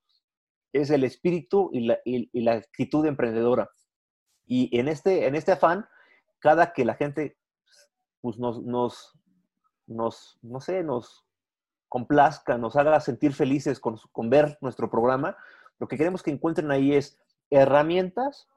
es 0.73 0.91
el 0.91 1.05
espíritu 1.05 1.71
y 1.73 2.41
la, 2.41 2.53
actitud 2.53 3.07
emprendedora. 3.07 3.71
Y 4.47 4.77
en 4.79 4.89
este, 4.89 5.27
en 5.27 5.35
este 5.35 5.53
afán, 5.53 5.87
cada 6.39 6.73
que 6.73 6.85
la 6.85 6.95
gente 6.95 7.37
pues, 8.21 8.39
nos, 8.39 8.63
nos, 8.63 9.19
nos, 9.87 10.39
no 10.43 10.61
sé, 10.61 10.83
nos 10.83 11.27
complazca, 11.89 12.59
nos 12.59 12.77
haga 12.77 13.01
sentir 13.01 13.33
felices 13.33 13.81
con, 13.81 13.99
con 14.13 14.31
ver 14.31 14.59
nuestro 14.61 14.91
programa, 14.91 15.37
lo 15.79 15.89
que 15.89 15.97
queremos 15.97 16.23
que 16.23 16.31
encuentren 16.31 16.71
ahí 16.71 16.95
es 16.95 17.19
herramientas 17.51 18.49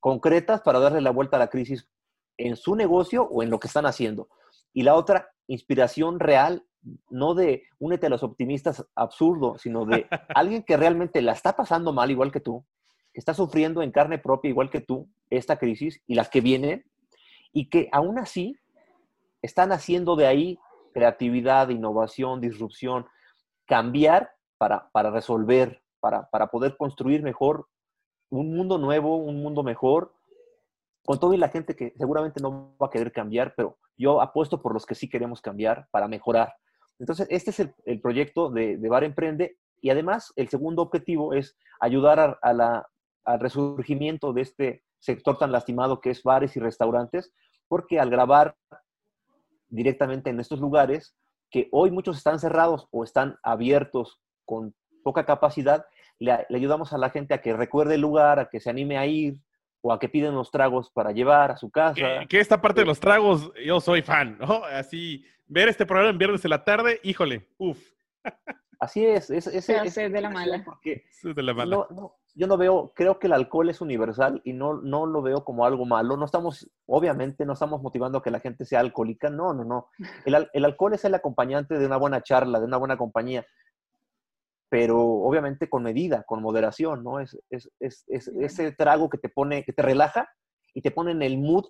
concretas 0.00 0.60
para 0.62 0.78
darle 0.78 1.00
la 1.00 1.10
vuelta 1.10 1.36
a 1.36 1.40
la 1.40 1.48
crisis 1.48 1.88
en 2.36 2.56
su 2.56 2.76
negocio 2.76 3.24
o 3.24 3.42
en 3.42 3.50
lo 3.50 3.58
que 3.58 3.68
están 3.68 3.86
haciendo. 3.86 4.28
Y 4.72 4.82
la 4.82 4.94
otra, 4.94 5.30
inspiración 5.48 6.20
real 6.20 6.64
no 7.10 7.34
de 7.34 7.64
únete 7.78 8.06
a 8.06 8.10
los 8.10 8.22
optimistas 8.22 8.86
absurdo, 8.94 9.58
sino 9.58 9.84
de 9.84 10.06
alguien 10.34 10.62
que 10.62 10.76
realmente 10.76 11.22
la 11.22 11.32
está 11.32 11.56
pasando 11.56 11.92
mal 11.92 12.10
igual 12.10 12.30
que 12.30 12.40
tú, 12.40 12.64
que 13.12 13.20
está 13.20 13.34
sufriendo 13.34 13.82
en 13.82 13.90
carne 13.90 14.18
propia 14.18 14.50
igual 14.50 14.70
que 14.70 14.80
tú 14.80 15.08
esta 15.30 15.58
crisis 15.58 16.00
y 16.06 16.14
las 16.14 16.28
que 16.28 16.40
vienen, 16.40 16.84
y 17.52 17.68
que 17.68 17.88
aún 17.90 18.18
así 18.18 18.56
están 19.42 19.72
haciendo 19.72 20.14
de 20.14 20.26
ahí 20.26 20.58
creatividad, 20.92 21.68
innovación, 21.70 22.40
disrupción, 22.40 23.06
cambiar 23.66 24.30
para, 24.58 24.88
para 24.90 25.10
resolver, 25.10 25.82
para, 26.00 26.28
para 26.30 26.48
poder 26.48 26.76
construir 26.76 27.22
mejor 27.22 27.66
un 28.30 28.54
mundo 28.56 28.78
nuevo, 28.78 29.16
un 29.16 29.42
mundo 29.42 29.62
mejor, 29.62 30.12
con 31.04 31.18
todo 31.20 31.32
y 31.34 31.36
la 31.36 31.48
gente 31.48 31.76
que 31.76 31.94
seguramente 31.96 32.40
no 32.40 32.76
va 32.82 32.88
a 32.88 32.90
querer 32.90 33.12
cambiar, 33.12 33.54
pero 33.56 33.78
yo 33.96 34.20
apuesto 34.20 34.60
por 34.60 34.74
los 34.74 34.84
que 34.84 34.94
sí 34.94 35.08
queremos 35.08 35.40
cambiar 35.40 35.88
para 35.90 36.08
mejorar. 36.08 36.54
Entonces, 36.98 37.26
este 37.30 37.50
es 37.50 37.60
el, 37.84 38.00
proyecto 38.00 38.50
de, 38.50 38.76
Bar 38.88 39.04
Emprende 39.04 39.56
y 39.80 39.90
además 39.90 40.32
el 40.36 40.48
segundo 40.48 40.82
objetivo 40.82 41.34
es 41.34 41.56
ayudar 41.80 42.38
al 42.42 43.40
resurgimiento 43.40 44.32
de 44.32 44.42
este 44.42 44.82
sector 44.98 45.38
tan 45.38 45.52
lastimado 45.52 46.00
que 46.00 46.10
es 46.10 46.22
bares 46.22 46.56
y 46.56 46.60
restaurantes, 46.60 47.32
porque 47.68 48.00
al 48.00 48.10
grabar 48.10 48.56
directamente 49.68 50.30
en 50.30 50.40
estos 50.40 50.60
lugares, 50.60 51.14
que 51.50 51.68
hoy 51.70 51.90
muchos 51.90 52.16
están 52.16 52.38
cerrados 52.38 52.88
o 52.90 53.04
están 53.04 53.36
abiertos 53.42 54.20
con 54.44 54.74
poca 55.02 55.24
capacidad, 55.24 55.84
le, 56.18 56.46
ayudamos 56.54 56.92
a 56.92 56.98
la 56.98 57.10
gente 57.10 57.34
a 57.34 57.40
que 57.40 57.52
recuerde 57.52 57.94
el 57.94 58.00
lugar, 58.00 58.38
a 58.38 58.48
que 58.48 58.60
se 58.60 58.70
anime 58.70 58.98
a 58.98 59.06
ir, 59.06 59.36
o 59.80 59.92
a 59.92 59.98
que 59.98 60.08
piden 60.08 60.34
los 60.34 60.50
tragos 60.50 60.90
para 60.90 61.12
llevar 61.12 61.52
a 61.52 61.56
su 61.56 61.70
casa. 61.70 62.26
Que, 62.28 62.40
esta 62.40 62.60
parte 62.60 62.80
de 62.80 62.86
los 62.86 63.00
tragos, 63.00 63.52
yo 63.64 63.80
soy 63.80 64.02
fan, 64.02 64.36
¿no? 64.38 64.64
Así, 64.64 65.24
ver 65.46 65.68
este 65.68 65.86
programa 65.86 66.10
en 66.10 66.18
viernes 66.18 66.42
de 66.42 66.48
la 66.48 66.64
tarde, 66.64 67.00
híjole, 67.02 67.48
uff. 67.58 67.78
Así 68.78 69.06
es, 69.06 69.30
es, 69.30 69.46
es, 69.46 69.68
es 69.70 69.94
de 69.94 70.20
la 70.20 70.28
mala. 70.28 70.62
Porque 70.62 71.04
de 71.22 71.42
la 71.42 71.54
mala. 71.54 71.86
yo 72.34 72.46
no 72.46 72.58
veo, 72.58 72.92
creo 72.94 73.18
que 73.18 73.26
el 73.26 73.32
alcohol 73.32 73.70
es 73.70 73.80
universal 73.80 74.42
y 74.44 74.52
no, 74.52 74.74
no 74.74 75.06
lo 75.06 75.22
veo 75.22 75.44
como 75.44 75.64
algo 75.64 75.86
malo. 75.86 76.18
No 76.18 76.26
estamos, 76.26 76.70
obviamente, 76.84 77.46
no 77.46 77.54
estamos 77.54 77.80
motivando 77.80 78.18
a 78.18 78.22
que 78.22 78.30
la 78.30 78.40
gente 78.40 78.66
sea 78.66 78.80
alcohólica. 78.80 79.30
No, 79.30 79.54
no, 79.54 79.64
no. 79.64 79.88
El, 80.26 80.50
el 80.52 80.64
alcohol 80.66 80.92
es 80.92 81.06
el 81.06 81.14
acompañante 81.14 81.78
de 81.78 81.86
una 81.86 81.96
buena 81.96 82.22
charla, 82.22 82.60
de 82.60 82.66
una 82.66 82.76
buena 82.76 82.98
compañía 82.98 83.46
pero 84.68 85.00
obviamente 85.00 85.68
con 85.68 85.82
medida, 85.82 86.24
con 86.24 86.42
moderación, 86.42 87.04
¿no? 87.04 87.20
Es, 87.20 87.38
es, 87.50 87.70
es, 87.78 88.04
es, 88.08 88.28
ese 88.28 88.72
trago 88.72 89.08
que 89.08 89.18
te 89.18 89.28
pone, 89.28 89.64
que 89.64 89.72
te 89.72 89.82
relaja 89.82 90.28
y 90.74 90.82
te 90.82 90.90
pone 90.90 91.12
en 91.12 91.22
el 91.22 91.38
mood 91.38 91.66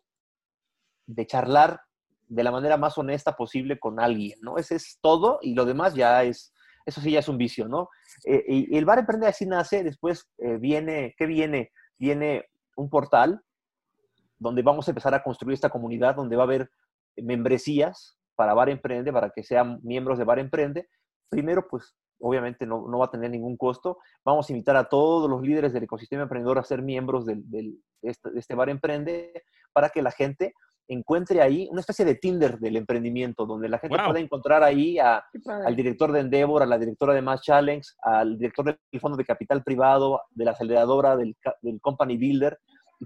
de 1.06 1.26
charlar 1.26 1.80
de 2.28 2.42
la 2.42 2.50
manera 2.50 2.76
más 2.76 2.98
honesta 2.98 3.36
posible 3.36 3.78
con 3.78 4.00
alguien, 4.00 4.38
¿no? 4.40 4.58
Ese 4.58 4.76
es 4.76 4.98
todo 5.00 5.38
y 5.42 5.54
lo 5.54 5.64
demás 5.64 5.94
ya 5.94 6.24
es, 6.24 6.52
eso 6.84 7.00
sí 7.00 7.12
ya 7.12 7.20
es 7.20 7.28
un 7.28 7.38
vicio, 7.38 7.68
¿no? 7.68 7.88
Eh, 8.24 8.44
y, 8.48 8.76
el 8.76 8.84
bar 8.84 8.98
emprende 8.98 9.26
así 9.26 9.46
nace, 9.46 9.84
después 9.84 10.28
eh, 10.38 10.56
viene, 10.56 11.14
¿qué 11.18 11.26
viene? 11.26 11.70
Viene 11.98 12.46
un 12.76 12.90
portal 12.90 13.40
donde 14.38 14.62
vamos 14.62 14.88
a 14.88 14.90
empezar 14.90 15.14
a 15.14 15.22
construir 15.22 15.54
esta 15.54 15.70
comunidad, 15.70 16.16
donde 16.16 16.36
va 16.36 16.42
a 16.42 16.46
haber 16.46 16.70
membresías 17.16 18.18
para 18.34 18.54
Bar 18.54 18.68
Emprende, 18.68 19.12
para 19.12 19.30
que 19.30 19.42
sean 19.42 19.80
miembros 19.82 20.18
de 20.18 20.24
Bar 20.24 20.38
Emprende. 20.38 20.88
Primero, 21.30 21.66
pues, 21.68 21.94
obviamente 22.20 22.66
no, 22.66 22.88
no 22.88 22.98
va 22.98 23.06
a 23.06 23.10
tener 23.10 23.30
ningún 23.30 23.56
costo. 23.56 23.98
Vamos 24.24 24.48
a 24.48 24.52
invitar 24.52 24.76
a 24.76 24.88
todos 24.88 25.28
los 25.28 25.42
líderes 25.42 25.72
del 25.72 25.84
ecosistema 25.84 26.22
emprendedor 26.22 26.58
a 26.58 26.64
ser 26.64 26.82
miembros 26.82 27.26
del, 27.26 27.48
del 27.50 27.78
este, 28.02 28.30
de 28.30 28.40
este 28.40 28.54
Bar 28.54 28.68
Emprende 28.68 29.42
para 29.72 29.90
que 29.90 30.02
la 30.02 30.10
gente 30.10 30.54
encuentre 30.88 31.42
ahí 31.42 31.68
una 31.70 31.80
especie 31.80 32.04
de 32.04 32.14
Tinder 32.14 32.58
del 32.58 32.76
emprendimiento, 32.76 33.44
donde 33.44 33.68
la 33.68 33.78
gente 33.78 33.96
pueda 33.96 34.20
encontrar 34.20 34.62
ahí 34.62 34.98
al 34.98 35.74
director 35.74 36.12
de 36.12 36.20
Endeavor, 36.20 36.62
a 36.62 36.66
la 36.66 36.78
directora 36.78 37.12
de 37.12 37.22
Mass 37.22 37.42
Challenge, 37.42 37.86
al 38.02 38.38
director 38.38 38.64
del 38.64 39.00
Fondo 39.00 39.16
de 39.16 39.24
Capital 39.24 39.64
Privado, 39.64 40.22
de 40.30 40.44
la 40.44 40.52
aceleradora, 40.52 41.16
del, 41.16 41.36
del 41.62 41.80
Company 41.80 42.16
Builder, 42.16 42.58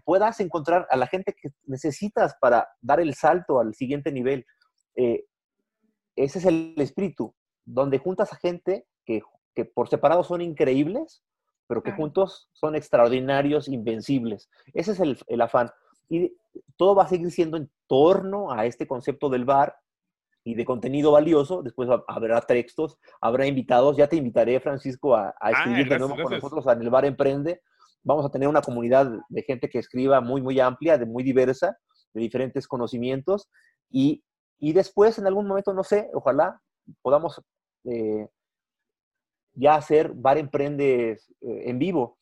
puedas 0.04 0.38
encontrar 0.40 0.86
a 0.90 0.96
la 0.96 1.06
gente 1.06 1.34
que 1.40 1.50
necesitas 1.66 2.36
para 2.40 2.68
dar 2.80 3.00
el 3.00 3.14
salto 3.14 3.58
al 3.58 3.74
siguiente 3.74 4.12
nivel. 4.12 4.44
Eh, 4.94 5.24
ese 6.16 6.38
es 6.38 6.44
el 6.44 6.74
espíritu, 6.76 7.34
donde 7.64 7.98
juntas 7.98 8.32
a 8.32 8.36
gente 8.36 8.86
que, 9.10 9.22
que 9.54 9.64
por 9.64 9.88
separado 9.88 10.22
son 10.22 10.40
increíbles, 10.40 11.24
pero 11.66 11.82
que 11.82 11.92
juntos 11.92 12.48
son 12.52 12.76
extraordinarios, 12.76 13.68
invencibles. 13.68 14.48
Ese 14.72 14.92
es 14.92 15.00
el, 15.00 15.18
el, 15.26 15.40
afán. 15.40 15.70
Y 16.08 16.36
todo 16.76 16.94
va 16.94 17.04
a 17.04 17.08
seguir 17.08 17.30
siendo 17.30 17.56
en 17.56 17.70
torno 17.86 18.52
a 18.52 18.66
este 18.66 18.86
concepto 18.86 19.28
del 19.28 19.44
bar 19.44 19.76
y 20.44 20.54
de 20.54 20.64
contenido 20.64 21.12
valioso. 21.12 21.62
Después 21.62 21.88
habrá 22.08 22.40
textos, 22.42 22.98
habrá 23.20 23.46
invitados. 23.46 23.96
Ya 23.96 24.08
te 24.08 24.16
invitaré, 24.16 24.58
Francisco, 24.60 25.14
a, 25.14 25.28
a 25.28 25.34
ah, 25.40 25.50
escribir 25.50 25.88
de 25.88 25.98
nuevo 25.98 26.16
con 26.22 26.32
nosotros 26.32 26.64
en 26.66 26.82
el 26.82 26.90
bar 26.90 27.04
Emprende. 27.04 27.60
Vamos 28.02 28.24
a 28.24 28.30
tener 28.30 28.48
una 28.48 28.62
comunidad 28.62 29.10
de 29.28 29.42
gente 29.42 29.68
que 29.68 29.78
escriba 29.78 30.20
muy, 30.20 30.42
muy 30.42 30.58
amplia, 30.58 30.98
de 30.98 31.06
muy 31.06 31.22
diversa, 31.22 31.76
de 32.14 32.20
diferentes 32.20 32.66
conocimientos. 32.66 33.48
Y, 33.90 34.24
y 34.58 34.72
después, 34.72 35.18
en 35.18 35.26
algún 35.26 35.46
momento, 35.46 35.72
no 35.74 35.84
sé, 35.84 36.08
ojalá 36.14 36.60
podamos 37.02 37.40
eh, 37.84 38.28
ya 39.54 39.74
hacer 39.74 40.12
Bar 40.14 40.38
Emprende 40.38 41.12
eh, 41.12 41.18
en 41.40 41.78
vivo, 41.78 42.18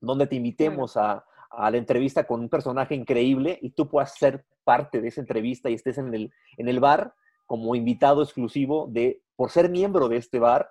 donde 0.00 0.26
te 0.26 0.36
invitemos 0.36 0.96
a, 0.96 1.24
a, 1.50 1.70
la 1.70 1.76
entrevista 1.76 2.24
con 2.24 2.40
un 2.40 2.48
personaje 2.48 2.94
increíble 2.94 3.58
y 3.60 3.70
tú 3.70 3.88
puedas 3.88 4.14
ser 4.14 4.44
parte 4.64 5.00
de 5.00 5.08
esa 5.08 5.20
entrevista 5.20 5.70
y 5.70 5.74
estés 5.74 5.98
en 5.98 6.14
el, 6.14 6.32
en 6.56 6.68
el 6.68 6.80
bar 6.80 7.14
como 7.46 7.74
invitado 7.74 8.22
exclusivo 8.22 8.88
de, 8.90 9.22
por 9.36 9.50
ser 9.50 9.68
miembro 9.68 10.08
de 10.08 10.16
este 10.16 10.38
bar 10.38 10.70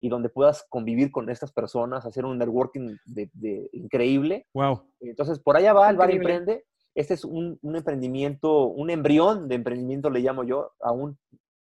y 0.00 0.08
donde 0.08 0.28
puedas 0.28 0.66
convivir 0.68 1.12
con 1.12 1.30
estas 1.30 1.52
personas, 1.52 2.04
hacer 2.04 2.24
un 2.24 2.38
networking 2.38 2.96
de, 3.04 3.68
increíble. 3.72 4.46
Wow. 4.52 4.82
Entonces, 5.00 5.38
por 5.38 5.56
allá 5.56 5.72
va 5.72 5.88
el 5.88 5.96
Bar 5.96 6.10
Emprende. 6.10 6.64
Este 6.94 7.14
es 7.14 7.24
un, 7.24 7.58
un, 7.62 7.76
emprendimiento, 7.76 8.66
un 8.66 8.90
embrión 8.90 9.48
de 9.48 9.54
emprendimiento 9.54 10.10
le 10.10 10.20
llamo 10.20 10.42
yo, 10.42 10.72
aún 10.80 11.18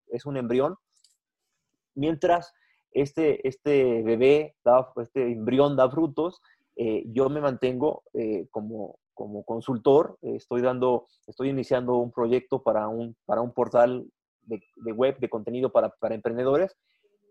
es 0.08 0.24
un 0.24 0.38
embrión. 0.38 0.76
Mientras 1.94 2.54
este, 2.92 3.46
este 3.46 4.02
bebé, 4.02 4.56
este 4.96 5.32
embrión 5.32 5.76
da 5.76 5.90
frutos, 5.90 6.40
eh, 6.76 7.04
yo 7.06 7.28
me 7.28 7.40
mantengo 7.40 8.02
eh, 8.14 8.46
como, 8.50 8.98
como 9.14 9.44
consultor, 9.44 10.18
estoy 10.22 10.62
dando, 10.62 11.06
estoy 11.26 11.50
iniciando 11.50 11.96
un 11.96 12.10
proyecto 12.10 12.62
para 12.62 12.88
un, 12.88 13.16
para 13.26 13.40
un 13.42 13.52
portal 13.52 14.06
de, 14.42 14.92
web, 14.92 15.18
de 15.18 15.28
contenido 15.28 15.70
para, 15.70 15.90
para, 15.90 16.14
emprendedores. 16.14 16.76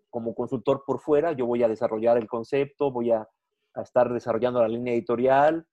Como 0.10 0.34
consultor 0.34 0.84
por 0.86 1.00
fuera, 1.00 1.34
yo 1.34 1.46
voy 1.46 1.64
a 1.64 1.68
desarrollar 1.68 2.18
el 2.18 2.28
concepto, 2.28 2.92
voy 2.92 3.12
a, 3.12 3.28
a 3.74 3.82
estar 3.82 4.12
desarrollando 4.12 4.62
la 4.62 4.68
línea 4.68 4.94
editorial, 4.94 5.68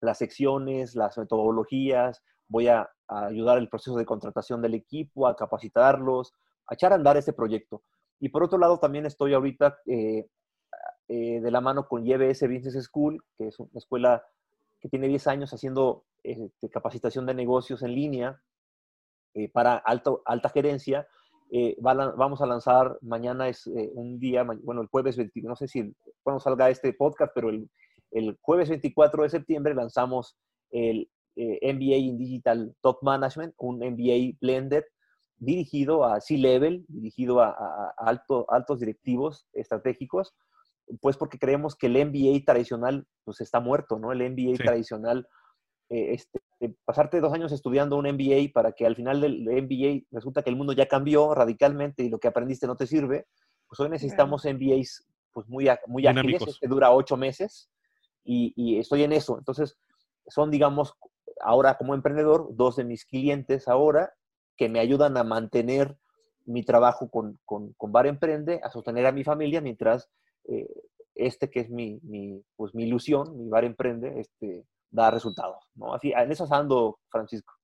las 0.00 0.18
secciones, 0.18 0.94
las 0.94 1.18
metodologías, 1.18 2.22
voy 2.48 2.68
a, 2.68 2.88
a 3.08 3.26
ayudar 3.26 3.58
el 3.58 3.68
proceso 3.68 3.96
de 3.96 4.04
contratación 4.04 4.62
del 4.62 4.74
equipo, 4.74 5.26
a 5.26 5.36
capacitarlos, 5.36 6.32
a 6.68 6.74
echar 6.74 6.92
a 6.92 6.96
andar 6.96 7.16
este 7.16 7.32
proyecto. 7.32 7.82
Y 8.20 8.28
por 8.30 8.42
otro 8.42 8.58
lado, 8.58 8.78
también 8.78 9.06
estoy 9.06 9.34
ahorita 9.34 9.78
eh, 9.86 10.26
eh, 11.08 11.40
de 11.40 11.50
la 11.50 11.60
mano 11.60 11.86
con 11.86 12.04
YBS 12.04 12.42
Business 12.48 12.84
School, 12.84 13.22
que 13.36 13.48
es 13.48 13.58
una 13.60 13.70
escuela 13.74 14.24
que 14.80 14.88
tiene 14.88 15.08
10 15.08 15.26
años 15.28 15.52
haciendo 15.52 16.04
eh, 16.24 16.50
capacitación 16.72 17.26
de 17.26 17.34
negocios 17.34 17.82
en 17.82 17.94
línea 17.94 18.40
para 19.52 19.76
alto, 19.76 20.22
alta 20.24 20.48
gerencia. 20.48 21.06
Va 21.86 21.94
vamos 22.16 22.40
a 22.40 22.46
lanzar, 22.46 22.98
mañana 23.02 23.48
es 23.48 23.66
eh, 23.66 23.90
un 23.92 24.18
día, 24.18 24.44
bueno, 24.44 24.80
el 24.80 24.88
jueves 24.88 25.16
20, 25.18 25.42
no 25.42 25.54
sé 25.54 25.68
si 25.68 25.94
cuando 26.22 26.40
salga 26.40 26.70
este 26.70 26.94
podcast, 26.94 27.32
pero 27.34 27.50
el, 27.50 27.68
el 28.12 28.38
jueves 28.40 28.70
24 28.70 29.24
de 29.24 29.28
septiembre 29.28 29.74
lanzamos 29.74 30.36
el 30.70 31.10
MBA 31.36 31.96
in 31.96 32.16
Digital 32.16 32.74
Top 32.80 33.02
Management, 33.02 33.54
un 33.58 33.76
MBA 33.76 34.38
blended 34.40 34.84
dirigido 35.38 36.04
a 36.04 36.20
C-Level, 36.20 36.84
dirigido 36.88 37.40
a, 37.40 37.50
a, 37.50 37.94
alto, 37.98 38.46
altos 38.50 38.80
directivos 38.80 39.46
estratégicos, 39.52 40.34
pues 41.00 41.16
porque 41.16 41.38
creemos 41.38 41.74
que 41.74 41.86
el 41.86 42.06
MBA 42.06 42.44
tradicional 42.44 43.06
pues 43.24 43.40
está 43.40 43.60
muerto, 43.60 43.98
¿no? 43.98 44.12
El 44.12 44.30
MBA 44.30 44.56
sí. 44.56 44.62
tradicional, 44.62 45.28
eh, 45.90 46.14
este, 46.14 46.40
pasarte 46.84 47.20
dos 47.20 47.32
años 47.32 47.52
estudiando 47.52 47.96
un 47.96 48.06
MBA 48.06 48.52
para 48.52 48.72
que 48.72 48.86
al 48.86 48.96
final 48.96 49.20
del 49.20 49.42
MBA 49.42 50.06
resulta 50.10 50.42
que 50.42 50.50
el 50.50 50.56
mundo 50.56 50.72
ya 50.72 50.86
cambió 50.86 51.34
radicalmente 51.34 52.02
y 52.02 52.08
lo 52.08 52.18
que 52.18 52.28
aprendiste 52.28 52.66
no 52.66 52.76
te 52.76 52.86
sirve, 52.86 53.26
pues 53.68 53.80
hoy 53.80 53.88
necesitamos 53.88 54.44
MBAs 54.44 55.06
pues 55.32 55.48
muy, 55.48 55.68
muy 55.86 56.06
ágiles, 56.06 56.42
que 56.42 56.50
este 56.50 56.68
dura 56.68 56.92
ocho 56.92 57.16
meses 57.16 57.68
y, 58.24 58.52
y 58.56 58.78
estoy 58.78 59.02
en 59.02 59.12
eso. 59.12 59.38
Entonces, 59.38 59.76
son, 60.28 60.50
digamos, 60.50 60.94
ahora 61.40 61.76
como 61.76 61.94
emprendedor, 61.94 62.48
dos 62.56 62.76
de 62.76 62.84
mis 62.84 63.04
clientes 63.04 63.68
ahora 63.68 64.12
que 64.56 64.68
me 64.68 64.80
ayudan 64.80 65.16
a 65.16 65.24
mantener 65.24 65.96
mi 66.44 66.62
trabajo 66.62 67.10
con, 67.10 67.38
con, 67.44 67.72
con 67.74 67.92
Bar 67.92 68.06
Emprende, 68.06 68.60
a 68.62 68.70
sostener 68.70 69.06
a 69.06 69.12
mi 69.12 69.24
familia, 69.24 69.60
mientras 69.60 70.08
eh, 70.48 70.68
este 71.14 71.50
que 71.50 71.60
es 71.60 71.70
mi, 71.70 71.98
mi, 72.02 72.42
pues, 72.56 72.74
mi 72.74 72.84
ilusión, 72.84 73.36
mi 73.36 73.48
Bar 73.48 73.64
Emprende, 73.64 74.20
este, 74.20 74.64
da 74.90 75.10
resultados. 75.10 75.64
¿no? 75.74 75.94
Así, 75.94 76.12
en 76.12 76.30
eso 76.30 76.46
ando, 76.50 76.98
Francisco. 77.10 77.54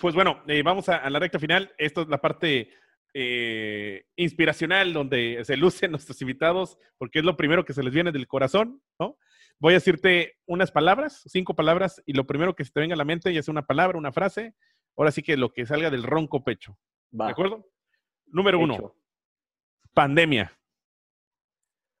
Pues 0.00 0.14
bueno, 0.14 0.42
eh, 0.48 0.62
vamos 0.62 0.88
a, 0.88 1.08
la 1.08 1.18
recta 1.18 1.38
final. 1.38 1.72
Esto 1.78 2.02
es 2.02 2.08
la 2.08 2.20
parte 2.20 2.70
eh, 3.14 4.06
inspiracional 4.16 4.92
donde 4.92 5.40
se 5.44 5.56
lucen 5.56 5.90
nuestros 5.92 6.20
invitados, 6.22 6.78
porque 6.98 7.20
es 7.20 7.24
lo 7.24 7.36
primero 7.36 7.64
que 7.64 7.74
se 7.74 7.82
les 7.82 7.92
viene 7.92 8.12
del 8.12 8.26
corazón, 8.26 8.82
¿no? 8.98 9.16
Voy 9.58 9.74
a 9.74 9.76
decirte 9.76 10.38
unas 10.46 10.72
palabras, 10.72 11.22
cinco 11.26 11.54
palabras, 11.54 12.02
y 12.04 12.14
lo 12.14 12.26
primero 12.26 12.56
que 12.56 12.64
se 12.64 12.72
te 12.72 12.80
venga 12.80 12.94
a 12.94 12.96
la 12.96 13.04
mente, 13.04 13.32
ya 13.32 13.42
sea 13.44 13.52
una 13.52 13.66
palabra, 13.66 13.96
una 13.96 14.10
frase, 14.10 14.54
ahora 14.96 15.10
sí 15.10 15.22
que 15.22 15.36
lo 15.36 15.52
que 15.52 15.66
salga 15.66 15.90
del 15.90 16.02
ronco 16.02 16.44
pecho. 16.44 16.78
Va. 17.18 17.26
¿De 17.26 17.32
acuerdo? 17.32 17.66
Número 18.26 18.58
uno, 18.58 18.94
pandemia. 19.92 20.52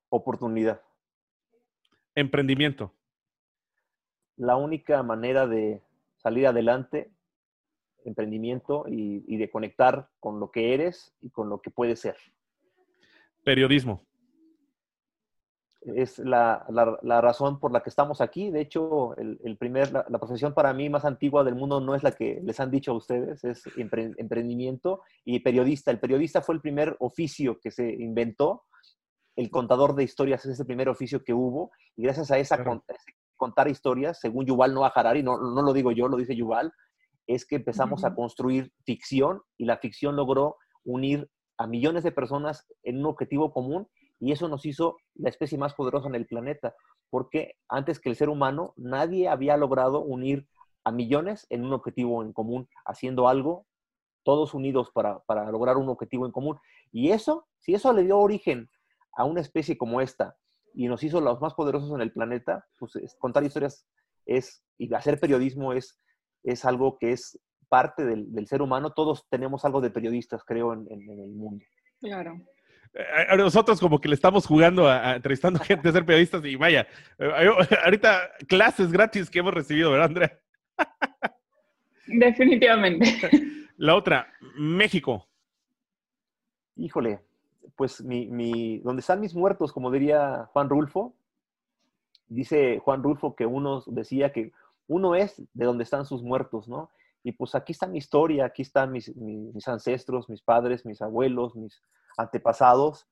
Oportunidad. 0.08 0.82
Emprendimiento. 2.14 2.94
La 4.36 4.56
única 4.56 5.02
manera 5.02 5.46
de 5.46 5.82
salir 6.16 6.46
adelante, 6.46 7.10
emprendimiento 8.04 8.86
y, 8.88 9.24
y 9.26 9.36
de 9.36 9.50
conectar 9.50 10.10
con 10.20 10.40
lo 10.40 10.50
que 10.50 10.74
eres 10.74 11.14
y 11.20 11.30
con 11.30 11.48
lo 11.48 11.60
que 11.60 11.70
puedes 11.70 12.00
ser. 12.00 12.16
Periodismo 13.44 14.06
es 15.84 16.18
la, 16.18 16.64
la, 16.68 16.98
la, 17.02 17.20
razón 17.20 17.58
por 17.58 17.72
la 17.72 17.82
que 17.82 17.90
estamos 17.90 18.20
aquí. 18.20 18.50
De 18.50 18.60
hecho, 18.60 19.16
el, 19.16 19.40
el 19.44 19.56
primer, 19.56 19.92
la, 19.92 20.04
la, 20.08 20.18
profesión 20.18 20.54
para 20.54 20.72
mí 20.72 20.88
más 20.88 21.04
antigua 21.04 21.42
del 21.44 21.54
mundo 21.54 21.80
no 21.80 21.94
es 21.94 22.02
la 22.02 22.12
que 22.12 22.40
les 22.44 22.60
han 22.60 22.70
dicho 22.70 22.92
a 22.92 22.96
ustedes, 22.96 23.42
es 23.44 23.62
empre, 23.76 24.12
emprendimiento 24.16 25.02
y 25.24 25.40
periodista. 25.40 25.90
El 25.90 25.98
periodista 25.98 26.40
fue 26.40 26.54
el 26.54 26.60
primer 26.60 26.96
oficio 27.00 27.58
que 27.60 27.70
se 27.70 27.90
inventó. 27.90 28.64
El 29.34 29.50
contador 29.50 29.94
de 29.94 30.04
historias 30.04 30.44
es 30.44 30.52
ese 30.52 30.64
primer 30.64 30.88
oficio 30.88 31.24
que 31.24 31.34
hubo 31.34 31.72
y 31.96 32.02
gracias 32.02 32.30
a 32.30 32.38
esa 32.38 32.56
claro. 32.56 32.84
contar 33.36 33.68
historias, 33.68 34.20
según 34.20 34.46
Yuval 34.46 34.74
Noah 34.74 34.92
Harari, 34.94 35.22
no, 35.22 35.38
no 35.38 35.62
lo 35.62 35.72
digo 35.72 35.90
yo, 35.90 36.06
lo 36.06 36.16
dice 36.16 36.36
Yuval, 36.36 36.72
es 37.26 37.46
que 37.46 37.56
empezamos 37.56 38.02
uh 38.02 38.06
-huh. 38.06 38.12
a 38.12 38.14
construir 38.14 38.72
ficción 38.84 39.42
y 39.56 39.64
la 39.64 39.78
ficción 39.78 40.16
logró 40.16 40.56
unir 40.84 41.28
a 41.56 41.66
millones 41.66 42.02
de 42.04 42.12
personas 42.12 42.66
en 42.82 42.98
un 42.98 43.06
objetivo 43.06 43.52
común 43.52 43.88
y 44.22 44.30
eso 44.30 44.48
nos 44.48 44.64
hizo 44.66 44.98
la 45.14 45.28
especie 45.28 45.58
más 45.58 45.74
poderosa 45.74 46.06
en 46.06 46.14
el 46.14 46.26
planeta, 46.26 46.76
porque 47.10 47.56
antes 47.68 47.98
que 47.98 48.08
el 48.08 48.14
ser 48.14 48.28
humano, 48.28 48.72
nadie 48.76 49.28
había 49.28 49.56
logrado 49.56 50.00
unir 50.00 50.46
a 50.84 50.92
millones 50.92 51.44
en 51.50 51.64
un 51.64 51.72
objetivo 51.72 52.22
en 52.22 52.32
común, 52.32 52.68
haciendo 52.84 53.26
algo, 53.26 53.66
todos 54.22 54.54
unidos 54.54 54.92
para, 54.94 55.18
para 55.24 55.50
lograr 55.50 55.76
un 55.76 55.88
objetivo 55.88 56.24
en 56.24 56.30
común. 56.30 56.56
Y 56.92 57.10
eso, 57.10 57.48
si 57.58 57.74
eso 57.74 57.92
le 57.92 58.04
dio 58.04 58.16
origen 58.16 58.70
a 59.16 59.24
una 59.24 59.40
especie 59.40 59.76
como 59.76 60.00
esta 60.00 60.36
y 60.72 60.86
nos 60.86 61.02
hizo 61.02 61.20
los 61.20 61.40
más 61.40 61.54
poderosos 61.54 61.92
en 61.92 62.00
el 62.00 62.12
planeta, 62.12 62.64
pues 62.78 62.94
es, 62.94 63.16
contar 63.16 63.42
historias 63.42 63.88
es, 64.24 64.62
y 64.78 64.94
hacer 64.94 65.18
periodismo 65.18 65.72
es, 65.72 66.00
es 66.44 66.64
algo 66.64 66.96
que 66.96 67.10
es 67.10 67.40
parte 67.68 68.04
del, 68.04 68.32
del, 68.32 68.46
ser 68.46 68.62
humano. 68.62 68.92
Todos 68.92 69.26
tenemos 69.28 69.64
algo 69.64 69.80
de 69.80 69.90
periodistas, 69.90 70.44
creo, 70.44 70.74
en, 70.74 70.86
en, 70.92 71.10
en 71.10 71.18
el 71.18 71.32
mundo. 71.32 71.64
Claro 72.00 72.40
a 73.28 73.36
nosotros 73.36 73.80
como 73.80 74.00
que 74.00 74.08
le 74.08 74.14
estamos 74.14 74.46
jugando 74.46 74.86
a, 74.86 75.10
a 75.10 75.16
entrevistando 75.16 75.58
gente 75.60 75.88
a 75.88 75.92
ser 75.92 76.04
periodistas 76.04 76.44
y 76.44 76.56
vaya, 76.56 76.86
eh, 77.18 77.50
ahorita 77.84 78.30
clases 78.48 78.92
gratis 78.92 79.30
que 79.30 79.38
hemos 79.38 79.54
recibido, 79.54 79.90
¿verdad, 79.90 80.08
Andrea? 80.08 80.38
Definitivamente. 82.06 83.06
La 83.76 83.94
otra, 83.94 84.32
México. 84.56 85.26
Híjole, 86.76 87.20
pues 87.76 88.02
mi, 88.02 88.26
mi, 88.28 88.78
donde 88.80 89.00
están 89.00 89.20
mis 89.20 89.34
muertos, 89.34 89.72
como 89.72 89.90
diría 89.90 90.48
Juan 90.52 90.68
Rulfo, 90.68 91.14
dice 92.28 92.78
Juan 92.78 93.02
Rulfo 93.02 93.34
que 93.34 93.46
uno 93.46 93.82
decía 93.86 94.32
que 94.32 94.52
uno 94.86 95.14
es 95.14 95.42
de 95.54 95.64
donde 95.64 95.84
están 95.84 96.04
sus 96.04 96.22
muertos, 96.22 96.68
¿no? 96.68 96.90
Y 97.24 97.32
pues 97.32 97.54
aquí 97.54 97.72
está 97.72 97.86
mi 97.86 97.98
historia, 97.98 98.46
aquí 98.46 98.62
están 98.62 98.90
mis, 98.90 99.14
mis, 99.16 99.68
ancestros, 99.68 100.28
mis 100.28 100.42
padres, 100.42 100.84
mis 100.84 101.00
abuelos, 101.00 101.54
mis 101.54 101.82
antepasados, 102.16 103.06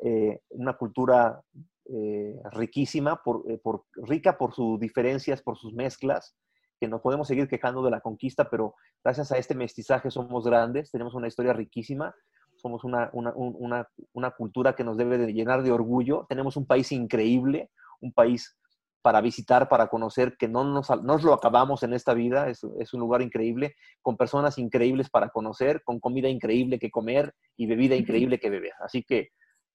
eh, 0.00 0.40
una 0.50 0.76
cultura 0.76 1.40
eh, 1.86 2.36
riquísima, 2.52 3.22
por, 3.22 3.50
eh, 3.50 3.58
por, 3.62 3.84
rica 3.94 4.36
por 4.36 4.52
sus 4.52 4.78
diferencias, 4.78 5.42
por 5.42 5.56
sus 5.56 5.72
mezclas, 5.72 6.36
que 6.78 6.88
nos 6.88 7.00
podemos 7.00 7.28
seguir 7.28 7.48
quejando 7.48 7.82
de 7.82 7.90
la 7.90 8.00
conquista, 8.00 8.50
pero 8.50 8.74
gracias 9.02 9.32
a 9.32 9.38
este 9.38 9.54
mestizaje 9.54 10.10
somos 10.10 10.44
grandes, 10.44 10.90
tenemos 10.90 11.14
una 11.14 11.28
historia 11.28 11.54
riquísima, 11.54 12.14
somos 12.56 12.84
una, 12.84 13.08
una, 13.12 13.32
una, 13.34 13.88
una 14.12 14.30
cultura 14.32 14.74
que 14.74 14.84
nos 14.84 14.96
debe 14.96 15.16
de 15.16 15.32
llenar 15.32 15.62
de 15.62 15.72
orgullo, 15.72 16.26
tenemos 16.28 16.56
un 16.56 16.66
país 16.66 16.92
increíble, 16.92 17.70
un 18.00 18.12
país 18.12 18.58
para 19.06 19.20
visitar, 19.20 19.68
para 19.68 19.86
conocer, 19.86 20.36
que 20.36 20.48
no 20.48 20.64
nos, 20.64 20.90
nos 21.04 21.22
lo 21.22 21.32
acabamos 21.32 21.84
en 21.84 21.92
esta 21.92 22.12
vida, 22.12 22.48
es, 22.48 22.66
es, 22.80 22.92
un 22.92 22.98
lugar 22.98 23.22
increíble, 23.22 23.76
con 24.02 24.16
personas 24.16 24.58
increíbles 24.58 25.10
para 25.10 25.28
conocer, 25.28 25.84
con 25.84 26.00
comida 26.00 26.28
increíble 26.28 26.80
que 26.80 26.90
comer 26.90 27.32
y 27.56 27.68
bebida 27.68 27.94
increíble 27.94 28.40
que 28.40 28.50
beber. 28.50 28.72
Así 28.80 29.04
que 29.04 29.28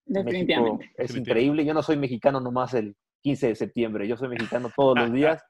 México 0.06 0.80
es 0.98 1.16
increíble. 1.16 1.64
Yo 1.64 1.74
no 1.74 1.82
soy 1.82 1.96
mexicano 1.96 2.42
nomás 2.42 2.74
el 2.74 2.98
15 3.22 3.48
de 3.48 3.56
septiembre, 3.56 4.06
yo 4.06 4.18
soy 4.18 4.28
mexicano 4.28 4.70
todos 4.76 5.00
los 5.00 5.14
días, 5.14 5.42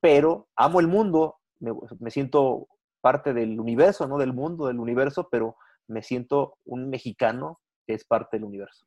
pero 0.00 0.48
amo 0.56 0.80
el 0.80 0.88
mundo, 0.88 1.36
me, 1.60 1.70
me 2.00 2.10
siento 2.10 2.66
parte 3.00 3.32
del 3.32 3.60
universo, 3.60 4.08
no 4.08 4.18
del 4.18 4.32
mundo, 4.32 4.66
del 4.66 4.80
universo, 4.80 5.28
pero 5.30 5.54
me 5.86 6.02
siento 6.02 6.56
un 6.64 6.90
mexicano 6.90 7.60
que 7.86 7.94
es 7.94 8.04
parte 8.04 8.38
del 8.38 8.44
universo. 8.44 8.84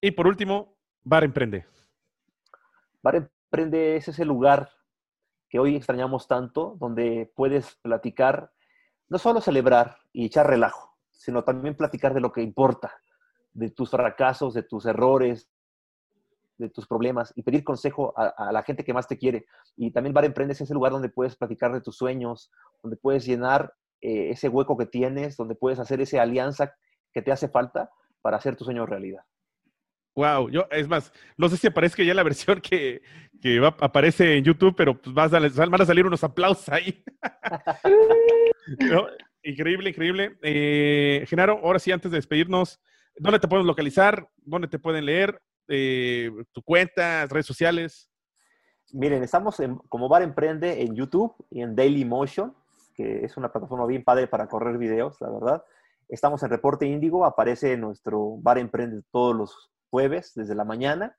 Y 0.00 0.12
por 0.12 0.26
último, 0.26 0.74
Bar 1.04 1.24
Emprende. 1.24 1.66
Bar 3.02 3.16
Emprende 3.16 3.96
es 3.96 4.08
ese 4.08 4.24
lugar 4.24 4.70
que 5.48 5.58
hoy 5.58 5.76
extrañamos 5.76 6.28
tanto, 6.28 6.76
donde 6.78 7.32
puedes 7.34 7.76
platicar, 7.82 8.52
no 9.08 9.18
solo 9.18 9.40
celebrar 9.40 9.96
y 10.12 10.26
echar 10.26 10.46
relajo, 10.46 10.96
sino 11.10 11.42
también 11.42 11.76
platicar 11.76 12.14
de 12.14 12.20
lo 12.20 12.30
que 12.32 12.42
importa, 12.42 12.92
de 13.52 13.70
tus 13.70 13.90
fracasos, 13.90 14.54
de 14.54 14.62
tus 14.62 14.86
errores, 14.86 15.50
de 16.56 16.68
tus 16.68 16.86
problemas 16.86 17.32
y 17.34 17.42
pedir 17.42 17.64
consejo 17.64 18.12
a, 18.16 18.52
la 18.52 18.62
gente 18.62 18.84
que 18.84 18.94
más 18.94 19.08
te 19.08 19.18
quiere. 19.18 19.46
Y 19.76 19.90
también 19.90 20.14
Bar 20.14 20.26
Emprende 20.26 20.52
es 20.52 20.60
ese 20.60 20.74
lugar 20.74 20.92
donde 20.92 21.08
puedes 21.08 21.34
platicar 21.34 21.72
de 21.72 21.80
tus 21.80 21.96
sueños, 21.96 22.52
donde 22.82 22.96
puedes 22.96 23.24
llenar 23.24 23.74
eh, 24.00 24.30
ese 24.30 24.48
hueco 24.48 24.76
que 24.76 24.86
tienes, 24.86 25.36
donde 25.36 25.54
puedes 25.54 25.80
hacer 25.80 26.00
esa 26.00 26.22
alianza 26.22 26.74
que 27.12 27.22
te 27.22 27.32
hace 27.32 27.48
falta 27.48 27.90
para 28.22 28.36
hacer 28.36 28.56
tu 28.56 28.64
sueño 28.64 28.86
realidad. 28.86 29.24
Wow, 30.14 30.50
yo, 30.50 30.66
es 30.70 30.88
más, 30.88 31.12
no 31.36 31.48
sé 31.48 31.56
si 31.56 31.66
aparezca 31.66 32.02
ya 32.02 32.14
la 32.14 32.22
versión 32.22 32.60
que, 32.60 33.02
que 33.40 33.64
aparece 33.80 34.36
en 34.36 34.44
YouTube, 34.44 34.74
pero 34.76 35.00
pues 35.00 35.14
vas 35.14 35.32
a, 35.32 35.38
van 35.38 35.80
a 35.80 35.86
salir 35.86 36.06
unos 36.06 36.24
aplausos 36.24 36.68
ahí. 36.68 37.02
Increíble, 39.42 39.90
increíble. 39.90 40.38
Eh, 40.42 41.24
Genaro, 41.26 41.60
ahora 41.62 41.78
sí, 41.78 41.90
antes 41.90 42.10
de 42.10 42.18
despedirnos, 42.18 42.78
¿dónde 43.16 43.38
te 43.38 43.48
pueden 43.48 43.66
localizar? 43.66 44.28
¿Dónde 44.36 44.68
te 44.68 44.78
pueden 44.78 45.06
leer? 45.06 45.40
Eh, 45.66 46.30
¿Tu 46.52 46.62
cuenta, 46.62 47.26
redes 47.26 47.46
sociales? 47.46 48.10
Miren, 48.92 49.22
estamos 49.22 49.58
en, 49.60 49.76
como 49.88 50.08
Bar 50.08 50.22
Emprende 50.22 50.82
en 50.82 50.94
YouTube 50.94 51.34
y 51.48 51.62
en 51.62 51.74
Daily 51.74 52.04
Motion, 52.04 52.54
que 52.94 53.24
es 53.24 53.36
una 53.36 53.50
plataforma 53.50 53.86
bien 53.86 54.04
padre 54.04 54.26
para 54.26 54.48
correr 54.48 54.76
videos, 54.76 55.18
la 55.20 55.30
verdad. 55.30 55.64
Estamos 56.08 56.42
en 56.42 56.50
Reporte 56.50 56.86
Índigo, 56.86 57.24
aparece 57.24 57.76
nuestro 57.76 58.36
Bar 58.42 58.58
Emprende 58.58 59.02
todos 59.10 59.34
los 59.34 59.70
jueves 59.90 60.32
desde 60.34 60.54
la 60.54 60.64
mañana. 60.64 61.16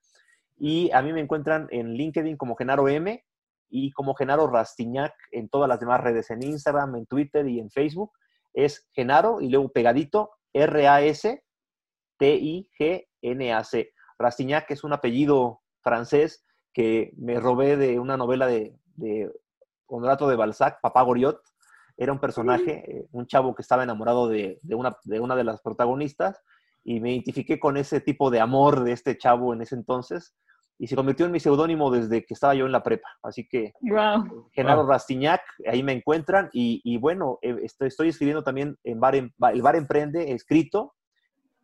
Y 0.57 0.91
a 0.91 1.01
mí 1.01 1.11
me 1.13 1.21
encuentran 1.21 1.67
en 1.71 1.93
LinkedIn 1.93 2.37
como 2.37 2.55
Genaro 2.55 2.87
M 2.87 3.23
y 3.69 3.91
como 3.91 4.15
Genaro 4.15 4.47
Rastiñac 4.47 5.13
en 5.31 5.49
todas 5.49 5.67
las 5.69 5.79
demás 5.79 6.01
redes, 6.01 6.29
en 6.29 6.43
Instagram, 6.43 6.95
en 6.95 7.05
Twitter 7.05 7.47
y 7.47 7.59
en 7.59 7.69
Facebook. 7.69 8.11
Es 8.53 8.87
Genaro 8.93 9.41
y 9.41 9.49
luego 9.49 9.69
pegadito 9.69 10.31
R-A-S-T-I-G-N-A-C. 10.53 11.43
Rastignac 14.19 14.69
es 14.69 14.83
un 14.83 14.93
apellido 14.93 15.61
francés 15.81 16.45
que 16.73 17.11
me 17.17 17.39
robé 17.39 17.77
de 17.77 17.99
una 17.99 18.17
novela 18.17 18.47
de, 18.47 18.77
de 18.95 19.31
Honorato 19.87 20.27
de 20.27 20.35
Balzac, 20.35 20.79
Papá 20.81 21.01
Goriot. 21.01 21.41
Era 21.97 22.11
un 22.13 22.19
personaje, 22.19 22.83
eh, 22.87 23.07
un 23.11 23.27
chavo 23.27 23.53
que 23.55 23.61
estaba 23.61 23.83
enamorado 23.83 24.27
de, 24.27 24.59
de, 24.61 24.75
una, 24.75 24.97
de 25.03 25.19
una 25.19 25.35
de 25.35 25.43
las 25.43 25.61
protagonistas 25.61 26.41
y 26.83 26.99
me 26.99 27.11
identifiqué 27.11 27.59
con 27.59 27.77
ese 27.77 28.01
tipo 28.01 28.31
de 28.31 28.39
amor 28.39 28.83
de 28.83 28.91
este 28.91 29.17
chavo 29.17 29.53
en 29.53 29.61
ese 29.61 29.75
entonces 29.75 30.33
y 30.81 30.87
se 30.87 30.95
convirtió 30.95 31.27
en 31.27 31.31
mi 31.31 31.39
seudónimo 31.39 31.91
desde 31.91 32.25
que 32.25 32.33
estaba 32.33 32.55
yo 32.55 32.65
en 32.65 32.71
la 32.71 32.81
prepa. 32.81 33.07
Así 33.21 33.47
que, 33.47 33.71
wow. 33.81 34.49
Genaro 34.51 34.87
Rastiñac, 34.87 35.41
ahí 35.67 35.83
me 35.83 35.91
encuentran 35.91 36.49
y, 36.53 36.81
y 36.83 36.97
bueno, 36.97 37.37
eh, 37.43 37.55
estoy, 37.61 37.89
estoy, 37.89 38.09
escribiendo 38.09 38.43
también 38.43 38.75
en 38.83 38.99
Bar, 38.99 39.13
en, 39.13 39.31
el 39.53 39.61
Bar 39.61 39.75
Emprende, 39.75 40.31
escrito 40.31 40.95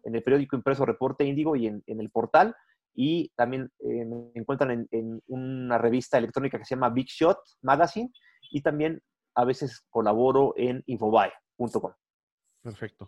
en 0.03 0.13
el 0.13 0.21
periódico 0.21 0.55
impreso 0.55 0.85
Reporte 0.85 1.25
Índigo 1.25 1.55
y 1.55 1.65
en, 1.65 1.81
en 1.87 1.99
el 1.99 2.11
portal. 2.11 2.55
Y 2.93 3.31
también 3.35 3.71
eh, 3.79 4.05
me 4.05 4.31
encuentran 4.35 4.69
en, 4.69 4.87
en, 4.91 5.21
una 5.25 5.79
revista 5.79 6.19
electrónica 6.19 6.59
que 6.59 6.65
se 6.65 6.75
llama 6.75 6.91
Big 6.91 7.07
Shot 7.07 7.39
Magazine 7.63 8.11
y 8.51 8.61
también 8.61 9.01
a 9.33 9.45
veces 9.45 9.83
colaboro 9.89 10.53
en 10.57 10.83
infobae.com. 10.85 11.91
Perfecto. 12.61 13.07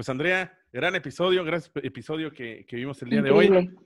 Pues 0.00 0.08
Andrea, 0.08 0.50
gran 0.72 0.94
episodio, 0.94 1.44
gran 1.44 1.60
episodio 1.82 2.32
que, 2.32 2.64
que 2.66 2.76
vimos 2.76 3.02
el 3.02 3.10
día 3.10 3.18
Increíble. 3.18 3.60
de 3.60 3.68
hoy. 3.68 3.78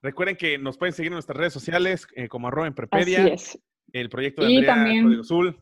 Recuerden 0.00 0.34
que 0.34 0.56
nos 0.56 0.78
pueden 0.78 0.94
seguir 0.94 1.08
en 1.08 1.16
nuestras 1.16 1.36
redes 1.36 1.52
sociales 1.52 2.06
eh, 2.16 2.26
como 2.26 2.48
arroba 2.48 2.66
en 2.66 2.74
Prepedia. 2.74 3.24
Así 3.24 3.32
es. 3.34 3.58
El 3.92 4.08
proyecto 4.08 4.40
de 4.40 4.50
y 4.50 4.56
Andrea 4.56 4.74
también 4.74 5.04
Código 5.04 5.20
Azul. 5.20 5.58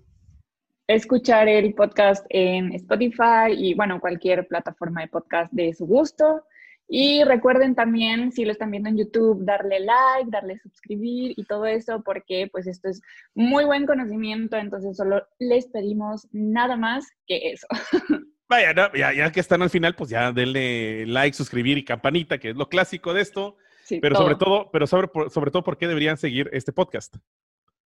Escuchar 0.86 1.49
el 1.49 1.74
podcast 1.74 2.24
en 2.28 2.72
Spotify 2.74 3.51
y 3.51 3.74
bueno, 3.74 3.99
cualquier 4.01 4.47
plataforma 4.47 5.01
de 5.01 5.09
podcast 5.09 5.53
de 5.53 5.74
su 5.74 5.86
gusto. 5.86 6.45
Y 6.86 7.24
recuerden 7.24 7.74
también, 7.74 8.30
si 8.30 8.45
lo 8.45 8.53
están 8.53 8.70
viendo 8.70 8.91
en 8.91 8.97
YouTube, 8.97 9.45
darle 9.45 9.80
like, 9.80 10.30
darle 10.30 10.57
suscribir 10.61 11.34
y 11.36 11.45
todo 11.47 11.66
eso, 11.66 12.01
porque 12.05 12.49
pues 12.53 12.68
esto 12.68 12.88
es 12.88 13.03
muy 13.34 13.64
buen 13.64 13.86
conocimiento, 13.86 14.57
entonces 14.57 14.97
solo 14.97 15.26
les 15.41 15.66
pedimos 15.66 16.28
nada 16.30 16.76
más 16.76 17.09
que 17.26 17.51
eso. 17.51 17.66
Vaya, 18.51 18.74
no, 18.74 18.92
ya, 18.94 19.12
ya, 19.12 19.30
que 19.30 19.38
están 19.38 19.62
al 19.62 19.70
final, 19.70 19.94
pues 19.94 20.11
ya 20.11 20.32
denle 20.32 21.07
like, 21.07 21.36
suscribir 21.36 21.78
y 21.78 21.84
campanita, 21.84 22.38
que 22.38 22.51
es 22.51 22.57
lo 22.57 22.68
clásico 22.68 23.14
de 23.14 23.20
esto. 23.20 23.57
Sí, 23.84 24.01
pero 24.01 24.16
todo. 24.16 24.24
sobre 24.24 24.34
todo, 24.34 24.70
pero 24.72 24.86
sobre, 24.88 25.09
sobre 25.30 25.53
todo, 25.53 25.62
¿por 25.62 25.78
qué 25.78 25.86
deberían 25.86 26.16
seguir 26.16 26.51
este 26.53 26.72
podcast? 26.72 27.16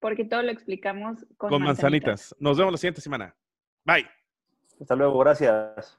Porque 0.00 0.24
todo 0.24 0.42
lo 0.42 0.50
explicamos 0.50 1.26
con, 1.36 1.50
con 1.50 1.62
manzanitas. 1.62 2.08
manzanitas. 2.08 2.36
Nos 2.38 2.56
vemos 2.56 2.72
la 2.72 2.78
siguiente 2.78 3.02
semana. 3.02 3.36
Bye. 3.84 4.08
Hasta 4.80 4.96
luego, 4.96 5.18
gracias. 5.18 5.98